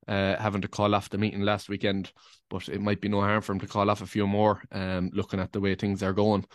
uh, 0.08 0.36
having 0.38 0.62
to 0.62 0.68
call 0.68 0.96
off 0.96 1.10
the 1.10 1.18
meeting 1.18 1.42
last 1.42 1.70
weekend, 1.70 2.12
but 2.50 2.68
it 2.70 2.82
might 2.82 3.02
be 3.02 3.10
no 3.10 3.22
harm 3.22 3.42
for 3.42 3.54
him 3.54 3.60
to 3.60 3.68
call 3.68 3.90
off 3.90 4.02
a 4.02 4.08
few 4.08 4.28
more. 4.28 4.62
Um, 4.72 5.10
looking 5.14 5.40
at 5.40 5.52
the 5.52 5.62
way 5.62 5.76
things 5.76 6.04
are 6.04 6.14
going. 6.14 6.46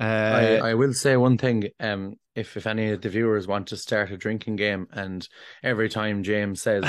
Uh, 0.00 0.04
I, 0.62 0.70
I 0.70 0.74
will 0.74 0.94
say 0.94 1.16
one 1.16 1.38
thing. 1.38 1.70
Um, 1.80 2.14
if 2.36 2.56
if 2.56 2.68
any 2.68 2.90
of 2.90 3.02
the 3.02 3.08
viewers 3.08 3.48
want 3.48 3.66
to 3.68 3.76
start 3.76 4.12
a 4.12 4.16
drinking 4.16 4.54
game, 4.54 4.86
and 4.92 5.28
every 5.64 5.88
time 5.88 6.22
James 6.22 6.62
says 6.62 6.84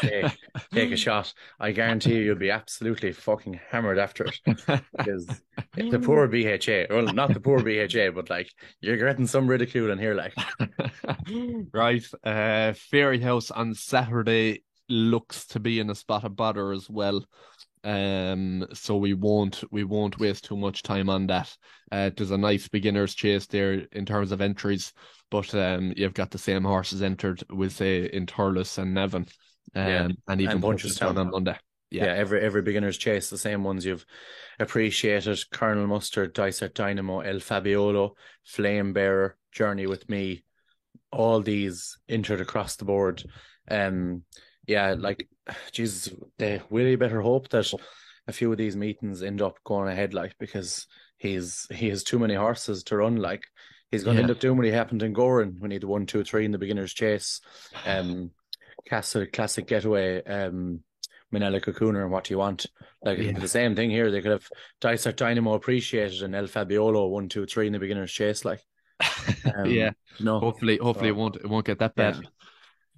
take, 0.00 0.38
take 0.72 0.90
a 0.90 0.96
shot, 0.96 1.34
I 1.60 1.72
guarantee 1.72 2.14
you 2.14 2.22
you'll 2.22 2.36
be 2.36 2.50
absolutely 2.50 3.12
fucking 3.12 3.60
hammered 3.70 3.98
after 3.98 4.24
it. 4.24 4.40
Because 4.96 5.26
the 5.76 6.00
poor 6.02 6.26
BHA, 6.26 6.94
well, 6.94 7.12
not 7.12 7.34
the 7.34 7.40
poor 7.40 7.58
BHA, 7.58 8.12
but 8.12 8.30
like 8.30 8.50
you're 8.80 8.96
getting 8.96 9.26
some 9.26 9.46
ridicule 9.46 9.90
in 9.90 9.98
here, 9.98 10.14
like. 10.14 10.32
right, 11.74 12.04
uh, 12.24 12.72
Fairyhouse 12.72 13.52
on 13.54 13.74
Saturday 13.74 14.62
looks 14.88 15.46
to 15.48 15.60
be 15.60 15.80
in 15.80 15.90
a 15.90 15.94
spot 15.94 16.24
of 16.24 16.36
bother 16.36 16.72
as 16.72 16.88
well. 16.88 17.24
Um, 17.84 18.66
so 18.72 18.96
we 18.96 19.12
won't 19.12 19.62
we 19.70 19.84
won't 19.84 20.18
waste 20.18 20.44
too 20.44 20.56
much 20.56 20.82
time 20.82 21.10
on 21.10 21.26
that. 21.26 21.54
Uh, 21.92 22.10
there's 22.16 22.30
a 22.30 22.38
nice 22.38 22.66
beginners 22.66 23.14
chase 23.14 23.46
there 23.46 23.82
in 23.92 24.06
terms 24.06 24.32
of 24.32 24.40
entries, 24.40 24.92
but 25.30 25.54
um, 25.54 25.92
you've 25.94 26.14
got 26.14 26.30
the 26.30 26.38
same 26.38 26.64
horses 26.64 27.02
entered 27.02 27.42
with 27.50 27.72
say 27.72 28.06
in 28.06 28.24
Thurles 28.24 28.78
and 28.78 28.94
Navan, 28.94 29.26
um, 29.74 29.86
Yeah, 29.88 30.08
and 30.28 30.40
even 30.40 30.60
Punchestown. 30.62 31.18
on 31.18 31.30
Monday. 31.30 31.58
Yeah. 31.90 32.06
Yeah. 32.06 32.12
every 32.14 32.40
every 32.40 32.62
beginner's 32.62 32.96
chase, 32.96 33.28
the 33.28 33.38
same 33.38 33.62
ones 33.64 33.84
you've 33.84 34.06
Appreciate 34.58 35.26
It. 35.26 35.44
Colonel 35.52 35.86
Mustard, 35.86 36.32
Dysart 36.32 36.74
Dynamo, 36.74 37.20
El 37.20 37.36
Fabiolo, 37.36 38.12
Flame 38.44 38.92
Bearer, 38.94 39.36
Journey 39.52 39.86
with 39.86 40.08
Me, 40.08 40.42
all 41.12 41.40
these 41.40 41.98
entered 42.08 42.40
across 42.40 42.76
the 42.76 42.84
board. 42.86 43.22
Um 43.70 44.22
yeah, 44.66 44.94
like 44.98 45.28
Jesus, 45.72 46.12
they 46.38 46.60
really 46.70 46.96
better 46.96 47.20
hope 47.20 47.48
that 47.50 47.72
a 48.26 48.32
few 48.32 48.50
of 48.50 48.58
these 48.58 48.76
meetings 48.76 49.22
end 49.22 49.42
up 49.42 49.58
going 49.64 49.88
ahead 49.90 50.14
like 50.14 50.34
because 50.38 50.86
he's 51.18 51.66
he 51.70 51.88
has 51.88 52.02
too 52.02 52.18
many 52.18 52.34
horses 52.34 52.82
to 52.84 52.96
run 52.96 53.16
like 53.16 53.44
he's 53.90 54.02
gonna 54.04 54.16
Yeah. 54.16 54.22
end 54.22 54.30
up 54.30 54.38
doing 54.40 54.56
what 54.56 54.66
he 54.66 54.72
happened 54.72 55.02
in 55.02 55.14
Gowran 55.14 55.58
when 55.60 55.70
he 55.70 55.76
had 55.76 55.84
one, 55.84 56.06
two, 56.06 56.24
three 56.24 56.44
in 56.44 56.50
the 56.52 56.58
beginner's 56.58 56.94
chase. 56.94 57.40
Um 57.84 58.30
Castle 58.88 59.26
Classic 59.32 59.66
Getaway, 59.66 60.22
um 60.24 60.80
Minella 61.32 61.60
Cocooner 61.62 62.02
and 62.02 62.10
what 62.10 62.24
do 62.24 62.34
you 62.34 62.38
want? 62.38 62.66
Like 63.04 63.18
Yeah. 63.18 63.38
the 63.38 63.48
same 63.48 63.74
thing 63.74 63.90
here. 63.90 64.10
They 64.10 64.22
could 64.22 64.32
have 64.32 64.48
Dysart 64.80 65.16
Dynamo 65.16 65.54
Appreciate 65.54 66.12
It 66.12 66.22
and 66.22 66.34
El 66.34 66.44
Fabiolo 66.46 67.10
one, 67.10 67.28
two, 67.28 67.46
three 67.46 67.66
in 67.66 67.72
the 67.72 67.78
beginner's 67.78 68.12
chase. 68.12 68.44
Like, 68.44 68.60
um, 69.56 69.70
yeah. 69.70 69.90
no, 70.20 70.38
Hopefully, 70.38 70.78
hopefully 70.80 71.08
it 71.08 71.16
won't 71.16 71.36
it 71.36 71.48
won't 71.48 71.66
get 71.66 71.78
that 71.80 71.94
bad. 71.96 72.14
yeah. 72.14 72.28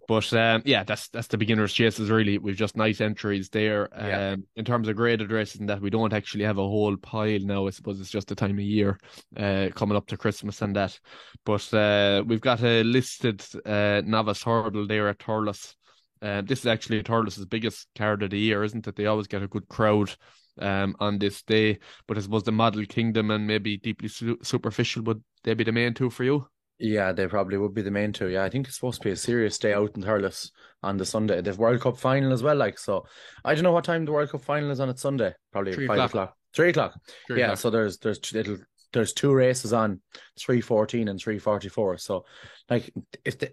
But 0.08 0.32
um, 0.34 0.62
yeah, 0.64 0.84
that's 0.84 1.08
that's 1.08 1.26
the 1.28 1.38
beginners' 1.38 1.72
chases. 1.72 2.10
Really, 2.10 2.38
we've 2.38 2.56
just 2.56 2.76
nice 2.76 3.00
entries 3.00 3.48
there. 3.48 3.88
Um, 3.92 4.08
Yeah. 4.08 4.36
in 4.54 4.64
terms 4.64 4.86
of 4.88 4.96
graded 4.96 5.32
races, 5.32 5.60
and 5.60 5.68
that 5.68 5.80
we 5.80 5.90
don't 5.90 6.12
actually 6.12 6.44
have 6.44 6.58
a 6.58 6.62
whole 6.68 6.96
pile 6.96 7.40
now. 7.40 7.66
I 7.66 7.70
suppose 7.70 8.00
it's 8.00 8.10
just 8.10 8.28
the 8.28 8.36
time 8.36 8.58
of 8.58 8.64
year, 8.64 8.98
uh, 9.36 9.68
coming 9.74 9.96
up 9.96 10.06
to 10.08 10.16
Christmas 10.16 10.62
and 10.62 10.76
that. 10.76 10.98
But 11.44 11.72
uh, 11.74 12.22
we've 12.26 12.40
got 12.40 12.62
a 12.62 12.82
listed 12.84 13.44
uh 13.64 14.02
novice 14.04 14.42
hurdle 14.44 14.86
there 14.86 15.08
at 15.08 15.18
Thurles. 15.18 15.74
Um, 16.22 16.46
this 16.46 16.60
is 16.60 16.66
actually 16.66 17.02
Thurles' 17.02 17.48
biggest 17.48 17.88
card 17.96 18.22
of 18.22 18.30
the 18.30 18.38
year, 18.38 18.62
isn't 18.64 18.86
it? 18.86 18.96
They 18.96 19.06
always 19.06 19.26
get 19.26 19.42
a 19.42 19.48
good 19.48 19.68
crowd 19.68 20.14
um 20.60 20.96
on 21.00 21.18
this 21.18 21.42
day. 21.42 21.78
But 22.06 22.16
I 22.16 22.20
suppose 22.20 22.44
the 22.44 22.52
Model 22.52 22.84
Kingdom 22.86 23.30
and 23.30 23.46
maybe 23.46 23.76
Deeply 23.76 24.08
Su- 24.08 24.38
Superficial 24.42 25.02
would 25.02 25.22
they 25.44 25.54
be 25.54 25.64
the 25.64 25.72
main 25.72 25.94
two 25.94 26.10
for 26.10 26.24
you? 26.24 26.46
Yeah, 26.78 27.12
they 27.12 27.26
probably 27.26 27.56
would 27.56 27.72
be 27.74 27.82
the 27.82 27.90
main 27.90 28.12
two. 28.12 28.28
Yeah, 28.28 28.44
I 28.44 28.50
think 28.50 28.66
it's 28.66 28.76
supposed 28.76 29.00
to 29.00 29.08
be 29.08 29.12
a 29.12 29.16
serious 29.16 29.58
day 29.58 29.72
out 29.72 29.96
in 29.96 30.02
Thurles 30.02 30.50
on 30.82 30.98
the 30.98 31.06
Sunday. 31.06 31.40
They've 31.40 31.56
World 31.56 31.80
Cup 31.80 31.96
final 31.96 32.32
as 32.32 32.42
well. 32.42 32.56
Like, 32.56 32.78
so 32.78 33.06
I 33.44 33.54
don't 33.54 33.64
know 33.64 33.72
what 33.72 33.84
time 33.84 34.04
the 34.04 34.12
World 34.12 34.30
Cup 34.30 34.42
final 34.42 34.70
is 34.70 34.80
on 34.80 34.90
its 34.90 35.00
Sunday. 35.00 35.34
Probably 35.52 35.72
Three 35.72 35.86
five 35.86 35.96
o'clock. 35.96 36.10
o'clock. 36.10 36.36
Three 36.54 36.68
o'clock. 36.70 37.00
Three 37.26 37.38
yeah, 37.38 37.44
o'clock. 37.46 37.58
so 37.58 37.70
there's 37.70 37.98
there's 37.98 38.20
it'll 38.34 38.58
there's 38.92 39.12
two 39.14 39.32
races 39.32 39.72
on 39.72 40.00
three 40.38 40.60
fourteen 40.60 41.08
and 41.08 41.18
three 41.18 41.38
forty 41.38 41.68
four. 41.68 41.96
So 41.98 42.24
like 42.68 42.92
if 43.24 43.38
they, 43.38 43.50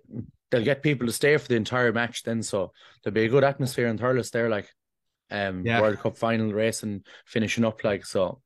they'll 0.52 0.64
get 0.64 0.84
people 0.84 1.08
to 1.08 1.14
stay 1.14 1.38
for 1.38 1.48
the 1.48 1.56
entire 1.56 1.94
match, 1.94 2.24
then 2.24 2.44
so 2.44 2.72
there'll 3.04 3.16
be 3.16 3.26
a 3.26 3.30
good 3.30 3.44
atmosphere 3.46 3.88
in 3.88 3.98
Thurles 3.98 4.32
there. 4.32 4.50
Like, 4.50 4.70
um, 5.32 5.66
Yeah. 5.66 5.80
World 5.82 6.00
Cup 6.00 6.18
final 6.18 6.52
race 6.52 6.84
and 6.84 7.06
finishing 7.26 7.64
up. 7.66 7.84
Like, 7.86 8.06
so 8.06 8.42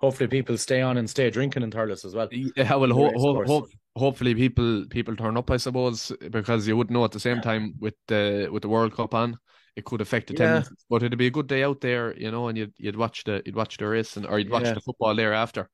hopefully 0.00 0.28
people 0.28 0.56
stay 0.58 0.80
on 0.82 0.96
and 0.96 1.08
stay 1.08 1.30
drinking 1.30 1.62
in 1.62 1.70
Thurles 1.70 2.04
as 2.04 2.14
well. 2.14 2.28
Yeah, 2.30 2.74
well, 2.76 2.90
ho- 2.92 3.12
ho- 3.16 3.44
ho- 3.44 3.68
hopefully 3.96 4.34
people 4.34 4.86
people 4.90 5.16
turn 5.16 5.36
up, 5.36 5.50
I 5.50 5.56
suppose, 5.56 6.12
because 6.30 6.66
you 6.68 6.76
would 6.76 6.90
know 6.90 7.04
at 7.04 7.12
the 7.12 7.20
same 7.20 7.40
time 7.40 7.74
with 7.80 7.94
the 8.08 8.48
with 8.52 8.62
the 8.62 8.68
World 8.68 8.94
Cup 8.94 9.14
on, 9.14 9.38
it 9.76 9.84
could 9.84 10.00
affect 10.00 10.30
attendance. 10.30 10.70
But 10.90 11.02
it'd 11.02 11.18
be 11.18 11.26
a 11.28 11.30
good 11.30 11.46
day 11.46 11.62
out 11.64 11.80
there, 11.80 12.16
you 12.16 12.30
know, 12.30 12.48
and 12.48 12.56
you'd 12.58 12.74
you'd 12.78 12.96
watch 12.96 13.24
the 13.24 13.42
you'd 13.44 13.56
watch 13.56 13.76
the 13.78 13.86
race 13.86 14.16
and 14.16 14.26
or 14.26 14.38
you'd 14.38 14.50
watch 14.50 14.64
Yeah. 14.64 14.74
the 14.74 14.80
football 14.80 15.14
there 15.14 15.32
after. 15.34 15.68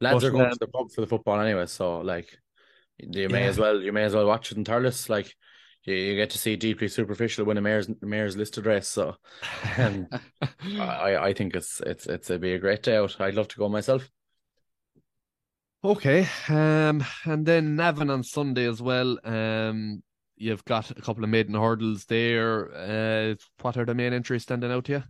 Lads 0.00 0.22
But, 0.22 0.24
are 0.24 0.30
going 0.30 0.44
um, 0.46 0.52
to 0.52 0.58
the 0.58 0.68
pub 0.68 0.90
for 0.90 1.02
the 1.02 1.06
football 1.06 1.40
anyway, 1.40 1.66
so 1.66 2.00
like 2.00 2.28
you 2.98 3.28
may 3.28 3.42
Yeah. 3.44 3.48
as 3.48 3.58
well 3.58 3.80
you 3.82 3.92
may 3.92 4.04
as 4.04 4.14
well 4.14 4.26
watch 4.26 4.50
it 4.50 4.58
in 4.58 4.64
Thurles. 4.64 5.08
Like 5.08 5.34
you, 5.90 5.96
you 5.96 6.16
get 6.16 6.30
to 6.30 6.38
see 6.38 6.56
deeply 6.56 6.88
superficial 6.88 7.44
when 7.44 7.58
a 7.58 7.60
mares' 7.60 7.90
mares' 8.00 8.36
listed 8.36 8.66
race. 8.66 8.88
So 8.88 9.16
um, 9.76 10.08
I 10.78 11.16
I 11.16 11.34
think 11.34 11.54
it's 11.54 11.80
it's 11.84 12.06
it's 12.06 12.30
it'd 12.30 12.40
be 12.40 12.54
a 12.54 12.58
great 12.58 12.82
day 12.82 12.96
out. 12.96 13.20
I'd 13.20 13.34
love 13.34 13.48
to 13.48 13.56
go 13.56 13.68
myself. 13.68 14.08
Okay, 15.82 16.28
um, 16.48 17.02
and 17.24 17.46
then 17.46 17.76
Navan 17.76 18.10
on 18.10 18.22
Sunday 18.22 18.66
as 18.66 18.82
well. 18.82 19.18
Um, 19.24 20.02
you've 20.36 20.64
got 20.64 20.90
a 20.90 21.00
couple 21.00 21.24
of 21.24 21.30
maiden 21.30 21.54
hurdles 21.54 22.04
there. 22.04 22.70
Uh, 22.74 23.34
what 23.62 23.76
are 23.78 23.86
the 23.86 23.94
main 23.94 24.12
entries 24.12 24.42
standing 24.42 24.70
out 24.70 24.84
to 24.86 24.92
you? 24.92 25.02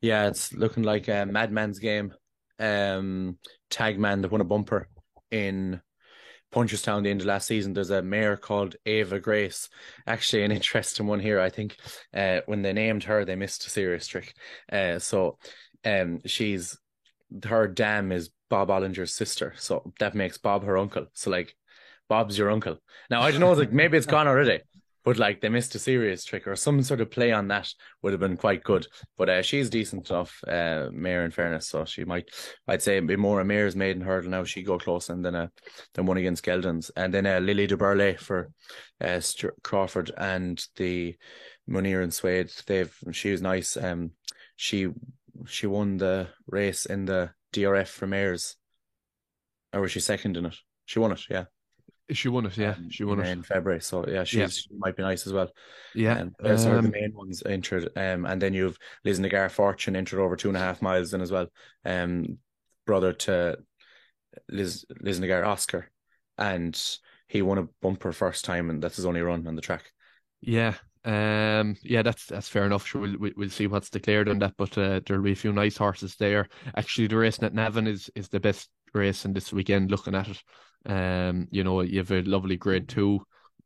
Yeah, 0.00 0.28
it's 0.28 0.52
looking 0.54 0.84
like 0.84 1.08
a 1.08 1.26
Madman's 1.26 1.78
game. 1.78 2.14
Um, 2.58 3.38
Tagman 3.70 4.22
that 4.22 4.30
won 4.30 4.40
a 4.40 4.44
bumper 4.44 4.88
in 5.30 5.80
Punchestown 6.52 7.02
the 7.02 7.10
end 7.10 7.20
of 7.20 7.26
last 7.26 7.46
season. 7.46 7.72
There's 7.72 7.90
a 7.90 8.02
mare 8.02 8.36
called 8.36 8.76
Ava 8.86 9.20
Grace. 9.20 9.68
Actually, 10.06 10.44
an 10.44 10.52
interesting 10.60 11.06
one 11.06 11.20
here. 11.20 11.40
I 11.40 11.50
think 11.50 11.76
uh, 12.14 12.40
when 12.46 12.62
they 12.62 12.72
named 12.72 13.04
her, 13.04 13.24
they 13.24 13.36
missed 13.36 13.66
a 13.66 13.70
serious 13.70 14.06
trick. 14.06 14.34
Uh, 14.72 14.98
so 14.98 15.38
um, 15.84 16.20
she's 16.26 16.78
her 17.44 17.68
dam 17.68 18.10
is 18.12 18.30
Bob 18.48 18.68
Olinger's 18.68 19.14
sister, 19.14 19.54
so 19.56 19.92
that 20.00 20.14
makes 20.14 20.38
Bob 20.38 20.64
her 20.64 20.76
uncle. 20.76 21.06
So 21.14 21.30
like, 21.30 21.56
Bob's 22.08 22.36
your 22.36 22.50
uncle. 22.50 22.78
Now 23.08 23.22
I 23.22 23.30
don't 23.30 23.40
know, 23.40 23.52
like 23.52 23.72
maybe 23.72 23.96
it's 23.96 24.06
gone 24.06 24.26
already. 24.26 24.60
But 25.04 25.18
like 25.18 25.40
they 25.40 25.48
missed 25.48 25.74
a 25.74 25.78
serious 25.78 26.24
trick 26.24 26.46
or 26.46 26.56
some 26.56 26.82
sort 26.82 27.00
of 27.00 27.10
play 27.10 27.32
on 27.32 27.48
that 27.48 27.72
would 28.02 28.12
have 28.12 28.20
been 28.20 28.36
quite 28.36 28.62
good. 28.62 28.86
But 29.16 29.28
uh, 29.28 29.42
she's 29.42 29.70
decent 29.70 30.10
enough, 30.10 30.38
uh, 30.46 30.88
mare 30.92 31.24
in 31.24 31.30
fairness. 31.30 31.68
So 31.68 31.84
she 31.84 32.04
might, 32.04 32.28
I'd 32.68 32.82
say, 32.82 33.00
be 33.00 33.16
more 33.16 33.40
a 33.40 33.44
mares' 33.44 33.76
maiden 33.76 34.02
hurdle 34.02 34.30
now. 34.30 34.44
She 34.44 34.62
go 34.62 34.78
close 34.78 35.08
and 35.08 35.24
then 35.24 35.34
a 35.34 35.50
than 35.94 36.06
one 36.06 36.18
against 36.18 36.44
Geldens, 36.44 36.90
and 36.96 37.12
then 37.12 37.26
uh, 37.26 37.38
Lily 37.40 37.66
de 37.66 37.76
Burley 37.76 38.16
for 38.16 38.50
uh, 39.00 39.20
Stu- 39.20 39.52
Crawford 39.62 40.10
and 40.16 40.62
the 40.76 41.16
Munir 41.68 42.02
and 42.02 42.12
Swade. 42.12 42.52
They've 42.66 42.94
she 43.12 43.30
was 43.30 43.42
nice. 43.42 43.76
Um, 43.76 44.12
she 44.56 44.88
she 45.46 45.66
won 45.66 45.96
the 45.96 46.28
race 46.46 46.86
in 46.86 47.06
the 47.06 47.30
DRF 47.52 47.88
for 47.88 48.06
mares, 48.06 48.56
or 49.72 49.80
was 49.80 49.92
she 49.92 50.00
second 50.00 50.36
in 50.36 50.46
it? 50.46 50.56
She 50.84 50.98
won 50.98 51.12
it, 51.12 51.22
yeah. 51.30 51.44
She 52.12 52.28
won 52.28 52.46
it, 52.46 52.56
yeah. 52.56 52.74
um, 52.76 52.90
She 52.90 53.04
won 53.04 53.20
in, 53.20 53.26
it. 53.26 53.30
in 53.30 53.42
February. 53.42 53.80
So 53.80 54.06
yeah, 54.06 54.24
she's 54.24 54.38
Yeah. 54.38 54.46
she 54.48 54.68
might 54.78 54.96
be 54.96 55.02
nice 55.02 55.26
as 55.26 55.32
well. 55.32 55.50
Yeah. 55.94 56.20
Um, 56.20 56.34
those 56.38 56.66
are 56.66 56.72
the 56.72 56.78
um, 56.78 56.90
main 56.90 57.12
ones 57.14 57.42
entered. 57.44 57.90
Um, 57.96 58.24
and 58.26 58.40
then 58.40 58.54
you've 58.54 58.78
Lisnagar 59.06 59.50
Fortune 59.50 59.96
entered 59.96 60.20
over 60.20 60.36
two 60.36 60.48
and 60.48 60.56
a 60.56 60.60
half 60.60 60.82
miles 60.82 61.14
in 61.14 61.20
as 61.20 61.30
well. 61.32 61.46
Um, 61.84 62.38
brother 62.86 63.12
to 63.12 63.58
Liz 64.48 64.84
Lisnagar 65.02 65.46
Oscar, 65.46 65.90
and 66.38 66.80
he 67.28 67.42
won 67.42 67.58
a 67.58 67.68
bumper 67.82 68.12
first 68.12 68.44
time, 68.44 68.70
and 68.70 68.82
that's 68.82 68.96
his 68.96 69.06
only 69.06 69.20
run 69.22 69.46
on 69.46 69.54
the 69.56 69.62
track. 69.62 69.90
Yeah, 70.40 70.74
um, 71.04 71.76
yeah, 71.82 72.02
that's 72.02 72.26
that's 72.26 72.48
fair 72.48 72.64
enough. 72.64 72.86
Sure, 72.86 73.00
we'll 73.02 73.18
we- 73.18 73.34
we'll 73.36 73.50
see 73.50 73.66
what's 73.66 73.90
declared 73.90 74.28
on 74.28 74.38
that, 74.40 74.54
but 74.56 74.76
uh, 74.78 75.00
there'll 75.06 75.22
be 75.22 75.32
a 75.32 75.36
few 75.36 75.52
nice 75.52 75.76
horses 75.76 76.16
there. 76.16 76.48
Actually, 76.76 77.08
the 77.08 77.16
race 77.16 77.42
at 77.42 77.54
Navan 77.54 77.86
is 77.86 78.10
is 78.14 78.28
the 78.28 78.40
best 78.40 78.68
race 78.94 79.24
in 79.24 79.32
this 79.32 79.52
weekend. 79.52 79.90
Looking 79.90 80.14
at 80.14 80.28
it, 80.28 80.42
um, 80.86 81.48
you 81.50 81.64
know, 81.64 81.80
you 81.82 81.98
have 81.98 82.10
a 82.10 82.22
lovely 82.22 82.56
Grade 82.56 82.88
Two 82.88 83.20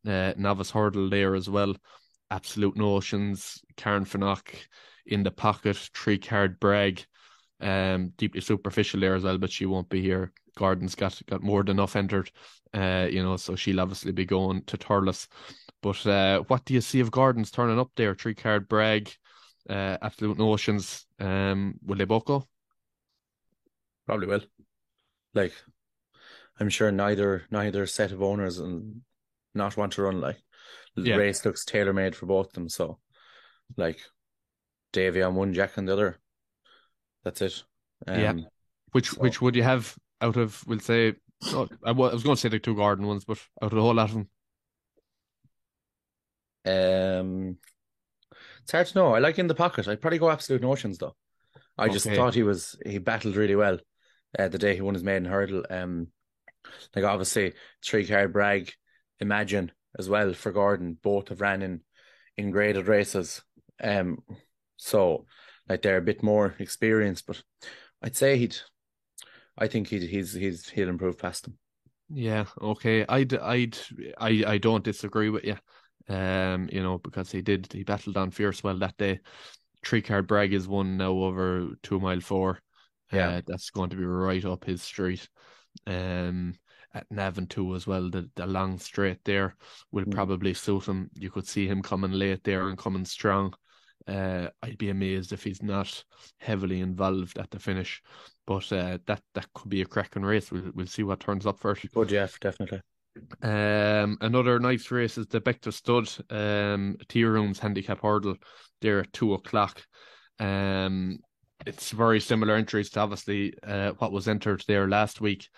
uh, 0.06 0.32
novice 0.36 0.70
hurdle 0.70 1.08
there 1.08 1.34
as 1.34 1.48
well. 1.48 1.74
Absolute 2.30 2.76
notions. 2.76 3.62
Karen 3.76 4.04
Finock 4.04 4.54
in 5.06 5.22
the 5.22 5.30
pocket, 5.30 5.76
three 5.94 6.18
card 6.18 6.58
brag. 6.60 7.04
Um, 7.60 8.12
deeply 8.16 8.40
superficial 8.40 9.00
there 9.00 9.14
as 9.14 9.22
well, 9.22 9.38
but 9.38 9.50
she 9.50 9.64
won't 9.64 9.88
be 9.88 10.02
here. 10.02 10.32
Gordon's 10.56 10.94
got 10.94 11.20
got 11.26 11.42
more 11.42 11.62
than 11.62 11.76
enough 11.78 11.96
entered, 11.96 12.30
uh, 12.74 13.08
you 13.10 13.22
know, 13.22 13.36
so 13.36 13.56
she'll 13.56 13.80
obviously 13.80 14.12
be 14.12 14.24
going 14.24 14.62
to 14.64 14.76
Thurles. 14.76 15.28
But 15.82 16.06
uh, 16.06 16.40
what 16.48 16.64
do 16.64 16.74
you 16.74 16.80
see 16.80 17.00
of 17.00 17.10
Gordon's 17.10 17.50
turning 17.50 17.78
up 17.78 17.90
there? 17.96 18.14
Three 18.14 18.34
card 18.34 18.68
brag, 18.68 19.10
uh, 19.68 19.98
absolute 20.02 20.38
notions. 20.38 21.06
Um, 21.18 21.74
will 21.84 21.96
they 21.96 22.04
both 22.04 22.24
go? 22.24 22.46
Probably 24.06 24.26
will. 24.26 24.42
Like, 25.32 25.52
I'm 26.60 26.68
sure 26.68 26.90
neither 26.92 27.44
neither 27.50 27.86
set 27.86 28.12
of 28.12 28.22
owners 28.22 28.58
and 28.58 29.02
not 29.54 29.76
want 29.76 29.92
to 29.94 30.02
run 30.02 30.20
like 30.20 30.40
the 30.94 31.02
Yeah. 31.02 31.16
race 31.16 31.44
looks 31.44 31.64
tailor 31.64 31.92
made 31.92 32.14
for 32.14 32.26
both 32.26 32.48
of 32.48 32.52
them. 32.52 32.68
So, 32.68 32.98
like, 33.76 34.00
Davy 34.92 35.22
on 35.22 35.34
one, 35.34 35.52
Jack 35.54 35.76
on 35.78 35.86
the 35.86 35.92
other. 35.92 36.18
That's 37.24 37.42
it. 37.42 37.64
Um, 38.06 38.20
Yeah. 38.20 38.34
Which 38.92 39.10
So- 39.10 39.20
which 39.20 39.40
would 39.42 39.56
you 39.56 39.64
have 39.64 39.96
out 40.20 40.36
of? 40.36 40.64
We'll 40.66 40.78
say. 40.80 41.14
Oh, 41.46 41.68
I 41.84 41.90
was 41.92 42.22
going 42.22 42.36
to 42.36 42.40
say 42.40 42.48
the 42.48 42.58
two 42.60 42.76
garden 42.76 43.06
ones, 43.06 43.24
but 43.24 43.38
out 43.60 43.72
of 43.72 43.76
the 43.76 43.80
whole 43.82 43.94
lot 43.94 44.08
of 44.10 44.14
them, 44.14 44.28
Um, 46.66 47.58
it's 48.62 48.72
hard 48.72 48.86
to 48.86 48.94
know. 48.98 49.14
I 49.14 49.18
like 49.18 49.38
in 49.38 49.46
the 49.48 49.54
pocket. 49.54 49.86
I'd 49.88 50.00
probably 50.00 50.18
go 50.18 50.30
absolute 50.30 50.62
notions 50.62 50.98
though. 50.98 51.14
I 51.76 51.88
just 51.88 52.06
thought 52.08 52.34
he 52.34 52.42
was 52.44 52.76
he 52.86 52.98
battled 52.98 53.36
really 53.36 53.56
well 53.56 53.78
uh, 54.38 54.48
the 54.48 54.58
day 54.58 54.74
he 54.74 54.80
won 54.80 54.94
his 54.94 55.02
maiden 55.02 55.24
hurdle. 55.26 55.64
Um, 55.68 56.08
like 56.94 57.04
obviously 57.04 57.54
three 57.84 58.06
card 58.06 58.32
brag, 58.32 58.72
imagine 59.20 59.72
as 59.98 60.08
well 60.08 60.32
for 60.34 60.52
Gordon. 60.52 60.98
Both 61.02 61.28
have 61.28 61.40
ran 61.40 61.62
in 61.62 61.80
in 62.36 62.50
graded 62.50 62.88
races. 62.88 63.42
Um, 63.82 64.18
so 64.76 65.26
like 65.68 65.82
they're 65.82 65.98
a 65.98 66.02
bit 66.02 66.22
more 66.22 66.54
experienced, 66.58 67.26
but 67.26 67.42
I'd 68.02 68.16
say 68.16 68.38
he'd. 68.38 68.56
I 69.58 69.66
think 69.68 69.88
he'd 69.88 70.02
he's 70.02 70.32
he's 70.32 70.68
he'll 70.68 70.88
improve 70.88 71.18
past 71.18 71.44
them. 71.44 71.58
yeah, 72.08 72.44
okay. 72.60 73.04
I'd 73.08 73.34
I'd 73.34 73.78
I 74.18 74.44
I 74.46 74.58
don't 74.58 74.84
disagree 74.84 75.30
with 75.30 75.44
you. 75.44 75.56
Um, 76.08 76.68
you 76.70 76.82
know, 76.82 76.98
because 76.98 77.30
he 77.30 77.40
did 77.42 77.72
he 77.72 77.82
battled 77.82 78.16
on 78.16 78.30
fierce 78.30 78.62
well 78.62 78.78
that 78.78 78.96
day. 78.98 79.20
Three 79.84 80.02
card 80.02 80.26
brag 80.26 80.52
is 80.54 80.68
one 80.68 80.96
now 80.96 81.12
over 81.12 81.68
two 81.82 82.00
mile 82.00 82.20
four. 82.20 82.60
Yeah. 83.12 83.36
Uh, 83.36 83.42
that's 83.46 83.70
going 83.70 83.90
to 83.90 83.96
be 83.96 84.04
right 84.04 84.44
up 84.44 84.64
his 84.64 84.82
street. 84.82 85.28
Um, 85.86 86.54
at 86.94 87.10
Navan 87.10 87.46
too 87.46 87.74
as 87.74 87.86
well. 87.86 88.08
The 88.08 88.30
the 88.36 88.46
long 88.46 88.78
straight 88.78 89.24
there 89.24 89.56
will 89.90 90.04
Mm. 90.04 90.12
probably 90.14 90.54
suit 90.54 90.86
him. 90.86 91.10
You 91.14 91.30
could 91.30 91.46
see 91.46 91.66
him 91.66 91.82
coming 91.82 92.12
late 92.12 92.44
there 92.44 92.68
and 92.68 92.78
coming 92.78 93.04
strong. 93.04 93.54
Uh, 94.06 94.48
I'd 94.62 94.78
be 94.78 94.90
amazed 94.90 95.32
if 95.32 95.42
he's 95.42 95.62
not 95.62 96.04
heavily 96.38 96.80
involved 96.80 97.38
at 97.38 97.50
the 97.50 97.58
finish. 97.58 98.02
But 98.46 98.70
uh, 98.72 98.98
that 99.06 99.22
that 99.34 99.52
could 99.54 99.70
be 99.70 99.82
a 99.82 99.86
cracking 99.86 100.22
race. 100.22 100.52
We'll 100.52 100.70
we'll 100.74 100.86
see 100.86 101.02
what 101.02 101.20
turns 101.20 101.46
up 101.46 101.58
first. 101.58 101.90
Good, 101.92 102.08
Jeff, 102.10 102.38
definitely. 102.38 102.80
Um, 103.42 104.18
another 104.20 104.58
nice 104.58 104.90
race 104.90 105.18
is 105.18 105.26
the 105.28 105.40
Bective 105.40 105.72
Stud, 105.72 106.08
um, 106.30 106.96
Tea 107.08 107.24
Rooms 107.24 107.58
handicap 107.60 108.00
hurdle. 108.02 108.36
There 108.80 109.00
at 109.00 109.12
two 109.12 109.34
o'clock. 109.34 109.82
Um, 110.38 111.18
it's 111.66 111.90
very 111.90 112.20
similar 112.20 112.54
entries 112.54 112.90
to 112.90 113.00
obviously 113.00 113.54
uh, 113.62 113.92
what 113.98 114.12
was 114.12 114.28
entered 114.28 114.64
there 114.66 114.88
last 114.88 115.20
week. 115.20 115.48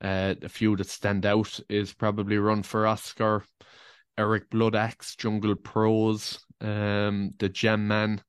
Uh, 0.00 0.34
the 0.40 0.48
few 0.48 0.76
that 0.76 0.88
stand 0.88 1.24
out 1.24 1.60
is 1.68 1.94
probably 1.94 2.36
Run 2.36 2.62
for 2.62 2.86
Oscar, 2.86 3.44
Eric 4.18 4.50
Bloodaxe, 4.50 5.16
Jungle 5.16 5.54
Pros, 5.54 6.44
um, 6.60 7.32
the 7.38 7.48
Jam 7.48 7.88
Man. 7.88 8.20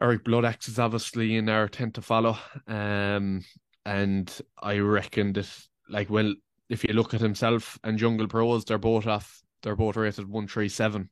Eric 0.00 0.24
Bloodaxe 0.24 0.68
is 0.68 0.78
obviously 0.78 1.36
in 1.36 1.48
our 1.48 1.68
tent 1.68 1.94
to 1.94 2.02
follow. 2.02 2.38
Um, 2.66 3.44
and 3.84 4.40
I 4.62 4.78
reckon 4.78 5.32
that, 5.34 5.48
like, 5.88 6.08
well, 6.08 6.32
if 6.68 6.84
you 6.84 6.94
look 6.94 7.12
at 7.12 7.20
himself 7.20 7.78
and 7.84 7.98
Jungle 7.98 8.28
Pros, 8.28 8.64
they're 8.64 8.78
both 8.78 9.06
off. 9.06 9.42
They're 9.62 9.76
both 9.76 9.96
rated 9.96 10.28
one 10.28 10.46
three 10.46 10.70
seven. 10.70 11.10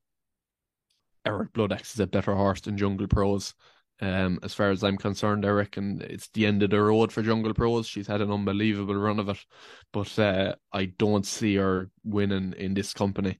Eric 1.26 1.52
Bloodaxe 1.52 1.92
is 1.94 2.00
a 2.00 2.06
better 2.06 2.34
horse 2.34 2.62
than 2.62 2.78
Jungle 2.78 3.08
Pros. 3.08 3.52
Um, 4.00 4.38
as 4.42 4.54
far 4.54 4.70
as 4.70 4.84
I'm 4.84 4.96
concerned, 4.96 5.44
I 5.44 5.48
reckon 5.48 6.02
it's 6.08 6.28
the 6.28 6.46
end 6.46 6.62
of 6.62 6.70
the 6.70 6.80
road 6.80 7.10
for 7.12 7.22
Jungle 7.22 7.52
Pros. 7.52 7.86
She's 7.86 8.06
had 8.06 8.20
an 8.20 8.30
unbelievable 8.30 8.94
run 8.94 9.18
of 9.18 9.28
it, 9.28 9.44
but 9.92 10.16
uh, 10.18 10.54
I 10.72 10.86
don't 10.86 11.26
see 11.26 11.56
her 11.56 11.90
winning 12.04 12.54
in 12.56 12.74
this 12.74 12.92
company. 12.92 13.38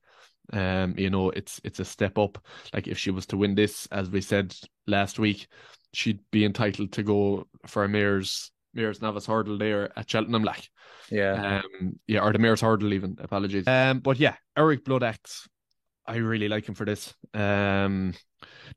Um, 0.53 0.95
you 0.97 1.11
know, 1.11 1.31
it's 1.31 1.61
it's 1.63 1.79
a 1.79 1.85
step 1.85 2.19
up. 2.19 2.45
Like 2.73 2.89
if 2.89 2.99
she 2.99 3.11
was 3.11 3.27
to 3.27 3.37
win 3.37 3.55
this, 3.55 3.87
as 3.93 4.11
we 4.11 4.21
said 4.21 4.55
last 4.87 5.19
week, 5.19 5.47
she'd 5.93 6.21
be 6.31 6.45
entitled 6.45 6.93
to 6.93 7.03
go 7.03 7.47
for 7.67 7.85
a 7.85 7.89
mares' 7.89 8.51
mares' 8.75 9.03
novice 9.03 9.27
hurdle 9.27 9.59
there 9.59 9.97
at 9.97 10.11
Cheltenham. 10.11 10.45
Like, 10.45 10.69
Yeah, 11.11 11.63
um, 11.81 11.99
yeah, 12.07 12.21
or 12.21 12.33
the 12.33 12.39
mares' 12.39 12.63
hurdle 12.63 12.93
even. 12.93 13.17
Apologies. 13.21 13.67
Um, 13.67 14.01
but 14.01 14.19
yeah, 14.19 14.37
Eric 14.57 14.85
Bloodaxe, 14.85 15.49
I 16.09 16.17
really 16.17 16.49
like 16.49 16.67
him 16.67 16.75
for 16.75 16.87
this. 16.87 17.15
Um, 17.35 18.15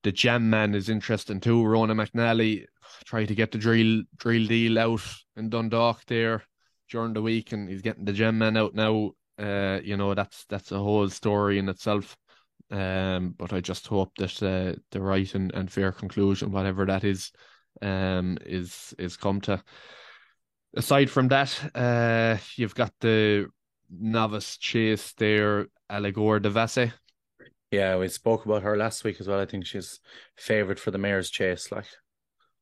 the 0.04 0.12
Jam 0.12 0.50
Man 0.50 0.76
is 0.76 0.90
interesting 0.90 1.40
too. 1.40 1.66
Ronan 1.66 1.98
McNally 1.98 2.66
tried 3.06 3.30
to 3.30 3.36
get 3.36 3.52
the 3.52 3.58
drill 3.58 4.04
drill 4.18 4.48
deal 4.48 4.78
out 4.78 5.02
in 5.38 5.50
Dundalk 5.50 6.06
there 6.08 6.44
during 6.90 7.14
the 7.14 7.22
week, 7.22 7.54
and 7.54 7.70
he's 7.70 7.82
getting 7.82 8.04
the 8.04 8.12
Jam 8.14 8.38
Man 8.38 8.58
out 8.58 8.76
now. 8.76 9.12
Uh, 9.40 9.80
you 9.82 9.96
know 9.96 10.14
that's 10.14 10.46
that's 10.50 10.74
a 10.74 10.78
whole 10.78 11.10
story 11.10 11.58
in 11.58 11.70
itself. 11.70 12.18
Um, 12.70 13.34
but 13.38 13.54
I 13.54 13.62
just 13.62 13.88
hope 13.88 14.16
that 14.18 14.44
uh, 14.44 14.80
the 14.92 15.02
right 15.02 15.34
and, 15.34 15.54
and 15.54 15.72
fair 15.72 15.92
conclusion, 15.92 16.52
whatever 16.52 16.86
that 16.86 17.06
is, 17.06 17.32
um, 17.82 18.38
is 18.46 18.94
is 19.00 19.16
come 19.16 19.40
to. 19.42 19.64
Aside 20.76 21.10
from 21.10 21.30
that, 21.30 21.72
uh, 21.76 22.38
you've 22.56 22.76
got 22.76 22.94
the 23.00 23.48
novice 23.90 24.58
chase 24.58 25.14
there, 25.14 25.68
Allegorie 25.90 26.42
de 26.42 26.50
Vassy. 26.50 26.92
Yeah, 27.72 27.96
we 27.96 28.10
spoke 28.10 28.46
about 28.46 28.64
her 28.64 28.76
last 28.76 29.06
week 29.06 29.22
as 29.22 29.28
well. 29.30 29.40
I 29.40 29.46
think 29.46 29.66
she's 29.66 30.02
favourite 30.36 30.80
for 30.80 30.92
the 30.92 30.98
mares' 30.98 31.30
chase. 31.30 31.72
Like, 31.72 31.86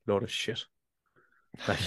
load 0.06 0.22
of 0.22 0.32
shit. 0.32 0.66
Like, 1.68 1.80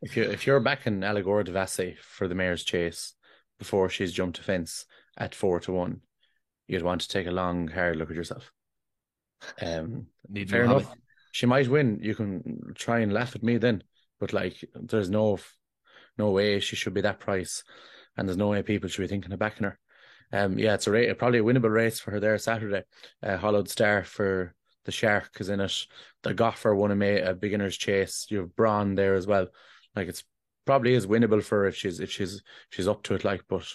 if 0.00 0.16
you 0.16 0.22
if 0.24 0.46
you're 0.46 0.58
backing 0.58 1.04
Allegorie 1.04 1.44
de 1.44 1.52
Vassy 1.52 1.96
for 2.00 2.26
the 2.26 2.34
mares' 2.34 2.64
chase 2.64 3.12
before 3.58 3.90
she's 3.90 4.14
jumped 4.14 4.38
a 4.38 4.42
fence 4.42 4.86
at 5.18 5.34
four 5.34 5.60
to 5.60 5.72
one, 5.72 6.00
you'd 6.66 6.82
want 6.82 7.02
to 7.02 7.08
take 7.08 7.26
a 7.26 7.32
long, 7.32 7.68
hard 7.68 7.96
look 7.96 8.08
at 8.08 8.16
yourself. 8.16 8.50
Um, 9.60 10.06
Need 10.28 10.48
fair 10.50 10.64
enough. 10.64 10.90
She 11.32 11.44
might 11.44 11.68
win. 11.68 12.00
You 12.02 12.14
can 12.14 12.72
try 12.74 13.00
and 13.00 13.12
laugh 13.12 13.36
at 13.36 13.42
me 13.42 13.58
then, 13.58 13.82
but 14.18 14.32
like, 14.32 14.64
there's 14.74 15.10
no 15.10 15.38
no 16.16 16.30
way 16.30 16.60
she 16.60 16.76
should 16.76 16.94
be 16.94 17.02
that 17.02 17.20
price, 17.20 17.62
and 18.16 18.26
there's 18.26 18.38
no 18.38 18.48
way 18.48 18.62
people 18.62 18.88
should 18.88 19.02
be 19.02 19.08
thinking 19.08 19.32
of 19.32 19.38
backing 19.38 19.64
her. 19.64 19.78
Um, 20.32 20.58
yeah, 20.58 20.74
it's 20.74 20.86
a 20.86 20.90
ra- 20.90 21.14
probably 21.14 21.38
a 21.38 21.42
winnable 21.42 21.72
race 21.72 22.00
for 22.00 22.10
her 22.10 22.20
there 22.20 22.36
Saturday. 22.38 22.82
Uh, 23.22 23.36
Hollowed 23.36 23.68
Star 23.68 24.04
for 24.04 24.54
the 24.84 24.92
Shark 24.92 25.30
is 25.40 25.48
in 25.48 25.60
it. 25.60 25.86
The 26.22 26.34
Goffer 26.34 26.74
won 26.76 26.90
a, 26.90 26.96
ma- 26.96 27.30
a 27.30 27.34
beginner's 27.34 27.76
chase. 27.76 28.26
You 28.30 28.38
have 28.38 28.56
Braun 28.56 28.94
there 28.94 29.14
as 29.14 29.26
well. 29.26 29.48
Like 29.94 30.08
it's 30.08 30.24
probably 30.66 30.94
is 30.94 31.06
winnable 31.06 31.42
for 31.42 31.60
her 31.60 31.66
if 31.66 31.76
she's 31.76 32.00
if 32.00 32.10
she's 32.10 32.42
she's 32.70 32.88
up 32.88 33.02
to 33.04 33.14
it. 33.14 33.24
Like, 33.24 33.42
but 33.48 33.66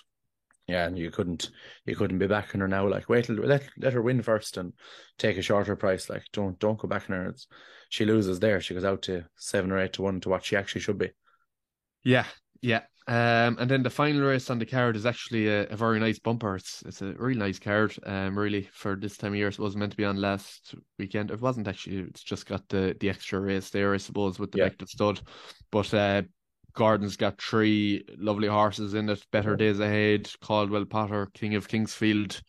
yeah, 0.68 0.86
and 0.86 0.98
you 0.98 1.12
couldn't 1.12 1.50
you 1.86 1.96
couldn't 1.96 2.20
be 2.20 2.28
backing 2.28 2.62
her 2.62 2.68
now. 2.68 2.88
Like, 2.88 3.10
wait 3.10 3.30
let 3.30 3.68
let 3.78 3.94
her 3.94 4.02
win 4.02 4.22
first 4.22 4.58
and 4.58 4.74
take 5.18 5.38
a 5.38 5.42
shorter 5.42 5.76
price. 5.76 6.10
Like, 6.10 6.24
don't 6.32 6.58
don't 6.60 6.80
go 6.80 6.88
backing 6.88 7.16
her. 7.16 7.30
It's, 7.30 7.48
she 7.89 8.06
loses 8.06 8.39
there. 8.39 8.62
She 8.62 8.74
goes 8.74 8.86
out 8.86 9.04
to 9.04 9.26
seven 9.36 9.72
or 9.72 9.80
eight 9.80 9.94
to 9.94 10.02
one 10.02 10.20
to 10.22 10.30
what 10.30 10.46
she 10.46 10.56
actually 10.56 10.82
should 10.82 10.98
be. 10.98 11.12
Yeah, 12.04 12.26
yeah. 12.63 12.82
Um, 13.06 13.58
and 13.60 13.69
then 13.69 13.84
the 13.84 13.89
final 13.89 14.21
race 14.21 14.49
on 14.49 14.60
the 14.60 14.65
card 14.65 14.95
is 14.95 15.06
actually 15.06 15.49
a, 15.49 15.67
a 15.67 15.76
very 15.76 15.99
nice 15.99 16.19
bumper. 16.19 16.56
It's 16.56 16.82
it's 16.86 17.02
a 17.02 17.12
really 17.13 17.38
nice 17.38 17.60
card. 17.60 17.93
Um, 18.06 18.39
really 18.39 18.69
for 18.71 18.95
this 18.95 19.17
time 19.17 19.34
of 19.34 19.38
year. 19.38 19.49
It 19.49 19.60
wasn't 19.60 19.82
meant 19.82 19.91
to 19.91 19.97
be 19.97 20.06
on 20.06 20.15
last 20.15 20.73
weekend. 20.97 21.30
It 21.30 21.41
wasn't 21.41 21.67
actually. 21.67 21.97
It's 21.99 22.23
just 22.23 22.45
got 22.45 22.67
the 22.69 22.95
the 23.02 23.10
extra 23.10 23.41
race 23.41 23.69
there, 23.69 23.93
I 23.93 23.97
suppose, 23.97 24.39
with 24.39 24.54
the 24.54 24.60
Yeah. 24.60 24.69
Bective 24.69 24.88
stud. 24.88 25.19
But 25.69 25.93
uh, 25.93 26.21
Gordon's 26.73 27.17
got 27.17 27.41
three 27.41 28.06
lovely 28.17 28.47
horses 28.47 28.93
in 28.93 29.10
it. 29.10 29.26
Better 29.32 29.58
days 29.58 29.82
ahead. 29.82 30.32
Caldwell 30.39 30.86
Potter, 30.86 31.28
King 31.34 31.56
of 31.56 31.67
Kingsfield. 31.67 32.41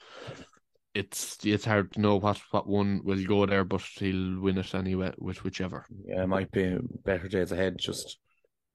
It's 0.95 1.45
it's 1.45 1.65
hard 1.65 1.93
to 1.95 2.01
know 2.01 2.17
what 2.21 2.41
what 2.53 2.69
one 2.69 3.01
will 3.03 3.25
go 3.25 3.45
there, 3.45 3.65
but 3.65 3.83
he'll 3.99 4.41
win 4.41 4.59
it 4.59 4.73
anyway 4.73 5.13
with 5.19 5.43
whichever. 5.43 5.85
Yeah, 6.07 6.23
it 6.23 6.29
might 6.29 6.53
be 6.53 6.79
better 7.05 7.27
days 7.27 7.51
ahead. 7.51 7.75
Just 7.77 8.19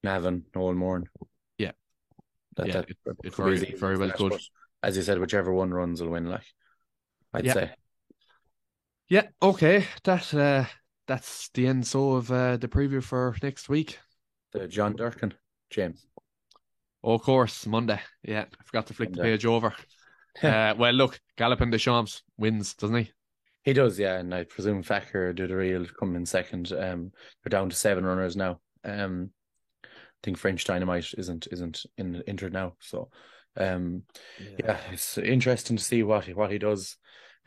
Navan, 0.04 0.44
Noel 0.54 0.74
Morn. 0.74 1.06
Yeah. 2.68 2.74
that, 2.74 2.90
Yeah, 2.90 2.96
that 3.06 3.16
it- 3.24 3.36
very- 3.36 3.76
very 3.76 3.98
well 3.98 4.40
As 4.82 4.96
you 4.96 5.04
said, 5.04 5.20
whichever 5.20 5.54
one 5.54 5.72
runs 5.72 6.02
will 6.02 6.10
win. 6.10 6.26
Like 6.26 6.46
I'd 7.34 7.46
Yeah. 7.46 7.54
say. 7.54 7.76
Yeah, 9.08 9.28
okay. 9.42 9.86
That 10.04 10.34
uh 10.34 10.66
that's 11.08 11.50
the 11.50 11.66
end 11.68 11.88
so 11.88 12.12
of 12.12 12.32
uh, 12.32 12.58
the 12.58 12.68
preview 12.68 13.04
for 13.04 13.36
next 13.42 13.68
week. 13.68 13.98
The 14.52 14.68
John 14.68 14.96
Durkan, 14.96 15.34
James. 15.72 16.06
Oh, 17.04 17.14
of 17.14 17.24
course, 17.24 17.66
Monday. 17.66 18.00
Yeah, 18.22 18.46
I 18.60 18.64
forgot 18.64 18.88
to 18.88 18.94
flick 18.94 19.14
the 19.14 19.22
page 19.22 19.46
over. 19.46 19.74
uh, 20.44 20.76
well, 20.78 20.94
look, 20.94 21.20
Galopin 21.38 21.72
Des 21.72 21.80
Champs 21.80 22.22
wins, 22.38 22.76
doesn't 22.76 22.96
he? 22.96 23.12
He 23.64 23.74
does, 23.74 23.98
yeah, 23.98 24.20
and 24.20 24.34
I 24.34 24.44
presume 24.44 24.84
Fakir 24.84 25.34
d'Oudairies 25.34 25.92
come 26.00 26.16
in 26.16 26.26
second. 26.26 26.72
Um, 26.72 27.12
they're 27.44 27.50
down 27.50 27.70
to 27.70 27.76
seven 27.76 28.06
runners 28.06 28.36
now. 28.36 28.60
Um, 28.84 29.32
think 30.24 30.38
French 30.38 30.66
Dynamite 30.66 31.14
isn't 31.18 31.48
isn't 31.52 31.86
in 31.98 32.24
entered 32.28 32.54
now, 32.54 32.74
so 32.80 33.10
um, 33.58 34.04
yeah. 34.40 34.48
yeah. 34.60 34.78
it's 34.92 35.18
interesting 35.18 35.78
to 35.78 35.84
see 35.84 36.04
what 36.04 36.26
he, 36.26 36.34
what 36.34 36.52
he 36.52 36.58
does 36.58 36.98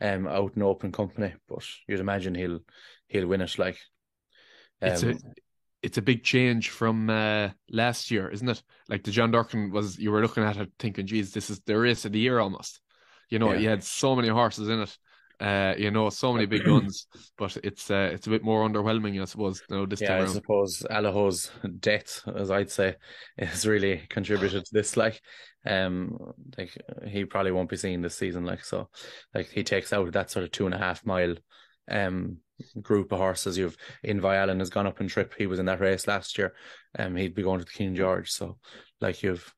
um 0.01 0.27
out 0.27 0.53
in 0.55 0.63
open 0.63 0.91
company. 0.91 1.33
But 1.47 1.65
you'd 1.87 1.99
imagine 1.99 2.35
he'll 2.35 2.59
he'll 3.07 3.27
win 3.27 3.41
it. 3.41 3.57
Like 3.57 3.77
um, 4.81 4.91
it's 4.91 5.03
a 5.03 5.11
um, 5.11 5.19
it's 5.83 5.97
a 5.97 6.01
big 6.01 6.23
change 6.23 6.69
from 6.69 7.09
uh, 7.09 7.49
last 7.69 8.09
year, 8.09 8.29
isn't 8.29 8.47
it? 8.47 8.63
Like 8.87 9.03
the 9.03 9.11
John 9.11 9.31
Durkan 9.31 9.71
was, 9.71 9.99
you 9.99 10.11
were 10.11 10.21
looking 10.21 10.43
at 10.43 10.57
it 10.57 10.71
thinking, 10.79 11.05
"Geez, 11.05 11.33
this 11.33 11.49
is 11.49 11.59
the 11.59 11.77
race 11.77 12.05
of 12.05 12.13
the 12.13 12.19
year 12.19 12.39
almost." 12.39 12.79
You 13.29 13.39
know, 13.39 13.51
yeah. 13.51 13.59
he 13.59 13.65
had 13.65 13.83
so 13.83 14.15
many 14.15 14.29
horses 14.29 14.69
in 14.69 14.81
it. 14.81 14.97
Uh, 15.39 15.73
you 15.77 15.91
know, 15.91 16.09
so 16.09 16.31
many 16.31 16.45
big 16.45 16.63
guns, 16.63 17.07
but 17.37 17.57
it's 17.63 17.89
uh, 17.91 18.09
it's 18.13 18.27
a 18.27 18.29
bit 18.29 18.43
more 18.43 18.67
underwhelming, 18.67 19.21
I 19.21 19.25
suppose. 19.25 19.61
You 19.69 19.75
know, 19.77 19.85
this 19.85 20.01
yeah, 20.01 20.09
time 20.09 20.21
I 20.21 20.25
around. 20.25 20.35
suppose 20.35 20.85
Allaho's 20.89 21.51
death, 21.79 22.21
as 22.35 22.51
I'd 22.51 22.71
say, 22.71 22.95
has 23.37 23.65
really 23.65 24.03
contributed 24.09 24.63
to 24.63 24.73
this. 24.73 24.95
Like, 24.95 25.21
um, 25.65 26.17
like 26.57 26.77
he 27.07 27.25
probably 27.25 27.51
won't 27.51 27.69
be 27.69 27.77
seen 27.77 28.01
this 28.01 28.15
season. 28.15 28.45
Like, 28.45 28.63
so, 28.63 28.89
like 29.33 29.49
he 29.49 29.63
takes 29.63 29.91
out 29.91 30.11
that 30.13 30.31
sort 30.31 30.45
of 30.45 30.51
two 30.51 30.65
and 30.65 30.75
a 30.75 30.77
half 30.77 31.05
mile, 31.05 31.35
um, 31.89 32.37
group 32.81 33.11
of 33.11 33.19
horses. 33.19 33.57
You've 33.57 33.77
Envoi 34.05 34.35
Allen 34.35 34.59
has 34.59 34.69
gone 34.69 34.87
up 34.87 35.01
in 35.01 35.07
trip. 35.07 35.33
He 35.37 35.47
was 35.47 35.59
in 35.59 35.65
that 35.65 35.81
race 35.81 36.07
last 36.07 36.37
year. 36.37 36.53
Um, 36.97 37.15
he'd 37.15 37.35
be 37.35 37.43
going 37.43 37.59
to 37.59 37.65
the 37.65 37.71
King 37.71 37.95
George. 37.95 38.29
So, 38.29 38.57
like 39.01 39.23
you've, 39.23 39.53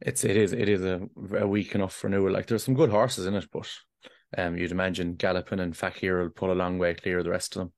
it's 0.00 0.24
it 0.24 0.36
is 0.36 0.52
it 0.52 0.68
is 0.68 0.82
a, 0.82 1.00
a 1.36 1.46
weak 1.46 1.74
enough 1.74 2.02
renewal. 2.04 2.32
Like 2.32 2.46
there's 2.46 2.64
some 2.64 2.74
good 2.74 2.90
horses 2.90 3.26
in 3.26 3.34
it, 3.34 3.48
but 3.52 3.68
um, 4.36 4.56
you'd 4.56 4.72
imagine 4.72 5.16
Galopin 5.16 5.60
and 5.60 5.76
Fakir 5.76 6.22
will 6.22 6.30
pull 6.30 6.52
a 6.52 6.54
long 6.54 6.78
way 6.78 6.94
clear 6.94 7.18
of 7.18 7.24
the 7.24 7.30
rest 7.30 7.56
of 7.56 7.60
them. 7.60 7.72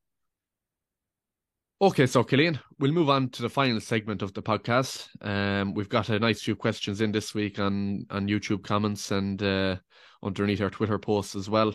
Okay, 1.82 2.06
so 2.06 2.22
Killian, 2.22 2.58
we'll 2.78 2.92
move 2.92 3.08
on 3.08 3.30
to 3.30 3.42
the 3.42 3.48
final 3.48 3.80
segment 3.80 4.20
of 4.20 4.34
the 4.34 4.42
podcast. 4.42 5.08
Um, 5.26 5.72
we've 5.72 5.88
got 5.88 6.10
a 6.10 6.18
nice 6.18 6.42
few 6.42 6.54
questions 6.54 7.00
in 7.00 7.10
this 7.10 7.34
week 7.34 7.58
on 7.58 8.06
on 8.10 8.28
YouTube 8.28 8.62
comments 8.62 9.10
and 9.12 9.42
uh, 9.42 9.76
underneath 10.22 10.60
our 10.60 10.68
Twitter 10.68 10.98
posts 10.98 11.34
as 11.34 11.48
well. 11.48 11.74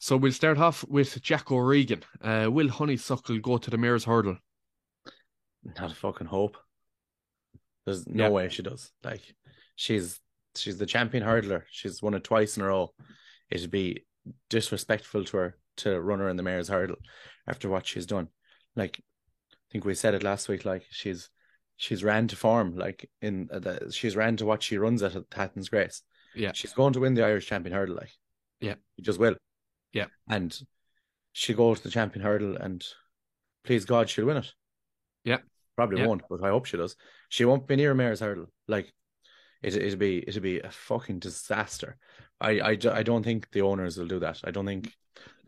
So 0.00 0.16
we'll 0.16 0.32
start 0.32 0.58
off 0.58 0.84
with 0.88 1.22
Jack 1.22 1.52
O'Regan. 1.52 2.02
Uh, 2.20 2.48
will 2.50 2.68
Honeysuckle 2.68 3.38
go 3.38 3.58
to 3.58 3.70
the 3.70 3.78
Mares' 3.78 4.04
Hurdle? 4.04 4.38
Not 5.62 5.92
a 5.92 5.94
fucking 5.94 6.26
hope. 6.26 6.56
There's 7.84 8.06
no 8.06 8.24
yeah. 8.24 8.30
way 8.30 8.48
she 8.48 8.62
does. 8.62 8.90
Like 9.04 9.22
she's 9.76 10.20
she's 10.56 10.78
the 10.78 10.86
champion 10.86 11.22
hurdler. 11.22 11.62
She's 11.70 12.02
won 12.02 12.14
it 12.14 12.24
twice 12.24 12.56
in 12.56 12.64
a 12.64 12.66
row. 12.66 12.92
It'd 13.50 13.70
be 13.70 14.04
disrespectful 14.50 15.24
to 15.24 15.36
her 15.36 15.56
to 15.78 16.00
run 16.00 16.18
her 16.18 16.28
in 16.28 16.36
the 16.36 16.42
Mares' 16.42 16.68
Hurdle 16.68 16.96
after 17.46 17.68
what 17.68 17.86
she's 17.86 18.06
done. 18.06 18.28
Like 18.76 19.00
I 19.52 19.72
think 19.72 19.84
we 19.84 19.94
said 19.94 20.14
it 20.14 20.22
last 20.22 20.48
week. 20.48 20.64
Like 20.64 20.84
she's 20.90 21.30
she's 21.76 22.04
ran 22.04 22.28
to 22.28 22.36
form. 22.36 22.76
Like 22.76 23.10
in 23.22 23.48
the, 23.50 23.90
she's 23.90 24.16
ran 24.16 24.36
to 24.36 24.46
what 24.46 24.62
she 24.62 24.78
runs 24.78 25.02
at 25.02 25.16
at 25.16 25.24
Hatton's 25.32 25.68
Grace. 25.68 26.02
Yeah, 26.34 26.52
she's 26.54 26.72
going 26.72 26.92
to 26.92 27.00
win 27.00 27.14
the 27.14 27.24
Irish 27.24 27.46
champion 27.46 27.74
hurdle. 27.74 27.96
Like 27.96 28.12
yeah, 28.60 28.74
she 28.96 29.02
just 29.02 29.18
will. 29.18 29.36
Yeah. 29.92 30.06
And 30.28 30.56
she 31.32 31.54
goes 31.54 31.78
to 31.78 31.84
the 31.84 31.90
champion 31.92 32.24
hurdle 32.24 32.56
and 32.56 32.84
please 33.64 33.84
God 33.84 34.08
she'll 34.08 34.26
win 34.26 34.38
it. 34.38 34.52
Yeah. 35.24 35.38
Probably 35.76 36.00
yeah. 36.00 36.06
won't, 36.06 36.22
but 36.28 36.42
I 36.42 36.48
hope 36.48 36.66
she 36.66 36.76
does. 36.76 36.96
She 37.28 37.44
won't 37.44 37.66
be 37.66 37.76
near 37.76 37.94
Mares' 37.94 38.20
hurdle. 38.20 38.46
Like 38.66 38.92
it 39.62 39.76
it'll 39.76 39.98
be 39.98 40.24
it'll 40.26 40.42
be 40.42 40.60
a 40.60 40.70
fucking 40.70 41.18
disaster. 41.18 41.96
I, 42.40 42.60
I, 42.60 42.78
I 42.92 43.02
don't 43.02 43.24
think 43.24 43.50
the 43.50 43.62
owners 43.62 43.96
will 43.96 44.06
do 44.06 44.20
that. 44.20 44.40
I 44.44 44.52
don't 44.52 44.66
think 44.66 44.92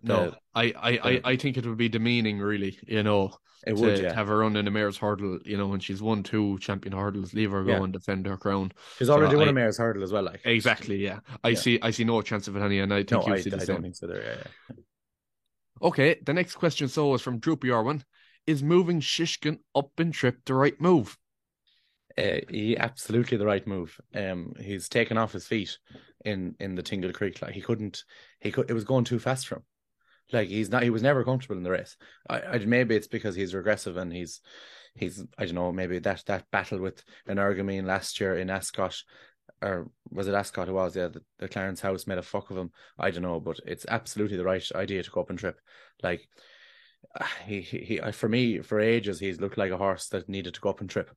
no, 0.02 0.34
I, 0.54 0.72
I, 0.76 0.90
I, 0.90 1.20
I 1.24 1.36
think 1.36 1.56
it 1.56 1.66
would 1.66 1.76
be 1.76 1.88
demeaning, 1.88 2.38
really. 2.38 2.78
You 2.86 3.02
know, 3.02 3.34
it 3.66 3.74
to, 3.74 3.80
would 3.80 3.98
yeah. 3.98 4.08
to 4.08 4.14
have 4.14 4.28
her 4.28 4.38
run 4.38 4.56
in 4.56 4.64
the 4.64 4.70
mares' 4.70 4.96
hurdle. 4.96 5.38
You 5.44 5.56
know, 5.56 5.66
when 5.66 5.80
she's 5.80 6.00
won 6.00 6.22
two 6.22 6.58
champion 6.58 6.96
hurdles, 6.96 7.34
leave 7.34 7.50
her 7.50 7.62
go 7.62 7.72
yeah. 7.72 7.82
and 7.82 7.92
defend 7.92 8.26
her 8.26 8.36
crown. 8.36 8.72
She's 8.98 9.10
already 9.10 9.32
so 9.32 9.38
won 9.38 9.48
I, 9.48 9.50
a 9.50 9.54
mares' 9.54 9.78
hurdle 9.78 10.02
as 10.02 10.12
well. 10.12 10.24
Like 10.24 10.40
exactly, 10.44 10.96
yeah. 10.96 11.20
I 11.44 11.50
yeah. 11.50 11.58
see, 11.58 11.78
I 11.82 11.90
see 11.90 12.04
no 12.04 12.22
chance 12.22 12.48
of 12.48 12.56
it, 12.56 12.60
honey, 12.60 12.80
and 12.80 12.92
I 12.92 12.98
think 12.98 13.12
no, 13.12 13.26
you 13.26 13.34
I, 13.34 13.40
see 13.40 13.50
the 13.50 13.56
I 13.56 13.60
same. 13.60 13.76
don't 13.76 13.82
think 13.82 13.96
so. 13.96 14.06
There, 14.06 14.22
yeah, 14.22 14.36
yeah. 14.70 14.76
Okay, 15.82 16.20
the 16.24 16.34
next 16.34 16.56
question 16.56 16.88
so 16.88 17.14
is 17.14 17.22
from 17.22 17.38
Droopy 17.38 17.70
Orwin. 17.70 18.02
Is 18.46 18.62
moving 18.62 19.00
Shishkin 19.00 19.58
up 19.74 19.90
in 19.98 20.12
trip 20.12 20.38
the 20.46 20.54
right 20.54 20.78
move? 20.80 21.16
Uh, 22.20 22.40
he 22.50 22.76
absolutely 22.76 23.38
the 23.38 23.46
right 23.46 23.66
move. 23.66 23.98
Um, 24.14 24.52
he's 24.60 24.88
taken 24.88 25.16
off 25.16 25.32
his 25.32 25.46
feet 25.46 25.78
in 26.24 26.54
in 26.60 26.74
the 26.74 26.82
Tingle 26.82 27.12
Creek. 27.12 27.40
Like 27.40 27.54
he 27.54 27.62
couldn't, 27.62 28.04
he 28.40 28.52
could. 28.52 28.68
It 28.68 28.74
was 28.74 28.84
going 28.84 29.04
too 29.04 29.18
fast 29.18 29.46
for 29.46 29.56
him. 29.56 29.62
Like 30.32 30.48
he's 30.48 30.70
not. 30.70 30.82
He 30.82 30.90
was 30.90 31.02
never 31.02 31.24
comfortable 31.24 31.56
in 31.56 31.62
the 31.62 31.70
race. 31.70 31.96
I, 32.28 32.40
I 32.40 32.58
maybe 32.58 32.94
it's 32.94 33.06
because 33.06 33.34
he's 33.34 33.54
regressive 33.54 33.96
and 33.96 34.12
he's 34.12 34.40
he's 34.94 35.24
I 35.38 35.46
don't 35.46 35.54
know. 35.54 35.72
Maybe 35.72 35.98
that 36.00 36.24
that 36.26 36.50
battle 36.50 36.78
with 36.78 37.02
Energumene 37.28 37.86
last 37.86 38.20
year 38.20 38.36
in 38.36 38.50
Ascot. 38.50 39.02
Or 39.62 39.90
was 40.10 40.28
it 40.28 40.34
Ascot? 40.34 40.68
It 40.68 40.72
was, 40.72 40.96
yeah. 40.96 41.08
The, 41.08 41.22
the 41.38 41.48
Clarence 41.48 41.80
House 41.80 42.06
made 42.06 42.18
a 42.18 42.22
fuck 42.22 42.50
of 42.50 42.56
him. 42.56 42.70
I 42.98 43.10
don't 43.10 43.22
know, 43.22 43.40
but 43.40 43.60
it's 43.66 43.84
absolutely 43.88 44.36
the 44.36 44.44
right 44.44 44.64
idea 44.74 45.02
to 45.02 45.10
go 45.10 45.20
up 45.20 45.30
and 45.30 45.38
trip. 45.38 45.58
Like 46.02 46.28
he, 47.46 47.60
he, 47.60 47.78
he 47.78 48.12
for 48.12 48.28
me, 48.28 48.60
for 48.60 48.80
ages, 48.80 49.20
he's 49.20 49.40
looked 49.40 49.58
like 49.58 49.72
a 49.72 49.78
horse 49.78 50.08
that 50.08 50.28
needed 50.28 50.54
to 50.54 50.60
go 50.60 50.70
up 50.70 50.80
and 50.80 50.88
trip. 50.88 51.10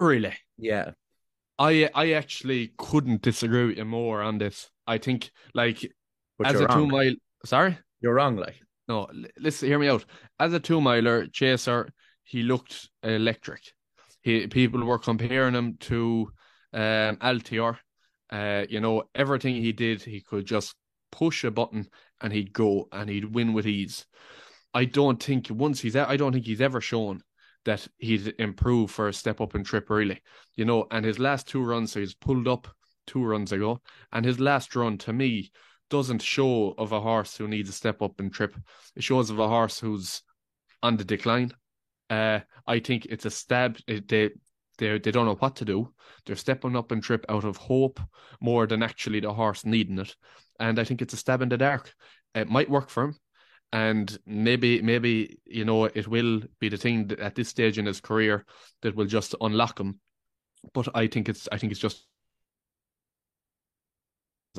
Really? 0.00 0.34
Yeah. 0.56 0.92
I 1.58 1.90
I 1.94 2.12
actually 2.12 2.72
couldn't 2.78 3.20
disagree 3.20 3.66
with 3.66 3.76
you 3.76 3.84
more 3.84 4.22
on 4.22 4.38
this. 4.38 4.70
I 4.86 4.96
think 4.98 5.30
like 5.54 5.86
but 6.38 6.48
as 6.48 6.60
a 6.60 6.66
wrong. 6.66 6.78
two 6.78 6.86
mile 6.86 7.12
sorry? 7.44 7.78
You're 8.00 8.14
wrong, 8.14 8.36
like 8.36 8.56
no, 8.88 9.08
listen, 9.38 9.68
hear 9.68 9.78
me 9.78 9.88
out. 9.88 10.04
As 10.40 10.54
a 10.54 10.58
two 10.58 10.80
miler 10.80 11.26
chaser, 11.26 11.90
he 12.24 12.42
looked 12.42 12.88
electric. 13.02 13.60
He 14.22 14.46
people 14.46 14.84
were 14.84 14.98
comparing 14.98 15.54
him 15.54 15.76
to 15.80 16.32
um 16.72 17.16
Altior. 17.16 17.76
Uh, 18.30 18.64
you 18.68 18.80
know, 18.80 19.02
everything 19.14 19.56
he 19.56 19.72
did, 19.72 20.02
he 20.02 20.20
could 20.20 20.46
just 20.46 20.74
push 21.12 21.44
a 21.44 21.50
button 21.50 21.88
and 22.20 22.32
he'd 22.32 22.52
go 22.52 22.88
and 22.92 23.10
he'd 23.10 23.34
win 23.34 23.52
with 23.52 23.66
ease. 23.66 24.06
I 24.72 24.86
don't 24.86 25.22
think 25.22 25.48
once 25.50 25.80
he's 25.80 25.94
I 25.94 26.16
don't 26.16 26.32
think 26.32 26.46
he's 26.46 26.60
ever 26.60 26.80
shown 26.80 27.22
that 27.64 27.86
he'd 27.98 28.34
improve 28.38 28.90
for 28.90 29.08
a 29.08 29.12
step 29.12 29.40
up 29.40 29.54
and 29.54 29.64
trip 29.64 29.90
really. 29.90 30.20
You 30.56 30.64
know, 30.64 30.86
and 30.90 31.04
his 31.04 31.18
last 31.18 31.48
two 31.48 31.62
runs, 31.62 31.92
so 31.92 32.00
he's 32.00 32.14
pulled 32.14 32.48
up 32.48 32.68
two 33.06 33.24
runs 33.24 33.52
ago, 33.52 33.80
and 34.12 34.24
his 34.24 34.40
last 34.40 34.74
run 34.76 34.98
to 34.98 35.12
me 35.12 35.50
doesn't 35.88 36.22
show 36.22 36.74
of 36.78 36.92
a 36.92 37.00
horse 37.00 37.36
who 37.36 37.48
needs 37.48 37.68
a 37.68 37.72
step 37.72 38.00
up 38.00 38.20
and 38.20 38.32
trip. 38.32 38.56
It 38.96 39.02
shows 39.02 39.30
of 39.30 39.38
a 39.38 39.48
horse 39.48 39.80
who's 39.80 40.22
on 40.82 40.96
the 40.96 41.04
decline. 41.04 41.52
Uh, 42.08 42.40
I 42.66 42.78
think 42.78 43.06
it's 43.06 43.24
a 43.24 43.30
stab. 43.30 43.78
They 43.86 44.30
they 44.78 44.98
they 44.98 45.10
don't 45.10 45.26
know 45.26 45.34
what 45.34 45.56
to 45.56 45.64
do. 45.64 45.92
They're 46.24 46.36
stepping 46.36 46.76
up 46.76 46.90
and 46.90 47.02
trip 47.02 47.26
out 47.28 47.44
of 47.44 47.56
hope 47.56 48.00
more 48.40 48.66
than 48.66 48.82
actually 48.82 49.20
the 49.20 49.32
horse 49.32 49.64
needing 49.64 49.98
it. 49.98 50.14
And 50.58 50.78
I 50.78 50.84
think 50.84 51.02
it's 51.02 51.14
a 51.14 51.18
stab 51.18 51.42
in 51.42 51.48
the 51.48 51.58
dark. 51.58 51.92
It 52.34 52.48
might 52.48 52.70
work 52.70 52.88
for 52.88 53.04
him 53.04 53.16
and 53.72 54.18
maybe 54.26 54.82
maybe 54.82 55.38
you 55.46 55.64
know 55.64 55.84
it 55.84 56.08
will 56.08 56.40
be 56.58 56.68
the 56.68 56.76
thing 56.76 57.06
that 57.06 57.20
at 57.20 57.34
this 57.34 57.48
stage 57.48 57.78
in 57.78 57.86
his 57.86 58.00
career 58.00 58.44
that 58.82 58.96
will 58.96 59.06
just 59.06 59.34
unlock 59.40 59.78
him 59.78 60.00
but 60.74 60.88
i 60.94 61.06
think 61.06 61.28
it's 61.28 61.48
i 61.52 61.58
think 61.58 61.70
it's 61.70 61.80
just 61.80 62.06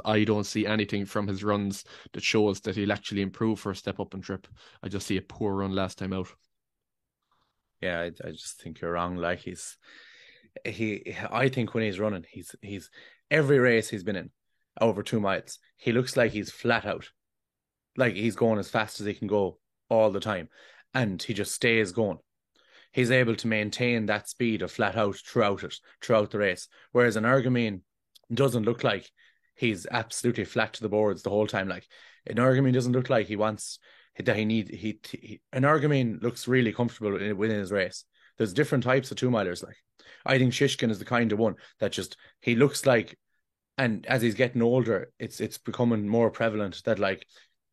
I 0.05 0.23
don't 0.23 0.45
see 0.45 0.65
anything 0.65 1.05
from 1.05 1.27
his 1.27 1.43
runs 1.43 1.83
that 2.13 2.23
shows 2.23 2.61
that 2.61 2.75
he'll 2.75 2.93
actually 2.93 3.21
improve 3.21 3.59
for 3.59 3.71
a 3.71 3.75
step 3.75 3.99
up 3.99 4.13
and 4.13 4.23
trip. 4.23 4.47
I 4.81 4.87
just 4.87 5.05
see 5.05 5.17
a 5.17 5.21
poor 5.21 5.55
run 5.55 5.73
last 5.73 5.97
time 5.97 6.13
out. 6.13 6.29
Yeah, 7.81 7.99
I, 7.99 8.05
I 8.25 8.31
just 8.31 8.61
think 8.61 8.79
you're 8.79 8.93
wrong. 8.93 9.17
Like 9.17 9.39
he's 9.39 9.77
he, 10.65 11.15
I 11.29 11.49
think 11.49 11.73
when 11.73 11.83
he's 11.83 11.99
running, 11.99 12.25
he's 12.29 12.55
he's 12.61 12.89
every 13.29 13.59
race 13.59 13.89
he's 13.89 14.03
been 14.03 14.15
in 14.15 14.31
over 14.79 15.03
two 15.03 15.19
miles, 15.19 15.59
he 15.75 15.91
looks 15.91 16.15
like 16.15 16.31
he's 16.31 16.51
flat 16.51 16.85
out 16.85 17.09
like 17.97 18.15
he's 18.15 18.35
going 18.35 18.59
as 18.59 18.69
fast 18.69 18.99
as 18.99 19.05
he 19.05 19.13
can 19.13 19.27
go 19.27 19.57
all 19.89 20.11
the 20.11 20.19
time, 20.19 20.49
and 20.93 21.21
he 21.21 21.33
just 21.33 21.53
stays 21.53 21.91
going. 21.91 22.19
He's 22.91 23.11
able 23.11 23.35
to 23.37 23.47
maintain 23.47 24.05
that 24.07 24.27
speed 24.27 24.61
of 24.61 24.71
flat 24.71 24.97
out 24.97 25.17
throughout 25.17 25.63
it, 25.63 25.75
throughout 26.01 26.31
the 26.31 26.39
race. 26.39 26.67
Whereas 26.91 27.15
Energumene 27.15 27.81
doesn't 28.33 28.65
look 28.65 28.83
like 28.83 29.09
he's 29.55 29.87
absolutely 29.89 30.45
flat 30.45 30.73
to 30.73 30.81
the 30.81 30.89
boards 30.89 31.23
the 31.23 31.29
whole 31.29 31.47
time. 31.47 31.69
Like 31.69 31.87
Energumene 32.29 32.73
doesn't 32.73 32.93
look 32.93 33.09
like 33.09 33.27
he 33.27 33.35
wants 33.35 33.79
that 34.19 34.35
he 34.35 34.45
need 34.45 34.69
he, 34.69 34.99
he 35.09 35.41
Energumene 35.53 36.21
looks 36.21 36.47
really 36.47 36.73
comfortable 36.73 37.11
within 37.35 37.59
his 37.59 37.71
race. 37.71 38.05
There's 38.37 38.53
different 38.53 38.83
types 38.83 39.11
of 39.11 39.17
two 39.17 39.29
milers. 39.29 39.63
Like 39.63 39.77
I 40.25 40.37
think 40.37 40.53
Shishkin 40.53 40.89
is 40.89 40.99
the 40.99 41.05
kind 41.05 41.31
of 41.31 41.39
one 41.39 41.55
that 41.79 41.91
just 41.91 42.17
he 42.41 42.55
looks 42.55 42.85
like, 42.85 43.17
and 43.77 44.05
as 44.05 44.21
he's 44.21 44.35
getting 44.35 44.61
older, 44.61 45.11
it's 45.19 45.39
it's 45.39 45.57
becoming 45.57 46.07
more 46.07 46.29
prevalent 46.29 46.81
that 46.85 46.99
like 46.99 47.25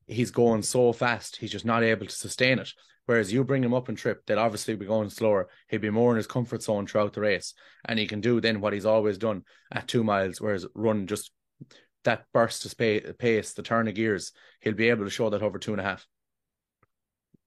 he's 0.09 0.31
going 0.31 0.63
so 0.63 0.93
fast, 0.93 1.37
he's 1.37 1.53
just 1.53 1.65
not 1.65 1.83
able 1.83 2.07
to 2.07 2.13
sustain 2.13 2.59
it. 2.59 2.71
Whereas 3.07 3.33
you 3.33 3.43
bring 3.43 3.65
him 3.65 3.73
up 3.73 3.89
and 3.89 3.97
trip, 3.97 4.27
they'll 4.27 4.39
obviously 4.39 4.77
be 4.77 4.85
going 4.85 5.09
slower. 5.09 5.49
He'll 5.69 5.81
be 5.81 5.89
more 5.89 6.11
in 6.11 6.19
his 6.19 6.27
comfort 6.27 6.63
zone 6.63 6.87
throughout 6.87 7.15
the 7.15 7.23
race, 7.23 7.55
and 7.87 7.99
he 7.99 8.07
can 8.07 8.21
do 8.21 8.41
then 8.41 8.61
what 8.61 8.75
he's 8.75 8.85
always 8.85 9.17
done 9.17 9.45
at 9.73 9.89
two 9.89 10.05
miles, 10.05 10.41
whereas 10.41 10.67
run 10.75 11.07
just 11.07 11.31
that 12.05 12.27
burst 12.33 12.65
of 12.67 12.77
pace, 12.77 13.53
the 13.53 13.63
turn 13.63 13.89
of 13.89 13.95
gears, 13.95 14.33
he'll 14.61 14.75
be 14.75 14.91
able 14.91 15.05
to 15.05 15.11
show 15.11 15.31
that 15.31 15.43
over 15.43 15.59
two 15.59 15.73
and 15.73 15.81
a 15.81 15.85
half. 15.85 16.07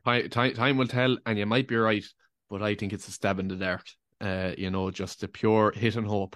Time, 0.04 0.54
time, 0.54 0.78
will 0.78 0.88
tell, 0.88 1.18
and 1.26 1.38
you 1.38 1.46
might 1.46 1.68
be 1.68 1.76
right, 1.76 2.06
but 2.50 2.64
I 2.64 2.76
think 2.76 2.92
it's 2.92 3.08
a 3.08 3.12
stab 3.12 3.40
in 3.40 3.48
the 3.48 3.56
dark. 3.56 3.86
Uh, 4.20 4.52
you 4.58 4.72
know, 4.72 4.90
just 4.92 5.24
a 5.24 5.28
pure 5.28 5.72
hit 5.76 5.96
and 5.96 6.08
hope. 6.08 6.36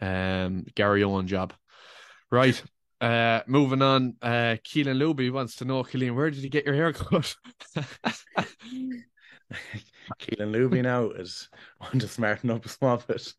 Um, 0.00 0.64
Gary 0.74 1.02
Owen 1.02 1.26
job. 1.26 1.52
Right. 2.30 2.62
Uh, 3.00 3.40
moving 3.46 3.82
on. 3.82 4.16
Uh, 4.22 4.56
Keelan 4.64 4.98
Luby 4.98 5.30
wants 5.30 5.56
to 5.56 5.64
know, 5.64 5.82
Keelan, 5.82 6.14
where 6.14 6.30
did 6.30 6.42
you 6.42 6.48
get 6.48 6.64
your 6.64 6.74
haircut? 6.74 7.34
Keelan 10.20 10.52
Luby 10.52 10.82
now 10.82 11.10
is 11.10 11.48
want 11.80 12.00
to 12.00 12.08
smarten 12.08 12.50
up 12.50 12.64
a 12.64 12.68
small 12.68 13.02
bit. 13.06 13.32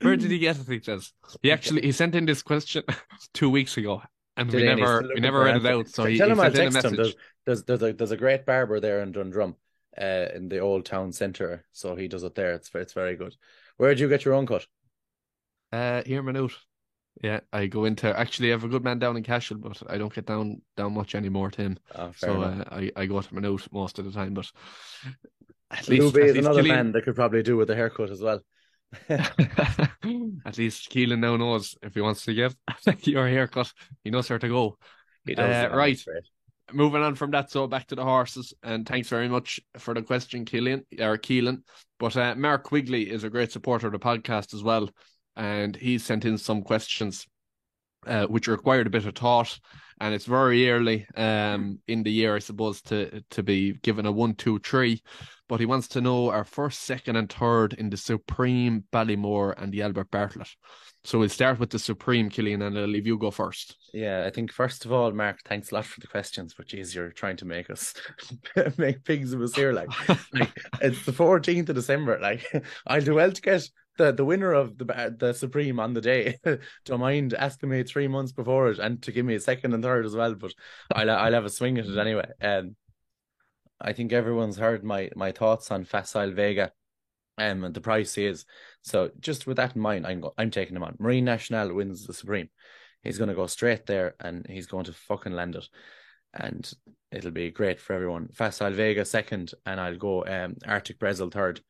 Where 0.00 0.16
did 0.16 0.30
he 0.30 0.38
get 0.38 0.58
it? 0.58 0.66
He 0.66 0.80
says 0.80 1.12
he 1.42 1.52
actually 1.52 1.82
he 1.82 1.92
sent 1.92 2.14
in 2.14 2.26
this 2.26 2.42
question 2.42 2.82
two 3.34 3.50
weeks 3.50 3.76
ago, 3.76 4.02
and 4.36 4.50
Did 4.50 4.56
we 4.56 4.68
he? 4.68 4.74
Never 4.74 5.10
we 5.14 5.20
never 5.20 5.40
read 5.40 5.56
it 5.56 5.66
out. 5.66 5.88
So 5.88 6.04
he, 6.04 6.18
Tell 6.18 6.28
he 6.28 6.32
him 6.32 6.40
I'll 6.40 6.52
sent 6.52 6.72
text 6.72 6.86
him. 6.86 6.96
There's, 6.96 7.14
there's, 7.46 7.62
there's, 7.64 7.82
a, 7.82 7.92
there's 7.92 8.10
a 8.10 8.16
great 8.16 8.44
barber 8.44 8.80
there 8.80 9.00
in 9.02 9.12
Dundrum, 9.12 9.56
uh, 10.00 10.26
in 10.34 10.48
the 10.48 10.58
old 10.58 10.84
town 10.84 11.12
centre. 11.12 11.64
So 11.72 11.94
he 11.94 12.08
does 12.08 12.24
it 12.24 12.34
there. 12.34 12.54
It's 12.54 12.70
it's 12.74 12.92
very 12.92 13.16
good. 13.16 13.36
Where 13.76 13.90
did 13.90 14.00
you 14.00 14.08
get 14.08 14.24
your 14.24 14.34
own 14.34 14.46
cut? 14.46 14.66
Uh, 15.72 16.02
here 16.04 16.22
minute. 16.22 16.52
Yeah, 17.20 17.40
I 17.52 17.66
go 17.66 17.84
into 17.84 18.18
actually 18.18 18.48
I 18.48 18.52
have 18.52 18.64
a 18.64 18.68
good 18.68 18.82
man 18.82 18.98
down 18.98 19.16
in 19.16 19.22
Cashel, 19.22 19.58
but 19.58 19.82
I 19.88 19.98
don't 19.98 20.12
get 20.12 20.26
down 20.26 20.62
down 20.76 20.94
much 20.94 21.14
anymore 21.14 21.50
to 21.50 21.62
him. 21.62 21.78
Oh, 21.94 22.12
So 22.16 22.42
uh, 22.42 22.64
I 22.70 22.90
I 22.96 23.06
go 23.06 23.20
to 23.20 23.34
Minute 23.34 23.72
most 23.72 23.98
of 23.98 24.04
the 24.04 24.12
time, 24.12 24.34
but 24.34 24.50
at 25.70 25.88
least, 25.88 26.14
Luby 26.14 26.22
at 26.22 26.28
is 26.30 26.34
least 26.36 26.46
another 26.46 26.62
man 26.62 26.92
that 26.92 27.04
could 27.04 27.14
probably 27.14 27.42
do 27.42 27.56
with 27.56 27.70
a 27.70 27.74
haircut 27.74 28.10
as 28.10 28.20
well. 28.20 28.40
at 29.08 30.58
least 30.58 30.90
Keelan 30.90 31.20
now 31.20 31.36
knows 31.36 31.76
if 31.82 31.94
he 31.94 32.00
wants 32.00 32.24
to 32.24 32.34
give 32.34 32.56
your 33.00 33.28
haircut, 33.28 33.72
he 34.04 34.10
knows 34.10 34.28
where 34.28 34.38
to 34.38 34.48
go. 34.48 34.78
He 35.24 35.34
does. 35.34 35.72
Uh, 35.72 35.74
right. 35.74 36.00
moving 36.72 37.02
on 37.02 37.14
from 37.14 37.30
that, 37.30 37.50
so 37.50 37.66
back 37.66 37.86
to 37.88 37.94
the 37.94 38.04
horses, 38.04 38.52
and 38.62 38.86
thanks 38.86 39.08
very 39.08 39.28
much 39.28 39.60
for 39.78 39.94
the 39.94 40.02
question, 40.02 40.44
Keelan 40.44 40.84
or 40.98 41.16
Keelan. 41.18 41.62
But 41.98 42.16
uh, 42.16 42.34
Mark 42.34 42.64
Quigley 42.64 43.10
is 43.10 43.24
a 43.24 43.30
great 43.30 43.52
supporter 43.52 43.86
of 43.86 43.92
the 43.92 43.98
podcast 43.98 44.54
as 44.54 44.62
well, 44.62 44.90
and 45.36 45.76
he 45.76 45.98
sent 45.98 46.24
in 46.24 46.38
some 46.38 46.62
questions 46.62 47.26
uh, 48.06 48.26
which 48.26 48.48
required 48.48 48.86
a 48.86 48.90
bit 48.90 49.06
of 49.06 49.14
thought, 49.14 49.58
and 50.00 50.14
it's 50.14 50.24
very 50.24 50.68
early 50.68 51.06
um 51.16 51.78
in 51.86 52.02
the 52.02 52.10
year, 52.10 52.34
I 52.34 52.40
suppose, 52.40 52.82
to 52.82 53.22
to 53.30 53.42
be 53.42 53.74
given 53.74 54.06
a 54.06 54.12
one, 54.12 54.34
two, 54.34 54.58
three. 54.58 55.02
But 55.48 55.60
he 55.60 55.66
wants 55.66 55.88
to 55.88 56.00
know 56.00 56.30
our 56.30 56.44
first, 56.44 56.80
second, 56.80 57.16
and 57.16 57.30
third 57.30 57.74
in 57.74 57.90
the 57.90 57.96
Supreme 57.96 58.84
Ballymore 58.90 59.54
and 59.58 59.70
the 59.70 59.82
Albert 59.82 60.10
Bartlett. 60.10 60.48
So 61.04 61.18
we'll 61.18 61.28
start 61.28 61.58
with 61.58 61.70
the 61.70 61.78
Supreme, 61.78 62.30
Killian, 62.30 62.62
and 62.62 62.78
I'll 62.78 62.86
leave 62.86 63.06
you 63.06 63.18
go 63.18 63.30
first. 63.30 63.76
Yeah, 63.92 64.24
I 64.24 64.30
think 64.30 64.52
first 64.52 64.84
of 64.84 64.92
all, 64.92 65.10
Mark, 65.10 65.40
thanks 65.44 65.70
a 65.70 65.74
lot 65.74 65.84
for 65.84 66.00
the 66.00 66.06
questions. 66.06 66.54
But 66.56 66.68
geez, 66.68 66.94
you're 66.94 67.10
trying 67.10 67.36
to 67.38 67.44
make 67.44 67.70
us 67.70 67.92
make 68.78 69.04
pigs 69.04 69.32
of 69.32 69.42
us 69.42 69.54
here. 69.54 69.72
Like, 69.72 69.90
like 70.32 70.56
it's 70.80 71.04
the 71.04 71.12
14th 71.12 71.68
of 71.68 71.74
December. 71.74 72.18
Like, 72.20 72.46
I'll 72.86 73.00
do 73.00 73.14
well 73.14 73.32
to 73.32 73.42
get 73.42 73.68
the, 73.98 74.12
the 74.12 74.24
winner 74.24 74.52
of 74.52 74.78
the 74.78 75.14
the 75.18 75.32
Supreme 75.32 75.78
on 75.80 75.92
the 75.92 76.00
day. 76.00 76.38
Don't 76.84 77.00
mind 77.00 77.34
asking 77.34 77.68
me 77.68 77.82
three 77.82 78.08
months 78.08 78.32
before 78.32 78.68
it 78.68 78.78
and 78.78 79.02
to 79.02 79.12
give 79.12 79.26
me 79.26 79.34
a 79.34 79.40
second 79.40 79.74
and 79.74 79.82
third 79.82 80.06
as 80.06 80.16
well. 80.16 80.34
But 80.34 80.52
I'll 80.92 81.10
I'll 81.10 81.32
have 81.34 81.44
a 81.44 81.50
swing 81.50 81.78
at 81.78 81.86
it 81.86 81.98
anyway. 81.98 82.28
Um, 82.40 82.76
I 83.80 83.92
think 83.92 84.12
everyone's 84.12 84.56
heard 84.56 84.84
my 84.84 85.10
my 85.14 85.32
thoughts 85.32 85.70
on 85.70 85.84
Facile 85.84 86.32
Vega. 86.32 86.72
Um, 87.38 87.64
and 87.64 87.74
the 87.74 87.80
price 87.80 88.14
he 88.14 88.26
is. 88.26 88.44
So 88.82 89.10
just 89.18 89.46
with 89.46 89.56
that 89.56 89.74
in 89.74 89.80
mind, 89.80 90.06
I'm 90.06 90.20
go- 90.20 90.34
I'm 90.36 90.50
taking 90.50 90.76
him 90.76 90.82
on. 90.82 90.96
Marine 90.98 91.24
Nationale 91.24 91.72
wins 91.72 92.06
the 92.06 92.12
Supreme. 92.12 92.50
He's 93.02 93.16
going 93.16 93.30
to 93.30 93.34
go 93.34 93.46
straight 93.46 93.86
there 93.86 94.14
and 94.20 94.46
he's 94.48 94.66
going 94.66 94.84
to 94.84 94.92
fucking 94.92 95.32
land 95.32 95.56
it. 95.56 95.66
And 96.34 96.70
it'll 97.10 97.30
be 97.30 97.50
great 97.50 97.80
for 97.80 97.94
everyone. 97.94 98.28
Facile 98.34 98.72
Vega 98.72 99.04
second, 99.06 99.52
and 99.64 99.80
I'll 99.80 99.96
go 99.96 100.24
um 100.26 100.56
Arctic 100.66 100.98
Brazil 100.98 101.30
third. 101.30 101.62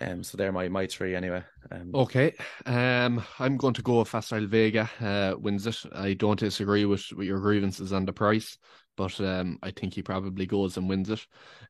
Um, 0.00 0.22
so 0.24 0.36
they're 0.36 0.52
my 0.52 0.68
my 0.68 0.86
three 0.86 1.14
anyway. 1.14 1.44
Um, 1.70 1.90
Okay, 1.94 2.34
um, 2.66 3.22
I'm 3.38 3.56
going 3.56 3.74
to 3.74 3.82
go 3.82 4.00
with 4.00 4.08
Facile 4.08 4.46
Vega 4.46 4.90
uh, 5.00 5.34
wins 5.38 5.66
it. 5.66 5.80
I 5.92 6.14
don't 6.14 6.38
disagree 6.38 6.84
with, 6.84 7.04
with 7.16 7.26
your 7.26 7.38
grievances 7.38 7.92
on 7.92 8.04
the 8.04 8.12
price, 8.12 8.58
but 8.96 9.18
um, 9.20 9.58
I 9.62 9.70
think 9.70 9.94
he 9.94 10.02
probably 10.02 10.46
goes 10.46 10.76
and 10.76 10.88
wins 10.88 11.10
it. 11.10 11.24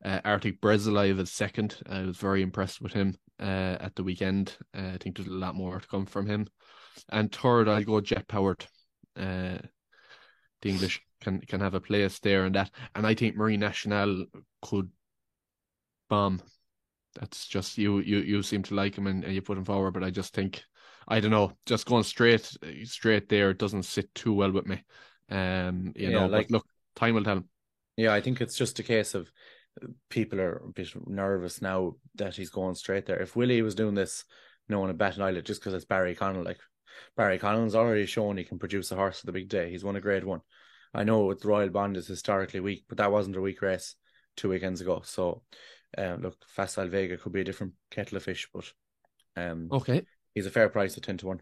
Uh, 0.04 0.20
Arctic 0.24 0.60
Brazil, 0.60 0.98
I 0.98 1.08
have 1.08 1.18
as 1.18 1.32
second. 1.32 1.76
I 1.87 2.02
was 2.02 2.16
very 2.16 2.42
impressed 2.42 2.80
with 2.80 2.92
him 2.92 3.14
uh, 3.40 3.76
at 3.80 3.94
the 3.94 4.04
weekend. 4.04 4.56
Uh, 4.76 4.92
I 4.94 4.98
think 4.98 5.16
there's 5.16 5.28
a 5.28 5.32
lot 5.32 5.54
more 5.54 5.78
to 5.78 5.88
come 5.88 6.06
from 6.06 6.26
him. 6.26 6.46
And 7.10 7.30
third, 7.30 7.68
I'll 7.68 7.84
go 7.84 8.00
Jet 8.00 8.26
Powered. 8.26 8.64
Uh, 9.16 9.58
the 10.62 10.70
English 10.70 11.02
can 11.20 11.40
can 11.40 11.60
have 11.60 11.74
a 11.74 11.80
place 11.80 12.18
there 12.20 12.44
and 12.46 12.54
that, 12.54 12.70
and 12.94 13.06
I 13.06 13.14
think 13.14 13.37
Marine 13.37 13.60
Nationale 13.60 14.24
could 14.62 14.90
bomb 16.08 16.40
that's 17.18 17.46
just 17.46 17.79
you 17.79 17.98
you 18.00 18.18
you 18.18 18.42
seem 18.42 18.62
to 18.62 18.74
like 18.74 18.96
him 18.96 19.07
and, 19.07 19.24
and 19.24 19.35
you 19.35 19.42
put 19.42 19.59
him 19.59 19.64
forward 19.64 19.92
but 19.92 20.05
i 20.05 20.11
just 20.11 20.35
think 20.35 20.62
i 21.09 21.20
don't 21.20 21.31
know 21.31 21.53
just 21.66 21.87
going 21.87 22.03
straight 22.03 22.57
straight 22.85 23.29
there 23.29 23.53
doesn't 23.53 23.85
sit 23.85 24.12
too 24.14 24.33
well 24.33 24.50
with 24.50 24.66
me 24.66 24.83
um 25.31 25.92
you 25.96 26.11
Yeah, 26.11 26.20
know 26.20 26.27
like- 26.27 26.48
but 26.48 26.53
look 26.53 26.66
time 26.96 27.14
will 27.14 27.24
tell 27.24 27.42
Yeah, 27.96 28.12
I 28.12 28.20
think 28.20 28.40
it's 28.40 28.57
just 28.57 28.79
a 28.79 28.83
case 28.83 29.14
of 29.14 29.31
people 30.09 30.40
are 30.40 30.62
a 30.64 30.68
bit 30.72 30.88
nervous 31.07 31.61
now 31.62 31.94
that 32.16 32.37
he's 32.37 32.50
going 32.50 32.74
straight 32.74 33.07
there. 33.07 33.20
If 33.20 33.37
Willie 33.37 33.62
was 33.62 33.74
doing 33.74 33.94
this, 33.94 34.24
no 34.68 34.79
one 34.81 34.88
would 34.88 34.98
bat 34.98 35.16
an 35.16 35.22
eyelid 35.22 35.46
just 35.46 35.61
because 35.61 35.74
it's 35.74 35.85
Barry 35.85 36.14
Connell. 36.14 36.44
Like 36.44 36.59
Barry 37.16 37.38
Connell's 37.38 37.74
already 37.74 38.07
shown 38.07 38.37
he 38.37 38.44
can 38.44 38.59
produce 38.59 38.90
a 38.92 38.96
horse 38.96 39.20
for 39.20 39.27
the 39.27 39.33
big 39.33 39.48
day. 39.48 39.70
He's 39.70 39.85
won 39.85 39.96
a 39.96 40.00
grade 40.00 40.24
one. 40.24 40.40
I 40.92 41.05
know 41.05 41.24
with 41.24 41.44
Royal 41.44 41.70
Bond 41.70 41.96
is 41.96 42.07
historically 42.07 42.61
weak, 42.61 42.85
but 42.88 42.98
that 42.98 43.11
wasn't 43.12 43.37
a 43.37 43.40
weak 43.40 43.62
race 43.62 43.96
two 44.37 44.48
weekends 44.48 44.81
ago. 44.81 45.03
So, 45.05 45.42
um, 45.98 46.22
look, 46.22 46.37
Facile 46.48 46.88
Vega 46.88 47.16
could 47.16 47.33
be 47.33 47.40
a 47.40 47.44
different 47.44 47.72
kettle 47.90 48.16
of 48.16 48.22
fish, 48.24 48.48
but 48.52 48.72
um, 49.37 49.68
okay 49.70 50.04
he's 50.35 50.46
a 50.46 50.50
fair 50.50 50.68
price 50.68 50.96
at 50.96 51.04
ten 51.04 51.16
to 51.18 51.26
one. 51.26 51.40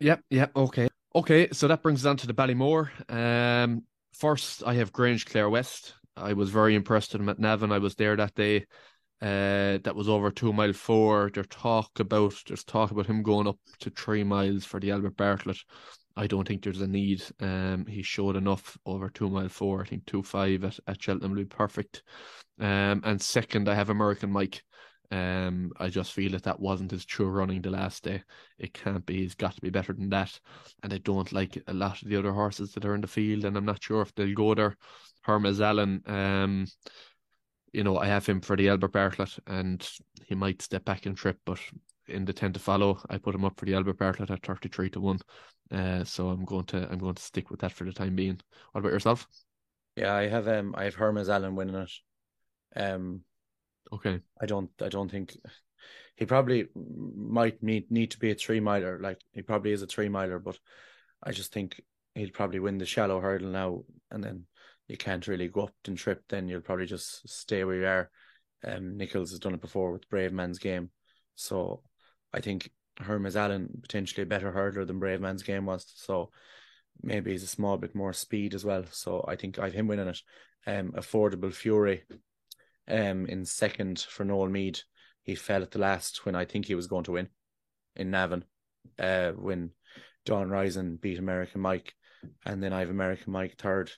Yep, 0.00 0.22
yep, 0.30 0.52
okay. 0.56 0.88
Okay, 1.14 1.48
so 1.52 1.68
that 1.68 1.82
brings 1.82 2.04
us 2.04 2.08
on 2.08 2.16
to 2.18 2.26
the 2.26 2.34
Ballymore. 2.34 2.90
Um 3.10 3.84
first 4.14 4.62
I 4.66 4.74
have 4.74 4.92
Grangeclare 4.92 5.50
West. 5.50 5.94
I 6.16 6.32
was 6.32 6.50
very 6.50 6.74
impressed 6.74 7.12
with 7.12 7.22
him 7.22 7.28
at 7.28 7.38
Navan. 7.38 7.72
I 7.72 7.78
was 7.78 7.94
there 7.94 8.16
that 8.16 8.34
day. 8.34 8.66
Uh 9.20 9.78
that 9.84 9.94
was 9.94 10.08
over 10.08 10.30
two 10.30 10.52
mile 10.52 10.72
four. 10.72 11.30
There's 11.32 11.46
talk 11.48 12.00
about 12.00 12.34
there's 12.46 12.64
talk 12.64 12.90
about 12.90 13.06
him 13.06 13.22
going 13.22 13.46
up 13.46 13.58
to 13.80 13.90
three 13.90 14.24
miles 14.24 14.64
for 14.64 14.80
the 14.80 14.90
Albert 14.90 15.16
Bartlett. 15.16 15.58
I 16.16 16.26
don't 16.26 16.46
think 16.46 16.62
there's 16.62 16.80
a 16.80 16.86
need. 16.86 17.22
Um 17.40 17.86
he 17.86 18.02
showed 18.02 18.36
enough 18.36 18.78
over 18.86 19.08
two 19.08 19.28
mile 19.28 19.48
four. 19.48 19.82
I 19.82 19.86
think 19.86 20.06
two 20.06 20.22
five 20.22 20.64
at, 20.64 20.78
at 20.86 21.02
Cheltenham 21.02 21.32
would 21.32 21.48
be 21.48 21.56
perfect. 21.56 22.02
Um 22.58 23.02
and 23.04 23.20
second 23.20 23.68
I 23.68 23.74
have 23.74 23.90
American 23.90 24.30
Mike. 24.30 24.62
Um, 25.10 25.72
I 25.78 25.88
just 25.88 26.14
feel 26.14 26.32
that 26.32 26.44
that 26.44 26.58
wasn't 26.58 26.90
his 26.90 27.04
true 27.04 27.28
running 27.28 27.60
the 27.60 27.68
last 27.68 28.02
day. 28.02 28.22
It 28.58 28.72
can't 28.72 29.04
be. 29.04 29.18
He's 29.18 29.34
got 29.34 29.54
to 29.54 29.60
be 29.60 29.68
better 29.68 29.92
than 29.92 30.08
that. 30.08 30.40
And 30.82 30.90
I 30.90 30.96
don't 30.96 31.30
like 31.34 31.62
a 31.66 31.74
lot 31.74 32.00
of 32.00 32.08
the 32.08 32.16
other 32.16 32.32
horses 32.32 32.72
that 32.72 32.86
are 32.86 32.94
in 32.94 33.02
the 33.02 33.06
field, 33.06 33.44
and 33.44 33.54
I'm 33.54 33.66
not 33.66 33.82
sure 33.82 34.00
if 34.00 34.14
they'll 34.14 34.34
go 34.34 34.54
there. 34.54 34.74
Hermes 35.20 35.60
Allen, 35.60 36.02
um, 36.06 36.66
you 37.74 37.84
know, 37.84 37.98
I 37.98 38.06
have 38.06 38.24
him 38.24 38.40
for 38.40 38.56
the 38.56 38.70
Albert 38.70 38.92
Bartlett, 38.92 39.38
and 39.46 39.86
he 40.24 40.34
might 40.34 40.62
step 40.62 40.86
back 40.86 41.04
and 41.04 41.14
trip, 41.14 41.38
but 41.44 41.60
in 42.08 42.24
the 42.24 42.32
ten 42.32 42.54
to 42.54 42.58
follow, 42.58 42.98
I 43.10 43.18
put 43.18 43.34
him 43.34 43.44
up 43.44 43.60
for 43.60 43.66
the 43.66 43.74
Albert 43.74 43.98
Bartlett 43.98 44.30
at 44.30 44.42
thirty 44.42 44.70
three 44.70 44.88
to 44.90 45.00
one. 45.00 45.18
Uh, 45.72 46.04
so 46.04 46.28
I'm 46.28 46.44
going 46.44 46.66
to 46.66 46.88
I'm 46.90 46.98
going 46.98 47.14
to 47.14 47.22
stick 47.22 47.50
with 47.50 47.60
that 47.60 47.72
for 47.72 47.84
the 47.84 47.92
time 47.92 48.14
being. 48.14 48.40
What 48.72 48.80
about 48.80 48.92
yourself? 48.92 49.26
Yeah, 49.96 50.14
I 50.14 50.28
have 50.28 50.48
um, 50.48 50.74
I 50.76 50.84
have 50.84 50.94
Hermes 50.94 51.28
Allen 51.28 51.54
winning 51.54 51.76
it. 51.76 51.92
Um, 52.76 53.22
Okay, 53.92 54.20
I 54.40 54.46
don't 54.46 54.70
I 54.80 54.88
don't 54.88 55.10
think 55.10 55.36
he 56.16 56.24
probably 56.24 56.66
might 56.74 57.62
need 57.62 57.90
need 57.90 58.12
to 58.12 58.18
be 58.18 58.30
a 58.30 58.34
three 58.34 58.60
miler. 58.60 58.98
Like 58.98 59.20
he 59.32 59.42
probably 59.42 59.72
is 59.72 59.82
a 59.82 59.86
three 59.86 60.08
miler, 60.08 60.38
but 60.38 60.58
I 61.22 61.32
just 61.32 61.52
think 61.52 61.80
he'll 62.14 62.30
probably 62.30 62.58
win 62.58 62.78
the 62.78 62.86
shallow 62.86 63.20
hurdle 63.20 63.50
now, 63.50 63.84
and 64.10 64.24
then 64.24 64.46
you 64.88 64.96
can't 64.96 65.26
really 65.26 65.48
go 65.48 65.62
up 65.64 65.74
and 65.86 65.96
trip. 65.96 66.22
Then 66.28 66.48
you'll 66.48 66.62
probably 66.62 66.86
just 66.86 67.28
stay 67.28 67.64
where 67.64 67.76
you 67.76 67.86
are. 67.86 68.10
Um, 68.64 68.96
Nichols 68.96 69.30
has 69.30 69.40
done 69.40 69.54
it 69.54 69.60
before 69.60 69.92
with 69.92 70.08
Bravemansgame, 70.08 70.88
so 71.34 71.82
I 72.32 72.40
think 72.40 72.70
Hermes 73.02 73.36
Allen 73.36 73.78
potentially 73.82 74.22
a 74.22 74.26
better 74.26 74.52
hurdler 74.52 74.86
than 74.86 75.00
Bravemansgame 75.00 75.64
was. 75.64 75.92
So 75.96 76.30
maybe 77.02 77.32
he's 77.32 77.42
a 77.42 77.48
small 77.48 77.76
bit 77.78 77.94
more 77.94 78.12
speed 78.12 78.54
as 78.54 78.64
well. 78.64 78.84
So 78.90 79.24
I 79.26 79.36
think 79.36 79.58
I've 79.58 79.72
him 79.74 79.88
winning 79.88 80.08
it. 80.08 80.20
Um, 80.66 80.92
affordable 80.92 81.52
Fury 81.52 82.04
um 82.88 83.26
in 83.26 83.44
second 83.44 84.00
for 84.00 84.24
Noel 84.24 84.48
Meade. 84.48 84.80
He 85.22 85.34
fell 85.34 85.62
at 85.62 85.70
the 85.70 85.78
last 85.78 86.24
when 86.26 86.34
I 86.34 86.44
think 86.44 86.66
he 86.66 86.74
was 86.74 86.86
going 86.88 87.04
to 87.04 87.12
win 87.12 87.28
in 87.96 88.10
Navan. 88.10 88.44
Uh 88.98 89.30
when 89.32 89.70
Dawn 90.24 90.50
Rising 90.50 90.96
beat 90.96 91.18
American 91.18 91.60
Mike 91.60 91.94
and 92.44 92.62
then 92.62 92.72
I 92.72 92.80
have 92.80 92.90
American 92.90 93.32
Mike 93.32 93.56
third. 93.56 93.90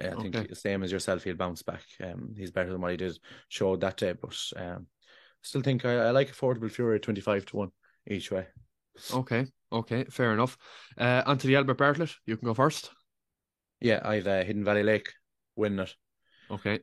Uh, 0.00 0.08
I 0.08 0.16
think 0.16 0.36
Okay. 0.36 0.46
the 0.48 0.54
same 0.54 0.82
as 0.82 0.90
yourself, 0.92 1.24
he'll 1.24 1.36
bounce 1.36 1.62
back. 1.62 1.82
Um 2.02 2.34
he's 2.36 2.50
better 2.50 2.70
than 2.72 2.80
what 2.80 2.92
he 2.92 2.96
did 2.96 3.18
showed 3.48 3.80
that 3.80 3.96
day, 3.96 4.12
but 4.12 4.36
um 4.56 4.86
still 5.42 5.62
think 5.62 5.84
I, 5.84 6.06
I 6.06 6.10
like 6.10 6.32
affordable 6.32 6.70
Fury 6.70 7.00
twenty 7.00 7.20
five 7.20 7.44
to 7.46 7.56
one 7.56 7.70
each 8.06 8.30
way. 8.30 8.46
okay, 9.12 9.46
Okay, 9.72 10.04
fair 10.04 10.34
enough. 10.34 10.58
Uh, 10.98 11.22
onto 11.24 11.48
the 11.48 11.56
Albert 11.56 11.78
Bartlett. 11.78 12.14
You 12.26 12.36
can 12.36 12.46
go 12.46 12.54
first. 12.54 12.90
Yeah, 13.80 14.00
I've 14.04 14.26
uh, 14.26 14.44
Hidden 14.44 14.64
Valley 14.64 14.82
Lake 14.82 15.10
winning 15.56 15.80
it. 15.80 15.94
Okay. 16.50 16.80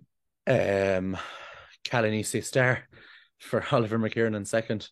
Um, 0.48 1.16
Calanese 1.86 2.44
Star 2.44 2.88
for 3.38 3.64
Oliver 3.72 4.00
McKiernan 4.00 4.48
second. 4.48 4.90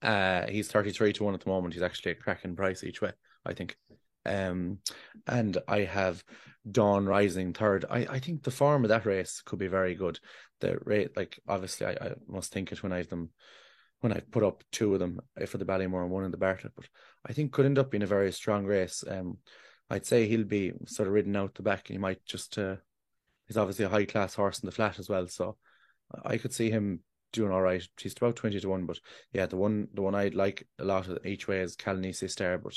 Uh, 0.00 0.46
he's 0.46 0.68
33 0.68 1.12
to 1.14 1.24
1 1.24 1.34
at 1.34 1.40
the 1.40 1.50
moment. 1.50 1.74
He's 1.74 1.82
actually 1.82 2.12
a 2.12 2.16
cracking 2.16 2.56
price 2.56 2.82
each 2.82 3.02
way, 3.02 3.12
I 3.44 3.52
think. 3.52 3.76
Um, 4.24 4.78
and 5.26 5.58
I 5.68 5.80
have 5.80 6.24
Dawn 6.70 7.04
Rising 7.04 7.52
third. 7.52 7.84
I, 7.90 8.06
I 8.08 8.18
think 8.20 8.42
the 8.42 8.50
form 8.50 8.84
of 8.84 8.88
that 8.88 9.06
race 9.06 9.42
could 9.44 9.58
be 9.58 9.68
very 9.68 9.94
good. 9.94 10.18
The 10.60 10.78
rate, 10.84 11.16
like, 11.16 11.38
obviously, 11.46 11.86
I, 11.86 11.90
I 11.90 12.14
must 12.26 12.52
think 12.52 12.72
it 12.72 12.82
when 12.82 12.92
I've 12.92 13.08
them, 13.08 13.30
when 14.00 14.12
I 14.12 14.20
put 14.20 14.44
up 14.44 14.62
two 14.70 14.94
of 14.94 15.00
them 15.00 15.20
uh, 15.40 15.46
for 15.46 15.58
the 15.58 15.64
Ballymore 15.64 16.02
and 16.02 16.10
one 16.10 16.24
in 16.24 16.30
the 16.30 16.36
Bartlett, 16.36 16.74
but 16.76 16.86
I 17.26 17.32
think 17.32 17.52
could 17.52 17.66
end 17.66 17.78
up 17.78 17.90
being 17.90 18.02
a 18.02 18.06
very 18.06 18.32
strong 18.32 18.64
race. 18.64 19.02
Um, 19.08 19.38
I'd 19.90 20.06
say 20.06 20.26
he'll 20.26 20.44
be 20.44 20.72
sort 20.86 21.08
of 21.08 21.14
ridden 21.14 21.34
out 21.36 21.54
the 21.54 21.62
back. 21.62 21.88
And 21.88 21.94
he 21.94 21.98
might 21.98 22.24
just, 22.24 22.58
uh, 22.58 22.76
he's 23.46 23.56
obviously 23.56 23.86
a 23.86 23.88
high 23.88 24.04
class 24.04 24.34
horse 24.34 24.60
in 24.60 24.66
the 24.66 24.72
flat 24.72 24.98
as 24.98 25.08
well. 25.08 25.26
So 25.26 25.56
I 26.24 26.36
could 26.38 26.52
see 26.52 26.70
him 26.70 27.00
doing 27.32 27.52
all 27.52 27.60
right. 27.60 27.86
He's 28.00 28.14
about 28.16 28.36
twenty 28.36 28.58
to 28.58 28.68
one, 28.68 28.86
but 28.86 28.98
yeah, 29.32 29.46
the 29.46 29.56
one 29.56 29.88
the 29.92 30.00
one 30.00 30.14
I'd 30.14 30.34
like 30.34 30.66
a 30.78 30.84
lot 30.84 31.08
of 31.08 31.26
each 31.26 31.46
way 31.46 31.60
is 31.60 31.76
Calanese 31.76 32.30
Star. 32.30 32.56
But 32.56 32.74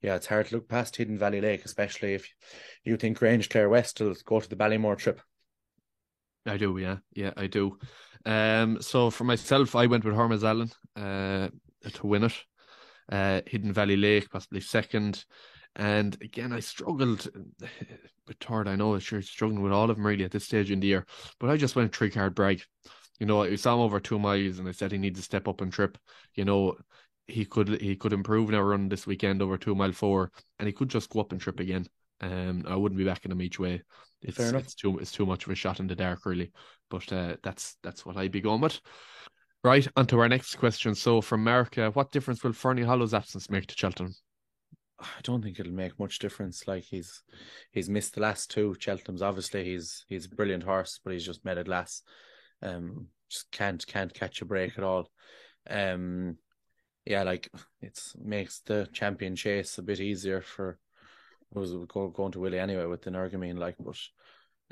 yeah, 0.00 0.16
it's 0.16 0.26
hard 0.26 0.46
to 0.48 0.56
look 0.56 0.68
past 0.68 0.96
Hidden 0.96 1.18
Valley 1.18 1.40
Lake, 1.40 1.64
especially 1.64 2.14
if 2.14 2.28
you 2.82 2.96
think 2.96 3.18
Grangeclare 3.18 3.70
West 3.70 4.00
will 4.00 4.14
go 4.24 4.40
to 4.40 4.48
the 4.48 4.56
Ballymore 4.56 4.98
trip. 4.98 5.20
I 6.44 6.56
do, 6.56 6.76
yeah, 6.78 6.96
yeah, 7.14 7.32
I 7.36 7.46
do. 7.46 7.78
Um, 8.24 8.80
so 8.80 9.10
for 9.10 9.24
myself, 9.24 9.74
I 9.74 9.86
went 9.86 10.04
with 10.04 10.14
Hermes 10.14 10.44
Allen 10.44 10.70
uh, 10.96 11.48
to 11.92 12.06
win 12.06 12.24
it. 12.24 12.34
Uh, 13.10 13.40
Hidden 13.46 13.72
Valley 13.72 13.96
Lake, 13.96 14.30
possibly 14.30 14.60
second. 14.60 15.24
And 15.76 16.16
again, 16.22 16.52
I 16.52 16.60
struggled 16.60 17.28
with 18.26 18.36
third. 18.40 18.68
I 18.68 18.76
know 18.76 18.98
sure 18.98 19.22
struggling 19.22 19.62
with 19.62 19.72
all 19.72 19.90
of 19.90 19.96
them 19.96 20.06
really 20.06 20.24
at 20.24 20.30
this 20.30 20.44
stage 20.44 20.70
in 20.70 20.80
the 20.80 20.86
year, 20.86 21.06
but 21.40 21.50
I 21.50 21.56
just 21.56 21.76
went 21.76 21.94
three 21.94 22.10
card 22.10 22.34
brag. 22.34 22.62
You 23.18 23.26
know, 23.26 23.42
I 23.42 23.54
saw 23.56 23.74
him 23.74 23.80
over 23.80 24.00
two 24.00 24.18
miles, 24.18 24.58
and 24.58 24.68
I 24.68 24.72
said 24.72 24.92
he 24.92 24.98
needs 24.98 25.18
to 25.18 25.24
step 25.24 25.48
up 25.48 25.60
and 25.60 25.72
trip. 25.72 25.98
You 26.34 26.44
know, 26.44 26.76
he 27.26 27.44
could 27.44 27.80
he 27.80 27.96
could 27.96 28.12
improve 28.12 28.50
now 28.50 28.62
run 28.62 28.88
this 28.88 29.06
weekend 29.06 29.42
over 29.42 29.56
two 29.56 29.74
mile 29.74 29.92
four, 29.92 30.30
and 30.58 30.66
he 30.66 30.72
could 30.72 30.88
just 30.88 31.10
go 31.10 31.20
up 31.20 31.32
and 31.32 31.40
trip 31.40 31.60
again. 31.60 31.86
Um, 32.22 32.64
I 32.66 32.76
wouldn't 32.76 32.98
be 32.98 33.04
backing 33.04 33.32
him 33.32 33.42
each 33.42 33.58
way. 33.58 33.82
It's 34.22 34.36
Fair 34.36 34.50
enough. 34.50 34.62
it's 34.62 34.74
too 34.74 34.98
it's 34.98 35.12
too 35.12 35.26
much 35.26 35.44
of 35.44 35.50
a 35.50 35.54
shot 35.54 35.80
in 35.80 35.88
the 35.88 35.96
dark, 35.96 36.24
really. 36.24 36.52
But 36.88 37.12
uh, 37.12 37.36
that's 37.42 37.76
that's 37.82 38.06
what 38.06 38.16
I'd 38.16 38.32
be 38.32 38.40
going 38.40 38.60
with. 38.60 38.80
Right, 39.64 39.86
on 39.96 40.06
to 40.08 40.18
our 40.20 40.28
next 40.28 40.56
question. 40.56 40.94
So, 40.94 41.20
from 41.20 41.44
Mark, 41.44 41.78
uh, 41.78 41.90
what 41.90 42.10
difference 42.10 42.42
will 42.42 42.52
Ferny 42.52 42.82
Hollow's 42.82 43.14
absence 43.14 43.48
make 43.48 43.66
to 43.66 43.76
Cheltenham? 43.76 44.14
I 45.00 45.20
don't 45.22 45.42
think 45.42 45.58
it'll 45.58 45.72
make 45.72 45.98
much 45.98 46.18
difference. 46.18 46.66
Like 46.68 46.84
he's 46.84 47.22
he's 47.70 47.88
missed 47.88 48.14
the 48.14 48.20
last 48.20 48.50
two. 48.50 48.74
Cheltenham's 48.78 49.22
obviously 49.22 49.64
he's 49.64 50.04
he's 50.08 50.26
a 50.26 50.34
brilliant 50.34 50.62
horse, 50.62 51.00
but 51.02 51.12
he's 51.12 51.26
just 51.26 51.44
made 51.44 51.58
a 51.58 51.64
last. 51.64 52.04
Um, 52.62 53.08
just 53.28 53.50
can't 53.50 53.84
can't 53.86 54.14
catch 54.14 54.42
a 54.42 54.44
break 54.44 54.78
at 54.78 54.84
all. 54.84 55.10
Um, 55.68 56.36
yeah, 57.04 57.22
like 57.24 57.50
it's 57.80 58.14
makes 58.22 58.60
the 58.60 58.88
champion 58.92 59.34
chase 59.34 59.78
a 59.78 59.82
bit 59.82 60.00
easier 60.00 60.40
for 60.40 60.78
was 61.54 61.72
going 61.86 62.32
to 62.32 62.40
Willie 62.40 62.58
anyway 62.58 62.86
with 62.86 63.04
Energumene, 63.04 63.58
like, 63.58 63.76
but 63.78 63.98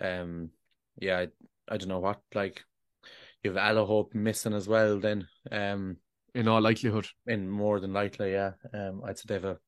um, 0.01 0.51
yeah, 0.99 1.19
I, 1.19 1.29
I 1.69 1.77
don't 1.77 1.89
know 1.89 1.99
what 2.01 2.21
like 2.35 2.65
you've 3.43 3.57
Hope 3.57 4.15
missing 4.15 4.55
as 4.55 4.69
well. 4.69 4.99
Then 4.99 5.27
um, 5.51 5.97
In 6.35 6.49
all 6.49 6.61
likelihood, 6.61 7.07
in 7.27 7.49
more 7.49 7.81
than 7.81 7.93
likely, 7.93 8.33
yeah. 8.33 8.53
Um, 8.73 9.03
I'd 9.05 9.19
say 9.19 9.25
they've 9.29 9.45
a, 9.45 9.59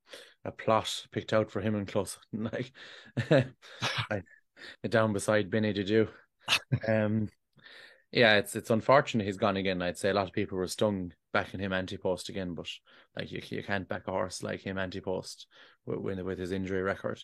a 0.45 0.53
plot 0.53 1.07
picked 1.13 1.33
out 1.33 1.51
for 1.51 1.61
him 1.61 1.75
and 1.75 1.89
close. 1.89 2.19
Like, 2.33 2.73
I, 4.11 4.23
down 4.89 5.13
beside 5.13 5.51
Benny 5.51 5.73
did 5.73 5.89
you? 5.89 6.09
Um, 6.89 7.29
yeah, 8.13 8.37
it's 8.37 8.57
it's 8.57 8.71
unfortunate 8.71 9.27
he's 9.27 9.37
gone 9.39 9.57
again. 9.57 9.83
I'd 9.83 9.99
say 9.99 10.11
a 10.11 10.15
lot 10.15 10.29
of 10.29 10.35
people 10.35 10.59
were 10.59 10.69
stung 10.69 11.13
backing 11.33 11.61
him 11.61 11.73
anti 11.73 11.97
post 11.97 12.29
again, 12.29 12.55
but 12.55 12.69
like 13.17 13.33
you 13.33 13.43
you 13.51 13.63
can't 13.63 13.89
back 13.89 14.07
a 14.09 14.11
horse 14.11 14.43
like 14.43 14.61
him 14.61 14.79
anti 14.79 15.01
post 15.01 15.47
with, 15.87 16.21
with 16.21 16.39
his 16.39 16.53
injury 16.53 16.83
record. 16.83 17.23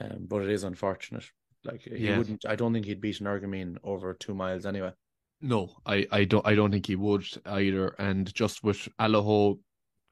Um, 0.00 0.26
but 0.28 0.42
it 0.42 0.50
is 0.50 0.64
unfortunate. 0.64 1.24
Like 1.64 1.82
he 1.82 1.96
Yeah. 2.06 2.16
wouldn't. 2.16 2.46
I 2.46 2.56
don't 2.56 2.72
think 2.72 2.86
he'd 2.86 3.00
beat 3.00 3.20
Energumene 3.20 3.76
over 3.84 4.14
two 4.14 4.34
miles 4.34 4.66
anyway. 4.66 4.92
no, 5.40 5.76
I, 5.86 6.06
I 6.10 6.24
don't 6.24 6.46
I 6.46 6.54
don't 6.54 6.70
think 6.70 6.86
he 6.86 6.96
would 6.96 7.24
either. 7.46 7.88
And 7.98 8.32
just 8.34 8.62
with 8.62 8.88
Allaho, 8.98 9.58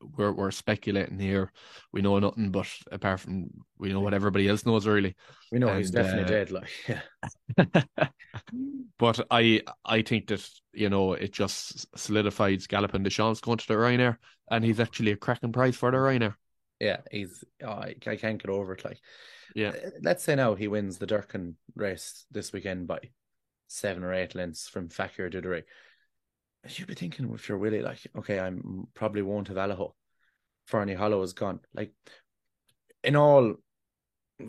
we're 0.01 0.33
we're 0.33 0.51
speculating 0.51 1.19
here. 1.19 1.53
We 1.93 2.03
know 2.03 2.19
nothing, 2.19 2.51
but 2.51 2.69
apart 2.91 3.21
from 3.21 3.49
we 3.79 3.93
know 3.93 4.01
what 4.01 4.15
everybody 4.15 4.49
else 4.49 4.65
knows, 4.65 4.87
really. 4.87 5.17
We 5.51 5.59
know 5.59 5.77
he's 5.77 5.91
definitely 5.91 6.25
uh, 6.25 6.27
dead. 6.27 6.51
Like, 6.51 6.71
yeah, 6.89 7.83
but 8.99 9.27
I 9.31 9.63
I 9.85 10.03
think 10.03 10.29
that 10.29 10.49
you 10.73 10.89
know 10.89 11.15
it 11.15 11.33
just 11.33 11.87
solidifies 11.99 12.67
Galopin 12.67 13.03
Des 13.03 13.11
Champs 13.11 13.41
going 13.41 13.59
to 13.59 13.67
the 13.67 13.75
Ryanair, 13.75 14.17
and 14.51 14.65
he's 14.65 14.81
actually 14.81 15.13
a 15.13 15.17
cracking 15.17 15.53
price 15.53 15.77
for 15.77 15.91
the 15.91 15.97
Ryanair. 15.99 16.35
yeah, 16.81 16.99
he's. 17.11 17.43
Oh, 17.63 17.69
I, 17.69 17.95
I 18.07 18.17
can't 18.17 18.43
get 18.43 18.51
over 18.51 18.75
it. 18.75 18.85
Like, 18.85 19.01
Yeah. 19.55 19.71
Uh, 19.71 19.91
let's 20.03 20.23
say 20.23 20.35
now 20.35 20.55
he 20.55 20.69
wins 20.69 20.99
the 20.99 21.07
Durkan 21.07 21.55
race 21.75 22.25
this 22.31 22.53
weekend 22.53 22.87
by 22.87 23.01
seven 23.69 24.05
or 24.05 24.15
eight 24.15 24.35
lengths 24.35 24.69
from 24.69 24.89
Fakir 24.89 25.29
d'Oudairies. 25.29 25.65
You'd 26.71 26.89
be 26.89 26.95
thinking 26.95 27.31
if 27.35 27.49
you're 27.49 27.59
Willie, 27.59 27.83
like, 27.83 28.01
okay, 28.17 28.39
I'm 28.39 28.87
probably 28.95 29.23
won't 29.23 29.49
have 29.49 29.57
Allaho. 29.57 29.93
Ferny 30.67 30.95
Hollow 30.95 31.23
is 31.23 31.33
gone. 31.33 31.61
Like, 31.75 31.93
in 33.03 33.17
all 33.17 33.55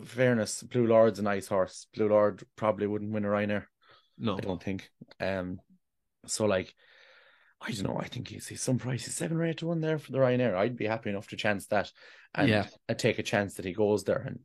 fairness, 0.04 0.62
Blue 0.62 0.86
Lord's 0.86 1.18
a 1.18 1.22
nice 1.22 1.48
horse. 1.48 1.86
Blue 1.94 2.08
Lord 2.08 2.42
probably 2.56 2.86
wouldn't 2.86 3.12
win 3.12 3.24
a 3.24 3.28
Ryanair. 3.28 3.64
No, 4.18 4.36
I 4.36 4.40
don't 4.40 4.62
think. 4.62 4.90
Um, 5.18 5.60
so 6.26 6.44
like, 6.44 6.74
I 7.60 7.72
don't 7.72 7.84
know. 7.84 7.98
I 8.00 8.06
think 8.06 8.28
he's, 8.28 8.48
he's 8.48 8.62
some 8.62 8.78
price. 8.78 9.04
He's 9.04 9.14
seven 9.14 9.38
or 9.38 9.44
eight 9.44 9.58
to 9.58 9.66
one 9.66 9.80
there 9.80 9.98
for 9.98 10.12
the 10.12 10.18
Ryanair. 10.18 10.54
I'd 10.54 10.76
be 10.76 10.86
happy 10.86 11.10
enough 11.10 11.28
to 11.28 11.36
chance 11.36 11.66
that, 11.68 11.90
and 12.34 12.48
Yeah. 12.48 12.66
I'd 12.88 12.98
take 12.98 13.18
a 13.18 13.22
chance 13.22 13.54
that 13.54 13.64
he 13.64 13.72
goes 13.72 14.04
there 14.04 14.22
and 14.26 14.40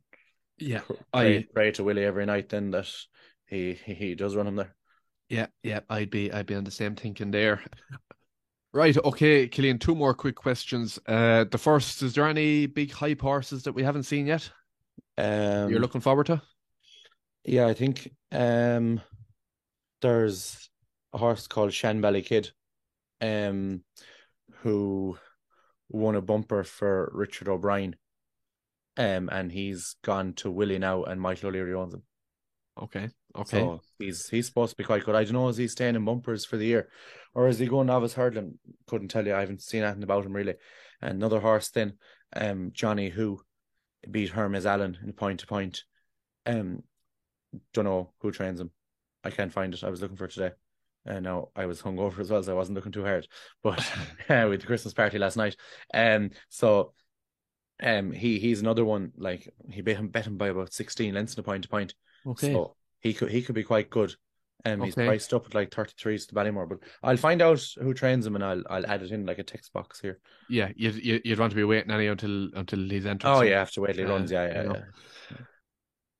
yeah, 0.58 0.80
pray, 1.12 1.38
I 1.38 1.44
pray 1.52 1.70
to 1.72 1.84
Willie 1.84 2.04
every 2.04 2.24
night. 2.24 2.48
Then 2.48 2.70
that 2.70 2.90
he 3.46 3.78
he, 3.84 3.94
he 3.94 4.14
does 4.14 4.34
run 4.34 4.46
him 4.46 4.56
there. 4.56 4.74
Yeah 5.28 5.46
yeah 5.62 5.80
I'd 5.88 6.10
be 6.10 6.32
I'd 6.32 6.46
be 6.46 6.54
on 6.54 6.64
the 6.64 6.70
same 6.70 6.94
thinking 6.94 7.30
there. 7.30 7.62
Right, 8.72 8.96
okay, 9.04 9.48
Killian. 9.48 9.78
Two 9.78 9.94
more 9.94 10.12
quick 10.12 10.34
questions. 10.34 10.98
Uh, 11.06 11.44
the 11.50 11.56
first: 11.56 12.02
Is 12.02 12.14
there 12.14 12.26
any 12.26 12.66
big 12.66 12.92
hype 12.92 13.22
horses 13.22 13.62
that 13.62 13.72
we 13.72 13.82
haven't 13.82 14.02
seen 14.02 14.26
yet? 14.26 14.50
Um, 15.16 15.70
You're 15.70 15.80
looking 15.80 16.02
forward 16.02 16.26
to? 16.26 16.42
yeah, 17.44 17.66
I 17.66 17.74
think 17.74 18.10
um, 18.32 19.00
there's 20.02 20.68
a 21.14 21.18
horse 21.18 21.46
called 21.46 21.72
Shan 21.72 22.00
Valley 22.00 22.22
Kid, 22.22 22.50
um, 23.20 23.82
who 24.62 25.16
won 25.88 26.16
a 26.16 26.20
bumper 26.20 26.64
for 26.64 27.10
Richard 27.14 27.48
O'Brien, 27.48 27.96
um, 28.96 29.30
and 29.32 29.50
he's 29.50 29.96
gone 30.04 30.34
to 30.34 30.50
Willie 30.50 30.78
now, 30.78 31.04
and 31.04 31.20
Michael 31.20 31.48
O'Leary 31.48 31.72
owns 31.72 31.94
him. 31.94 32.02
Okay, 32.82 33.08
okay. 33.40 33.60
So 33.60 33.80
he's 33.98 34.28
he's 34.28 34.46
supposed 34.46 34.70
to 34.70 34.76
be 34.76 34.84
quite 34.84 35.04
good. 35.04 35.14
I 35.14 35.24
don't 35.24 35.32
know 35.32 35.48
is 35.48 35.56
he 35.56 35.68
staying 35.68 35.94
in 35.94 36.04
bumpers 36.04 36.44
for 36.44 36.56
the 36.56 36.66
year, 36.66 36.88
or 37.34 37.48
is 37.48 37.58
he 37.58 37.66
going 37.66 37.86
novice 37.86 38.14
hurdling? 38.14 38.58
Couldn't 38.86 39.08
tell 39.08 39.26
you. 39.26 39.34
I 39.34 39.40
haven't 39.40 39.62
seen 39.62 39.82
anything 39.82 40.02
about 40.02 40.24
him 40.24 40.32
really. 40.32 40.54
Another 41.00 41.40
horse 41.40 41.68
then, 41.70 41.94
um, 42.34 42.70
Johnny 42.72 43.10
who 43.10 43.40
beat 44.10 44.30
Hermes 44.30 44.66
Allen 44.66 44.98
in 45.04 45.12
point 45.12 45.40
to 45.40 45.46
point. 45.46 45.84
Um, 46.44 46.82
don't 47.72 47.84
know 47.84 48.12
who 48.20 48.30
trains 48.30 48.60
him. 48.60 48.70
I 49.24 49.30
can't 49.30 49.52
find 49.52 49.74
it. 49.74 49.84
I 49.84 49.90
was 49.90 50.00
looking 50.00 50.16
for 50.16 50.26
it 50.26 50.32
today. 50.32 50.52
And 51.04 51.24
now 51.24 51.48
I 51.54 51.66
was 51.66 51.82
hungover 51.82 52.18
as 52.18 52.30
well, 52.30 52.42
so 52.42 52.52
I 52.52 52.56
wasn't 52.56 52.76
looking 52.76 52.92
too 52.92 53.04
hard. 53.04 53.28
But 53.62 53.80
uh, 54.28 54.46
with 54.48 54.60
the 54.60 54.66
Christmas 54.66 54.94
party 54.94 55.18
last 55.18 55.36
night, 55.36 55.56
um, 55.94 56.30
so 56.48 56.94
um, 57.82 58.10
he 58.10 58.38
he's 58.38 58.60
another 58.60 58.84
one. 58.84 59.12
Like 59.16 59.52
he 59.70 59.82
bet 59.82 59.96
him 59.96 60.08
bet 60.08 60.26
him 60.26 60.36
by 60.36 60.48
about 60.48 60.72
sixteen 60.72 61.14
lengths 61.14 61.34
in 61.34 61.40
a 61.40 61.42
point 61.44 61.62
to 61.62 61.68
point. 61.68 61.94
okay. 62.26 62.52
So 62.52 62.74
he 63.06 63.14
could 63.14 63.30
he 63.30 63.42
could 63.42 63.54
be 63.54 63.64
quite 63.64 63.90
good. 63.90 64.14
Um, 64.64 64.82
he's 64.82 64.94
Okay. 64.94 65.06
priced 65.06 65.32
up 65.32 65.46
at 65.46 65.54
like 65.54 65.72
thirty 65.72 65.92
threes 65.98 66.26
to 66.26 66.34
Ballymore, 66.34 66.68
but 66.68 66.78
I'll 67.02 67.16
find 67.16 67.40
out 67.40 67.64
who 67.80 67.94
trains 67.94 68.26
him 68.26 68.34
and 68.34 68.44
I'll 68.44 68.62
I'll 68.68 68.86
add 68.86 69.02
it 69.02 69.12
in 69.12 69.24
like 69.26 69.38
a 69.38 69.44
text 69.44 69.72
box 69.72 70.00
here. 70.00 70.18
yeah, 70.48 70.70
you'd 70.76 71.24
you'd 71.24 71.38
want 71.38 71.50
to 71.50 71.56
be 71.56 71.64
waiting 71.64 71.90
any 71.90 72.06
until 72.06 72.48
until 72.54 72.78
he's 72.80 73.06
entered. 73.06 73.28
Oh 73.28 73.40
yeah, 73.42 73.60
after 73.60 73.80
Waitley 73.80 74.04
uh, 74.04 74.08
runs, 74.08 74.30
yeah, 74.30 74.46
yeah, 74.46 74.62
yeah. 74.72 74.84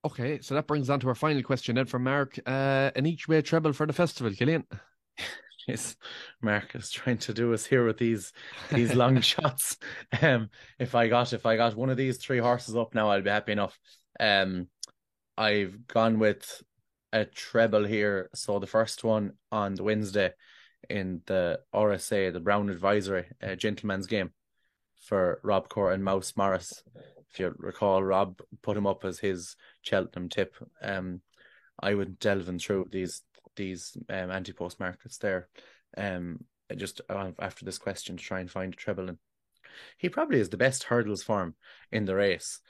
Okay, 0.05 0.41
so 0.41 0.55
that 0.55 0.69
brings 0.69 0.89
on 0.89 1.01
to 1.01 1.09
our 1.09 1.17
final 1.17 1.43
question 1.43 1.75
then 1.75 1.87
from 1.87 2.05
Mark. 2.05 2.39
Uh, 2.47 2.93
an 2.95 3.07
each 3.07 3.27
way 3.27 3.43
treble 3.43 3.73
for 3.73 3.87
the 3.87 3.93
festival, 3.93 4.33
Killian. 4.33 4.65
Yes, 5.67 5.97
Mark 6.41 6.77
is 6.77 6.91
trying 6.91 7.19
to 7.19 7.35
do 7.35 7.53
us 7.53 7.67
here 7.67 7.85
with 7.85 7.99
these 7.99 8.33
these 8.73 8.95
long 8.95 9.21
shots. 9.33 9.77
Um, 10.23 10.51
if 10.79 10.95
I 10.95 11.09
got 11.09 11.33
if 11.33 11.45
I 11.45 11.57
got 11.57 11.75
one 11.75 11.91
of 11.91 11.97
these 11.97 12.19
three 12.19 12.39
horses 12.39 12.77
up 12.77 12.95
now, 12.95 13.11
I'll 13.11 13.23
be 13.23 13.31
happy 13.31 13.53
enough. 13.53 13.77
Um, 14.21 14.69
I've 15.37 15.87
gone 15.89 16.19
with 16.19 16.63
a 17.13 17.25
treble 17.25 17.85
here. 17.85 18.31
So 18.35 18.59
the 18.59 18.67
first 18.67 19.05
one 19.05 19.33
on 19.51 19.75
the 19.75 19.83
Wednesday 19.83 20.33
in 20.89 21.23
the 21.27 21.61
RSA, 21.75 22.33
the 22.33 22.41
Brown 22.41 22.69
Advisory, 22.71 23.27
Gentlemansgame, 23.43 24.31
for 25.07 25.41
Rob 25.43 25.69
Core 25.69 25.93
and 25.93 26.05
Mouse 26.05 26.35
Morris. 26.37 26.83
If 27.31 27.41
you 27.41 27.55
recall, 27.59 28.03
Rob 28.03 28.41
put 28.63 28.77
him 28.77 28.87
up 28.87 29.05
as 29.05 29.19
his 29.19 29.57
Cheltenham 29.83 30.29
tip. 30.29 30.55
Um, 30.83 31.21
I 31.81 31.95
would 31.95 32.19
delving 32.19 32.59
through 32.59 32.89
these 32.91 33.23
these 33.57 33.97
um, 34.09 34.31
anti 34.31 34.53
post 34.53 34.81
markets 34.81 35.19
there. 35.19 35.49
Um, 35.97 36.45
just 36.77 37.01
after 37.11 37.65
this 37.65 37.79
question 37.79 38.17
to 38.17 38.23
try 38.23 38.41
and 38.41 38.51
find 38.51 38.75
a 38.75 38.77
treble, 38.77 39.09
and 39.09 39.19
he 39.99 40.09
probably 40.09 40.41
is 40.41 40.51
the 40.51 40.57
best 40.57 40.85
hurdles 40.85 41.23
form 41.23 41.55
in 41.93 42.05
the 42.05 42.15
race. 42.15 42.61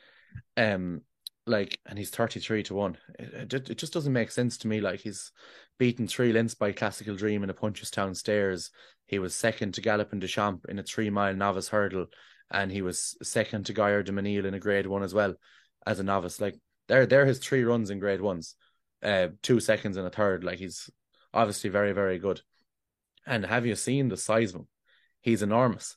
Um, 0.57 1.03
like, 1.47 1.79
and 1.87 1.99
he's 1.99 2.11
thirty 2.11 2.41
three 2.41 2.63
to 2.65 2.75
one. 2.75 2.99
It, 3.19 3.53
it, 3.53 3.79
just 3.79 3.93
doesn't 3.93 4.13
make 4.13 4.31
sense 4.31 4.59
to 4.59 4.69
me. 4.69 4.81
Like 4.81 5.01
he's 5.01 5.33
beaten 5.79 6.07
three 6.07 6.33
lengths 6.33 6.55
by 6.55 6.73
Classical 6.73 7.15
Dream 7.15 7.43
in 7.43 7.51
a 7.51 7.55
Punchestown 7.55 8.17
Stayers. 8.17 8.71
He 9.07 9.19
was 9.19 9.35
second 9.35 9.75
to 9.75 9.83
Galopin 9.83 10.21
Des 10.21 10.27
Champs 10.27 10.65
in 10.69 10.79
a 10.79 10.83
three 10.83 11.11
mile 11.11 11.35
novice 11.35 11.69
hurdle, 11.69 12.07
and 12.51 12.71
he 12.71 12.83
was 12.83 13.17
second 13.23 13.67
to 13.67 13.73
Gaillard 13.73 14.07
du 14.07 14.13
Mesnil 14.13 14.45
in 14.45 14.55
a 14.55 14.61
Grade 14.61 14.87
One 14.87 15.03
as 15.03 15.15
well 15.15 15.35
as 15.87 16.01
a 16.01 16.05
novice. 16.05 16.41
Like, 16.41 16.59
they're 16.89 17.07
they're 17.07 17.27
his 17.27 17.39
three 17.39 17.65
runs 17.65 17.91
in 17.91 18.01
Grade 18.01 18.21
Ones, 18.21 18.57
uh, 19.03 19.29
two 19.43 19.61
seconds 19.61 19.97
and 19.97 20.07
a 20.07 20.11
third. 20.11 20.45
Like 20.45 20.59
he's 20.59 20.91
obviously 21.33 21.71
very 21.71 21.93
very 21.93 22.19
good. 22.19 22.41
And 23.27 23.45
have 23.45 23.67
you 23.67 23.75
seen 23.75 24.09
the 24.09 24.17
size 24.17 24.51
of 24.51 24.61
him? 24.61 24.69
He's 25.21 25.43
enormous. 25.43 25.97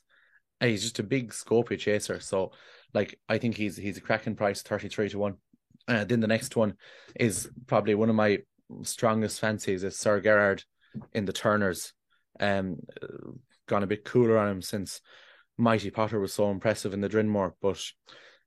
And 0.60 0.70
he's 0.70 0.82
just 0.82 0.98
a 0.98 1.04
big 1.04 1.30
Scopy 1.30 1.78
chaser. 1.78 2.20
So, 2.20 2.52
like, 2.92 3.18
I 3.28 3.38
think 3.38 3.56
he's 3.56 3.76
he's 3.76 3.98
a 3.98 4.00
cracking 4.00 4.36
price, 4.36 4.62
thirty 4.62 4.88
three 4.88 5.08
to 5.08 5.18
one. 5.18 5.34
Uh, 5.88 6.04
then 6.04 6.20
the 6.20 6.26
next 6.26 6.56
one 6.56 6.74
is 7.16 7.48
probably 7.66 7.94
one 7.94 8.10
of 8.10 8.16
my 8.16 8.38
strongest 8.82 9.40
fancies 9.40 9.82
is 9.82 9.98
Sir 9.98 10.20
Gerard 10.20 10.62
in 11.12 11.24
the 11.24 11.32
Turners. 11.32 11.92
Um, 12.38 12.76
gone 13.66 13.82
a 13.82 13.88
bit 13.88 14.04
cooler 14.04 14.38
on 14.38 14.48
him 14.48 14.62
since 14.62 15.00
Mighty 15.56 15.90
Potter 15.90 16.20
was 16.20 16.32
so 16.32 16.50
impressive 16.50 16.94
in 16.94 17.00
the 17.00 17.08
Drinmore, 17.08 17.54
but 17.60 17.82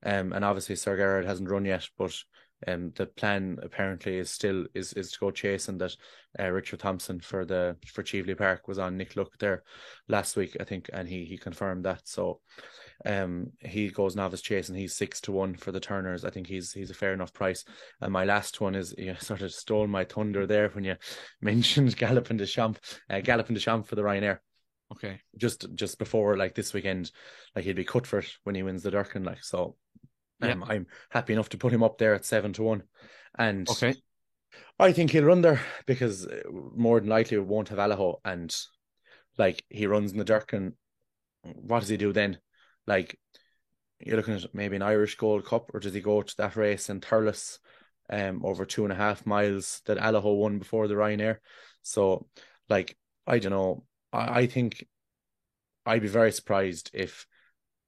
um, 0.06 0.34
and 0.34 0.44
obviously 0.44 0.76
Sir 0.76 0.98
Gerard 0.98 1.26
hasn't 1.26 1.50
run 1.50 1.66
yet, 1.66 1.88
but 1.98 2.16
um, 2.68 2.92
the 2.96 3.06
plan 3.06 3.58
apparently 3.62 4.18
is 4.18 4.30
still 4.30 4.66
is 4.74 4.94
is 4.94 5.12
to 5.12 5.20
go 5.20 5.32
chasing 5.32 5.78
that 5.80 5.96
uh, 6.40 6.50
Richard 6.50 6.80
Thompson 6.80 7.20
for 7.20 7.46
the 7.46 7.78
for 7.88 8.04
Cheveley 8.04 8.36
Park 8.36 8.68
was 8.68 8.80
on 8.80 8.98
Nick 8.98 9.16
Luck 9.16 9.32
there 9.40 9.64
last 10.08 10.36
week, 10.36 10.58
I 10.60 10.64
think, 10.64 10.90
and 10.94 11.08
he 11.08 11.26
he 11.26 11.38
confirmed 11.38 11.86
that. 11.86 12.02
So 12.06 12.40
um 13.06 13.52
he 13.60 13.90
goes 13.90 14.16
novice 14.16 14.42
chase 14.42 14.70
and 14.70 14.78
he's 14.78 14.96
six 14.96 15.20
to 15.22 15.32
one 15.32 15.56
for 15.56 15.72
the 15.72 15.80
Turners. 15.80 16.24
I 16.26 16.30
think 16.30 16.48
he's 16.48 16.72
he's 16.72 16.90
a 16.90 16.94
fair 16.96 17.14
enough 17.14 17.34
price. 17.34 17.66
And 18.02 18.14
my 18.14 18.24
last 18.24 18.62
one 18.62 18.76
is 18.76 18.94
you 18.98 19.16
sort 19.20 19.42
of 19.42 19.52
stole 19.52 19.88
my 19.88 20.04
thunder 20.04 20.46
there 20.46 20.70
when 20.70 20.84
you 20.84 20.96
mentioned 21.42 21.98
Galopin 21.98 22.38
Des 22.38 22.46
Champs, 22.48 22.80
uh, 23.10 23.16
Galopin 23.16 23.54
Des 23.54 23.60
Champs 23.60 23.88
for 23.88 23.96
the 23.96 24.04
Ryanair. 24.04 24.40
Okay. 24.92 25.20
Just 25.38 25.66
just 25.76 25.98
before 25.98 26.38
like 26.38 26.54
this 26.56 26.74
weekend, 26.74 27.12
like 27.56 27.66
he'd 27.66 27.76
be 27.76 27.84
cut 27.84 28.06
for 28.08 28.20
it 28.20 28.32
when 28.44 28.56
he 28.56 28.64
wins 28.64 28.84
the 28.84 28.92
Durkan, 28.92 29.26
like 29.26 29.44
so 29.44 29.76
um, 30.42 30.62
Yeah. 30.62 30.74
I'm 30.74 30.88
happy 31.10 31.34
enough 31.34 31.50
to 31.50 31.58
put 31.58 31.74
him 31.74 31.84
up 31.84 31.98
there 31.98 32.14
at 32.14 32.26
seven 32.26 32.54
to 32.54 32.64
one. 32.64 32.84
And 33.38 33.68
Okay. 33.70 33.96
I 34.78 34.92
think 34.92 35.12
he'll 35.12 35.24
run 35.24 35.42
there 35.42 35.62
because 35.88 36.28
uh, 36.28 36.42
more 36.76 37.00
than 37.00 37.10
likely 37.10 37.38
we 37.38 37.44
won't 37.44 37.70
have 37.70 37.80
Allaho 37.80 38.18
and 38.24 38.56
like 39.38 39.64
he 39.70 39.88
runs 39.88 40.12
in 40.12 40.18
the 40.20 40.26
Durkan. 40.26 40.74
What 41.42 41.80
does 41.80 41.90
he 41.90 41.98
do 41.98 42.14
then? 42.14 42.38
Like 42.88 43.20
you're 44.00 44.18
looking 44.18 44.36
at 44.36 44.54
maybe 44.54 44.76
an 44.76 44.82
Irish 44.82 45.16
Gold 45.16 45.46
Cup, 45.46 45.72
or 45.74 45.80
does 45.80 45.94
he 45.94 46.02
go 46.02 46.22
to 46.22 46.38
that 46.38 46.56
race 46.56 46.90
in 46.90 47.02
Thurles 47.02 47.60
um 48.10 48.42
over 48.44 48.66
two 48.66 48.84
and 48.84 48.92
a 48.92 48.98
half 48.98 49.26
miles 49.26 49.82
that 49.86 49.98
Allaho 49.98 50.38
won 50.38 50.60
before 50.60 50.88
the 50.88 50.96
Ryanair? 50.96 51.38
So 51.82 52.28
like 52.70 52.98
I 53.26 53.40
don't 53.40 53.52
know. 53.52 53.86
I, 54.12 54.42
I 54.42 54.48
think 54.48 54.86
I'd 55.86 56.02
be 56.02 56.08
very 56.08 56.32
surprised 56.32 56.92
if 56.94 57.28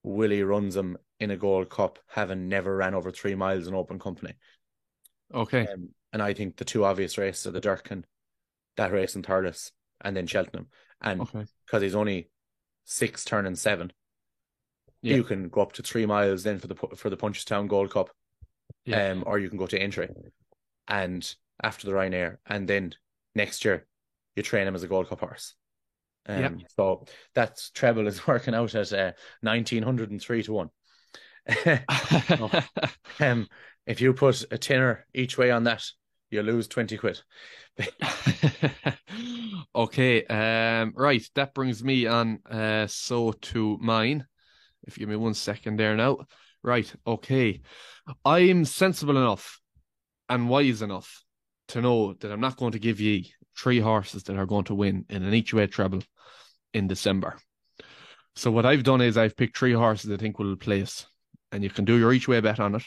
Willie 0.04 0.44
runs 0.44 0.76
him 0.76 0.98
in 1.20 1.32
a 1.32 1.38
Gold 1.38 1.70
Cup, 1.70 2.00
having 2.08 2.48
never 2.48 2.76
ran 2.76 2.94
over 2.94 3.12
three 3.12 3.36
miles 3.36 3.68
in 3.68 3.74
open 3.74 4.00
company. 4.00 4.34
Okay. 5.34 5.68
Um, 5.68 5.90
and 6.14 6.22
I 6.22 6.34
think 6.34 6.58
the 6.58 6.66
two 6.66 6.86
obvious 6.86 7.18
races 7.18 7.48
are 7.48 7.52
the 7.52 7.62
Durkan, 7.62 8.04
that 8.78 8.92
race 8.92 9.16
in 9.16 9.24
Thurles, 9.24 9.72
and 10.02 10.16
then 10.16 10.28
Cheltenham. 10.28 10.68
And 11.02 11.22
Okay. 11.22 11.46
because 11.66 11.82
he's 11.82 11.96
only 11.96 12.30
six 12.84 13.26
turning 13.26 13.56
seven, 13.56 13.92
Yeah. 15.06 15.16
you 15.18 15.24
can 15.24 15.50
go 15.50 15.62
up 15.62 15.74
to 15.74 15.84
three 15.84 16.06
miles 16.06 16.44
then 16.44 16.60
for 16.60 16.68
the 16.68 16.76
for 16.96 17.10
the 17.10 17.18
Punchestown 17.18 17.68
Gold 17.68 17.92
Cup, 17.92 18.10
Yeah. 18.86 19.12
um, 19.12 19.24
or 19.26 19.40
you 19.40 19.50
can 19.50 19.58
go 19.58 19.68
to 19.68 19.80
entry, 19.80 20.10
and 20.88 21.36
after 21.64 21.88
the 21.88 21.94
Ryanair, 21.94 22.38
and 22.48 22.68
then 22.68 22.94
next 23.36 23.64
year 23.66 23.86
you 24.36 24.44
train 24.44 24.68
him 24.68 24.76
as 24.76 24.84
a 24.84 24.88
Gold 24.88 25.10
Cup 25.10 25.20
horse. 25.22 25.54
Um, 26.28 26.42
Yeah. 26.42 26.50
So 26.76 27.06
that 27.36 27.62
treble 27.74 28.08
is 28.08 28.26
working 28.32 28.56
out 28.56 28.76
at 28.76 28.92
uh, 28.94 29.12
nineteen 29.42 29.84
hundred 29.84 30.12
and 30.12 30.22
three 30.22 30.44
to 30.44 30.54
one. 30.54 30.70
um, 33.20 33.48
if 33.86 34.02
you 34.02 34.14
put 34.14 34.44
a 34.52 34.58
tenner 34.58 35.06
each 35.14 35.38
way 35.38 35.52
on 35.52 35.66
that, 35.66 35.84
you 36.32 36.42
lose 36.42 36.68
twenty 36.68 36.98
quid. 36.98 37.22
okay. 39.76 40.26
Um. 40.26 40.94
Right. 40.96 41.28
That 41.36 41.54
brings 41.54 41.84
me 41.84 42.08
on. 42.08 42.40
Uh. 42.50 42.88
So 42.88 43.32
to 43.32 43.78
mine. 43.82 44.26
If 44.86 44.98
you 44.98 45.02
give 45.02 45.10
me 45.10 45.16
one 45.16 45.34
second 45.34 45.78
there 45.78 45.96
now. 45.96 46.20
Right. 46.64 46.92
Okay. 47.06 47.62
I'm 48.24 48.66
sensible 48.66 49.18
enough 49.18 49.60
and 50.30 50.50
wise 50.50 50.82
enough 50.82 51.24
to 51.70 51.82
know 51.82 52.14
that 52.14 52.32
I'm 52.32 52.42
not 52.42 52.58
going 52.58 52.72
to 52.74 52.80
give 52.80 53.00
ye 53.00 53.34
three 53.58 53.80
horses 53.80 54.24
that 54.24 54.38
are 54.38 54.46
going 54.46 54.66
to 54.66 54.76
win 54.76 55.06
in 55.10 55.24
an 55.24 55.34
each 55.34 55.54
way 55.54 55.68
treble 55.68 56.02
in 56.74 56.88
December. 56.88 57.38
So 58.36 58.52
what 58.52 58.66
I've 58.66 58.84
done 58.84 59.02
is 59.02 59.18
I've 59.18 59.38
picked 59.38 59.58
three 59.58 59.74
horses 59.74 60.12
I 60.12 60.18
think 60.18 60.40
will 60.40 60.56
place, 60.58 61.06
and 61.52 61.64
you 61.64 61.70
can 61.70 61.86
do 61.86 61.98
your 61.98 62.14
each 62.14 62.28
way 62.28 62.42
bet 62.42 62.60
on 62.60 62.76
it. 62.76 62.84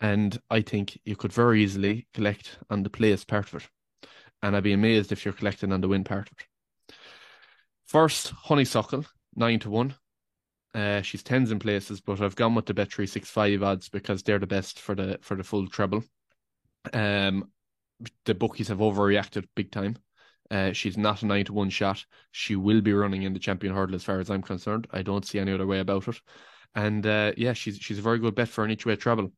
And 0.00 0.40
I 0.50 0.62
think 0.62 0.98
you 1.04 1.14
could 1.14 1.32
very 1.32 1.62
easily 1.62 2.08
collect 2.12 2.58
on 2.68 2.82
the 2.82 2.90
place 2.90 3.24
part 3.24 3.52
of 3.52 3.62
it. 3.62 4.08
And 4.42 4.56
I'd 4.56 4.64
be 4.64 4.72
amazed 4.72 5.12
if 5.12 5.24
you're 5.24 5.32
collecting 5.32 5.72
on 5.72 5.80
the 5.80 5.88
win 5.88 6.02
part 6.02 6.28
of 6.30 6.36
it. 6.38 6.94
First, 7.86 8.30
Honeysuckle, 8.30 9.04
nine 9.36 9.60
to 9.60 9.70
one. 9.70 9.94
Uh, 10.74 11.00
she's 11.02 11.22
tens 11.22 11.52
in 11.52 11.58
places, 11.60 12.00
but 12.00 12.20
I've 12.20 12.34
gone 12.34 12.54
with 12.54 12.66
the 12.66 12.74
bet 12.74 12.92
three 12.92 13.06
six 13.06 13.30
five 13.30 13.62
odds 13.62 13.88
because 13.88 14.22
they're 14.22 14.40
the 14.40 14.46
best 14.46 14.80
for 14.80 14.94
the 14.94 15.18
for 15.22 15.36
the 15.36 15.44
full 15.44 15.68
treble. 15.68 16.02
Um, 16.92 17.50
the 18.24 18.34
bookies 18.34 18.68
have 18.68 18.78
overreacted 18.78 19.46
big 19.54 19.70
time. 19.70 19.96
Uh, 20.50 20.72
she's 20.72 20.98
not 20.98 21.22
a 21.22 21.26
nine 21.26 21.44
to 21.44 21.52
one 21.52 21.70
shot. 21.70 22.04
She 22.32 22.56
will 22.56 22.80
be 22.80 22.92
running 22.92 23.22
in 23.22 23.32
the 23.32 23.38
champion 23.38 23.74
hurdle, 23.74 23.94
as 23.94 24.04
far 24.04 24.18
as 24.18 24.30
I'm 24.30 24.42
concerned. 24.42 24.86
I 24.90 25.02
don't 25.02 25.24
see 25.24 25.38
any 25.38 25.52
other 25.52 25.66
way 25.66 25.78
about 25.78 26.08
it. 26.08 26.20
And 26.74 27.06
uh, 27.06 27.32
yeah, 27.36 27.52
she's 27.52 27.78
she's 27.78 27.98
a 27.98 28.02
very 28.02 28.18
good 28.18 28.34
bet 28.34 28.48
for 28.48 28.64
an 28.64 28.70
each 28.70 28.84
way 28.84 28.96
treble. 28.96 29.32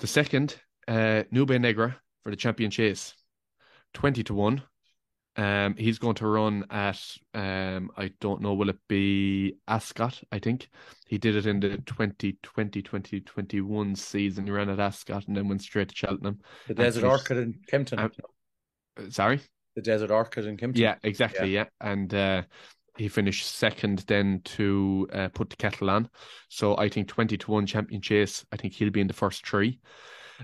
The 0.00 0.06
second, 0.06 0.56
uh, 0.86 1.24
Nube 1.30 1.58
Negra 1.60 1.98
for 2.22 2.30
the 2.30 2.36
champion 2.36 2.70
chase, 2.70 3.14
twenty 3.94 4.22
to 4.24 4.34
one. 4.34 4.62
Um, 5.38 5.76
he's 5.76 5.98
going 6.00 6.16
to 6.16 6.26
run 6.26 6.64
at 6.68 7.00
um, 7.32 7.90
I 7.96 8.10
don't 8.20 8.42
know, 8.42 8.54
will 8.54 8.70
it 8.70 8.78
be 8.88 9.54
Ascot? 9.68 10.20
I 10.32 10.40
think 10.40 10.68
he 11.06 11.16
did 11.16 11.36
it 11.36 11.46
in 11.46 11.60
the 11.60 11.78
2020 11.78 12.40
2021 12.82 13.94
season. 13.94 14.46
He 14.46 14.50
ran 14.50 14.68
at 14.68 14.80
Ascot 14.80 15.28
and 15.28 15.36
then 15.36 15.46
went 15.48 15.62
straight 15.62 15.88
to 15.90 15.94
Cheltenham. 15.96 16.40
The 16.66 16.74
Desert 16.74 17.04
Orchid 17.04 17.36
in 17.38 17.54
Kempton. 17.68 17.98
Um, 18.00 18.10
Uh, 18.98 19.10
Sorry. 19.10 19.40
the 19.76 19.82
Desert 19.82 20.10
Orchid 20.10 20.44
in 20.46 20.56
Kempton. 20.56 20.82
Yeah, 20.82 20.96
exactly. 21.04 21.54
Yeah, 21.54 21.66
and 21.80 22.12
uh, 22.12 22.42
he 22.96 23.06
finished 23.06 23.46
second 23.46 24.00
then 24.08 24.40
to 24.56 25.08
uh, 25.12 25.28
put 25.28 25.50
the 25.50 25.56
kettle 25.56 25.88
on. 25.88 26.10
So 26.48 26.76
I 26.76 26.88
think 26.88 27.06
twenty 27.06 27.36
to 27.38 27.50
one 27.52 27.64
champion 27.64 28.02
chase. 28.02 28.44
I 28.50 28.56
think 28.56 28.74
he'll 28.74 28.90
be 28.90 29.00
in 29.00 29.06
the 29.06 29.14
first 29.14 29.46
three, 29.46 29.78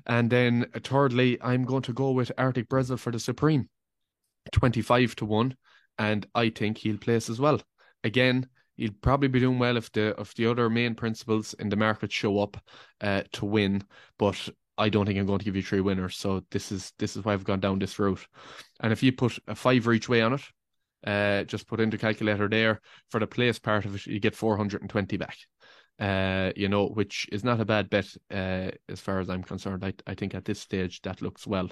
and 0.06 0.30
then 0.30 0.66
uh, 0.72 0.78
thirdly, 0.84 1.36
I'm 1.42 1.64
going 1.64 1.82
to 1.82 1.92
go 1.92 2.12
with 2.12 2.30
Arctic 2.38 2.68
Brazil 2.68 2.96
for 2.96 3.10
the 3.10 3.18
Supreme, 3.18 3.68
twenty 4.52 4.82
five 4.82 5.14
to 5.16 5.24
one, 5.24 5.56
and 5.98 6.26
I 6.34 6.50
think 6.50 6.78
he'll 6.78 6.98
place 6.98 7.28
as 7.30 7.40
well. 7.40 7.60
Again, 8.02 8.48
he'll 8.76 8.92
probably 9.00 9.28
be 9.28 9.40
doing 9.40 9.58
well 9.58 9.76
if 9.76 9.90
the 9.92 10.14
if 10.18 10.34
the 10.34 10.46
other 10.46 10.68
main 10.70 10.94
principles 10.94 11.54
in 11.54 11.68
the 11.68 11.76
market 11.76 12.12
show 12.12 12.38
up 12.40 12.56
uh, 13.00 13.22
to 13.32 13.46
win, 13.46 13.84
but. 14.18 14.48
I 14.76 14.88
don't 14.88 15.06
think 15.06 15.20
I'm 15.20 15.26
going 15.26 15.38
to 15.38 15.44
give 15.44 15.54
you 15.54 15.62
three 15.62 15.80
winners, 15.80 16.16
so 16.16 16.42
this 16.50 16.72
is 16.72 16.92
this 16.98 17.16
is 17.16 17.24
why 17.24 17.32
I've 17.32 17.44
gone 17.44 17.60
down 17.60 17.78
this 17.78 17.96
route. 18.00 18.26
And 18.80 18.92
if 18.92 19.04
you 19.04 19.12
put 19.12 19.38
a 19.46 19.54
fiver 19.54 19.92
each 19.92 20.08
way 20.08 20.20
on 20.20 20.32
it, 20.32 20.42
uh, 21.06 21.44
just 21.44 21.68
put 21.68 21.80
in 21.80 21.90
the 21.90 21.98
calculator 21.98 22.48
there 22.48 22.80
for 23.10 23.20
the 23.20 23.26
place 23.28 23.58
part 23.58 23.84
of 23.84 23.94
it, 23.94 24.06
you 24.06 24.18
get 24.18 24.34
420 24.34 25.16
back. 25.16 25.36
Uh, 26.00 26.50
you 26.56 26.68
know, 26.68 26.88
which 26.88 27.28
is 27.30 27.44
not 27.44 27.60
a 27.60 27.64
bad 27.64 27.88
bet, 27.88 28.16
uh, 28.32 28.70
as 28.88 29.00
far 29.00 29.20
as 29.20 29.30
I'm 29.30 29.44
concerned. 29.44 29.84
I, 29.84 29.92
I 30.08 30.14
think 30.14 30.34
at 30.34 30.44
this 30.44 30.60
stage 30.60 31.00
that 31.02 31.22
looks 31.22 31.46
well. 31.46 31.70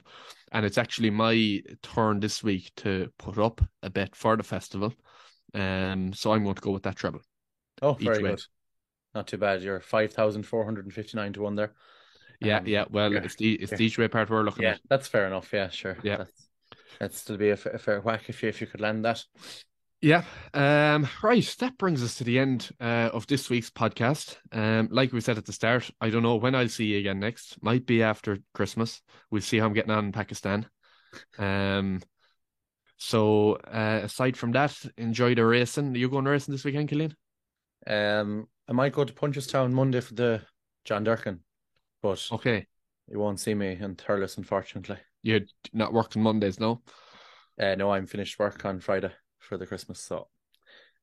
And 0.52 0.64
it's 0.64 0.78
actually 0.78 1.10
my 1.10 1.60
turn 1.82 2.20
this 2.20 2.42
week 2.44 2.70
to 2.76 3.12
put 3.18 3.36
up 3.38 3.60
a 3.82 3.90
bet 3.90 4.14
for 4.14 4.36
the 4.36 4.44
festival. 4.44 4.94
Um, 5.54 6.12
so 6.12 6.32
I'm 6.32 6.44
going 6.44 6.54
to 6.54 6.62
go 6.62 6.70
with 6.70 6.84
that 6.84 6.96
treble. 6.96 7.20
Oh, 7.82 7.94
very 7.94 8.22
way. 8.22 8.30
good. 8.30 8.42
Not 9.14 9.26
too 9.26 9.38
bad. 9.38 9.62
You're 9.62 9.80
five 9.80 10.12
thousand 10.12 10.44
four 10.44 10.64
hundred 10.64 10.84
and 10.84 10.94
fifty 10.94 11.16
nine 11.16 11.32
to 11.32 11.42
one 11.42 11.56
there. 11.56 11.72
Yeah, 12.40 12.58
Um, 12.58 12.66
yeah. 12.66 12.84
Well, 12.88 13.12
it's 13.16 13.34
the 13.34 13.54
it's 13.54 13.72
the 13.72 13.84
each 13.84 13.98
way 13.98 14.08
part 14.08 14.30
we're 14.30 14.42
looking 14.42 14.62
Yeah, 14.62 14.74
at. 14.74 14.80
that's 14.88 15.08
fair 15.08 15.26
enough. 15.26 15.52
Yeah, 15.52 15.68
sure. 15.68 15.98
Yeah. 16.02 16.24
That's, 17.00 17.18
still 17.18 17.36
be 17.36 17.50
a, 17.50 17.56
fa- 17.56 17.70
a 17.70 17.78
fair 17.78 18.00
whack 18.00 18.28
if 18.28 18.42
you 18.42 18.48
if 18.48 18.60
you 18.60 18.68
could 18.68 18.80
land 18.80 19.04
that. 19.04 19.24
Yeah. 20.02 20.24
Um, 20.52 21.08
right. 21.22 21.56
That 21.60 21.78
brings 21.78 22.02
us 22.02 22.16
to 22.16 22.24
the 22.24 22.40
end 22.40 22.70
uh, 22.80 23.10
of 23.12 23.28
this 23.28 23.48
week's 23.48 23.70
podcast. 23.70 24.36
Um, 24.50 24.88
like 24.90 25.12
we 25.12 25.20
said 25.20 25.38
at 25.38 25.46
the 25.46 25.52
start, 25.52 25.88
I 26.00 26.10
don't 26.10 26.24
know 26.24 26.34
when 26.36 26.56
I'll 26.56 26.68
see 26.68 26.86
you 26.86 26.98
again 26.98 27.20
next. 27.20 27.62
Might 27.62 27.86
be 27.86 28.02
after 28.02 28.38
Christmas. 28.52 29.00
We'll 29.30 29.42
see 29.42 29.58
how 29.58 29.66
I'm 29.66 29.72
getting 29.72 29.92
on 29.92 30.06
in 30.06 30.12
Pakistan. 30.12 30.66
Um, 31.38 32.02
so 32.96 33.52
uh, 33.52 34.00
aside 34.02 34.36
from 34.36 34.50
that, 34.52 34.76
enjoy 34.96 35.36
the 35.36 35.46
racing. 35.46 35.94
Are 35.94 35.98
you 35.98 36.08
going 36.08 36.24
racing 36.24 36.52
this 36.52 36.64
weekend, 36.64 36.88
Killian? 36.88 37.14
Um, 37.86 38.48
I 38.68 38.72
might 38.72 38.92
go 38.92 39.04
to 39.04 39.12
Punchestown 39.12 39.70
Monday 39.70 40.00
for 40.00 40.14
the 40.14 40.42
John 40.84 41.04
Durkan, 41.04 41.38
but 42.02 42.26
Okay. 42.32 42.66
you 43.08 43.20
won't 43.20 43.38
see 43.38 43.54
me 43.54 43.78
in 43.80 43.94
Thurles, 43.94 44.36
unfortunately. 44.36 44.98
You're 45.22 45.42
not 45.72 45.92
working 45.92 46.22
Mondays, 46.22 46.58
no? 46.58 46.82
Uh, 47.60 47.76
no, 47.76 47.92
I'm 47.92 48.06
finished 48.06 48.40
work 48.40 48.64
on 48.64 48.80
Friday 48.80 49.12
for 49.42 49.56
the 49.58 49.66
Christmas, 49.66 50.00
so 50.00 50.28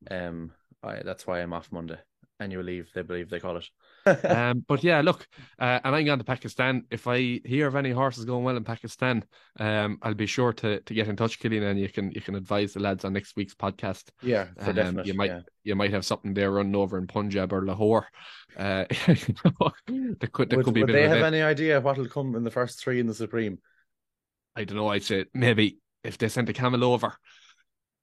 um, 0.09 0.51
I, 0.83 1.01
that's 1.03 1.27
why 1.27 1.41
I'm 1.41 1.53
off 1.53 1.71
Monday. 1.71 1.97
Annual 2.41 2.63
leave, 2.63 2.89
they 2.95 3.01
believe 3.01 3.29
they 3.29 3.41
call 3.41 3.57
it. 3.57 3.69
um, 4.25 4.63
but 4.65 4.81
yeah, 4.81 5.01
look, 5.01 5.27
uh, 5.59 5.79
and 5.83 5.93
I'm 5.93 6.05
going 6.05 6.19
to 6.19 6.23
Pakistan. 6.23 6.85
If 6.89 7.05
I 7.05 7.41
hear 7.43 7.67
of 7.67 7.75
any 7.75 7.91
horses 7.91 8.23
going 8.23 8.45
well 8.45 8.55
in 8.55 8.63
Pakistan, 8.63 9.25
um, 9.59 9.97
I'll 10.01 10.13
be 10.13 10.25
sure 10.25 10.53
to 10.53 10.79
to 10.79 10.93
get 10.93 11.09
in 11.09 11.17
touch, 11.17 11.37
Killian, 11.39 11.63
and 11.63 11.77
you 11.77 11.89
can 11.89 12.11
you 12.11 12.21
can 12.21 12.35
advise 12.35 12.71
the 12.71 12.79
lads 12.79 13.03
on 13.03 13.11
next 13.11 13.35
week's 13.35 13.55
podcast. 13.55 14.05
yeah, 14.21 14.45
for 14.57 14.69
Um, 14.69 14.75
definite. 14.75 15.05
you 15.07 15.15
might 15.15 15.31
yeah. 15.31 15.41
you 15.65 15.75
might 15.75 15.91
have 15.91 16.05
something 16.05 16.33
there 16.33 16.49
running 16.51 16.77
over 16.77 16.97
in 16.97 17.07
Punjab 17.07 17.51
or 17.51 17.65
Lahore. 17.65 18.07
Uh, 18.55 18.85
there 19.05 20.29
could 20.31 20.49
there 20.49 20.57
Would, 20.59 20.63
could 20.65 20.73
be 20.73 20.81
a 20.81 20.85
would 20.85 20.95
they 20.95 21.09
have 21.09 21.17
bit- 21.17 21.23
any 21.25 21.41
idea 21.41 21.81
what'll 21.81 22.07
come 22.07 22.35
in 22.35 22.45
the 22.45 22.51
first 22.51 22.79
three 22.79 23.01
in 23.01 23.07
the 23.07 23.13
Supreme? 23.13 23.59
I 24.55 24.63
don't 24.63 24.77
know. 24.77 24.87
I'd 24.87 25.03
say 25.03 25.25
maybe 25.33 25.79
if 26.05 26.17
they 26.17 26.29
sent 26.29 26.47
a 26.49 26.53
camel 26.53 26.85
over. 26.85 27.13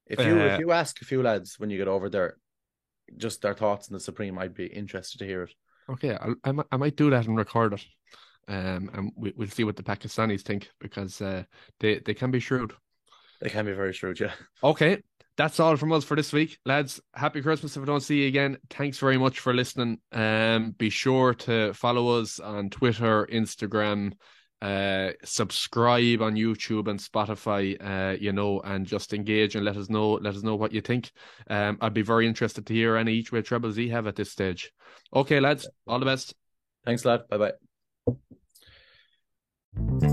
If 0.07 0.21
you 0.21 0.35
Uh, 0.41 0.55
if 0.55 0.61
you 0.61 0.73
ask 0.73 1.01
a 1.03 1.05
few 1.05 1.23
lads 1.23 1.59
when 1.59 1.71
you 1.71 1.79
get 1.79 1.89
over 1.89 2.09
there, 2.09 2.37
just 3.17 3.43
their 3.43 3.55
thoughts 3.55 3.89
in 3.89 3.95
the 3.95 4.01
Supreme, 4.01 4.39
I'd 4.39 4.55
be 4.55 4.67
interested 4.67 5.19
to 5.19 5.27
hear 5.27 5.45
it. 5.45 5.55
Okay, 5.89 6.15
I, 6.15 6.33
I, 6.45 6.53
might, 6.53 6.67
I 6.73 6.77
might 6.77 6.97
do 6.97 7.11
that 7.11 7.27
and 7.27 7.37
record 7.37 7.75
it. 7.75 7.85
Um, 8.49 8.91
and 8.95 9.13
we, 9.17 9.33
we'll 9.37 9.49
see 9.49 9.65
what 9.65 9.77
the 9.77 9.83
Pakistanis 9.83 10.43
think 10.43 10.71
because 10.81 11.21
uh, 11.21 11.43
they 11.81 11.99
they 11.99 12.15
can 12.15 12.31
be 12.31 12.41
shrewd. 12.41 12.73
They 13.41 13.51
can 13.51 13.67
be 13.67 13.73
very 13.73 13.93
shrewd, 13.93 14.21
yeah. 14.21 14.33
Okay, 14.63 15.03
that's 15.37 15.61
all 15.61 15.77
from 15.77 15.93
us 15.93 16.05
for 16.05 16.17
this 16.17 16.33
week, 16.33 16.59
lads. 16.65 17.01
Happy 17.15 17.43
Christmas 17.43 17.77
if 17.77 17.83
I 17.83 17.87
don't 17.87 18.01
see 18.01 18.23
you 18.23 18.29
again. 18.29 18.57
Thanks 18.71 18.99
very 18.99 19.19
much 19.19 19.41
for 19.41 19.53
listening. 19.53 19.99
Um, 20.13 20.71
be 20.79 20.91
sure 20.91 21.35
to 21.35 21.75
follow 21.75 22.21
us 22.21 22.39
on 22.39 22.71
Twitter, 22.71 23.27
Instagram, 23.27 24.13
uh, 24.63 25.11
subscribe 25.25 26.23
on 26.23 26.35
YouTube 26.35 26.89
and 26.89 26.99
Spotify. 26.99 27.77
Uh, 27.81 28.17
you 28.19 28.33
know, 28.33 28.61
and 28.61 28.87
just 28.87 29.13
engage 29.13 29.55
and 29.57 29.65
let 29.65 29.77
us 29.77 29.91
know. 29.91 30.13
Let 30.13 30.35
us 30.35 30.43
know 30.43 30.57
what 30.57 30.73
you 30.73 30.81
think. 30.81 31.11
Um, 31.49 31.79
I'd 31.81 31.95
be 31.95 32.03
very 32.03 32.27
interested 32.27 32.67
to 32.67 32.75
hear 32.75 32.97
any 32.97 33.13
each 33.13 33.33
way 33.33 33.43
trebles 33.43 33.77
you 33.77 33.91
have 33.93 34.07
at 34.07 34.17
this 34.17 34.33
stage. 34.33 34.73
Okay, 35.15 35.41
lads, 35.41 35.69
all 35.87 35.99
the 35.99 36.07
best. 36.07 36.35
Thanks, 36.85 37.05
lad. 37.05 37.23
Bye 37.29 37.53
bye. 39.91 40.07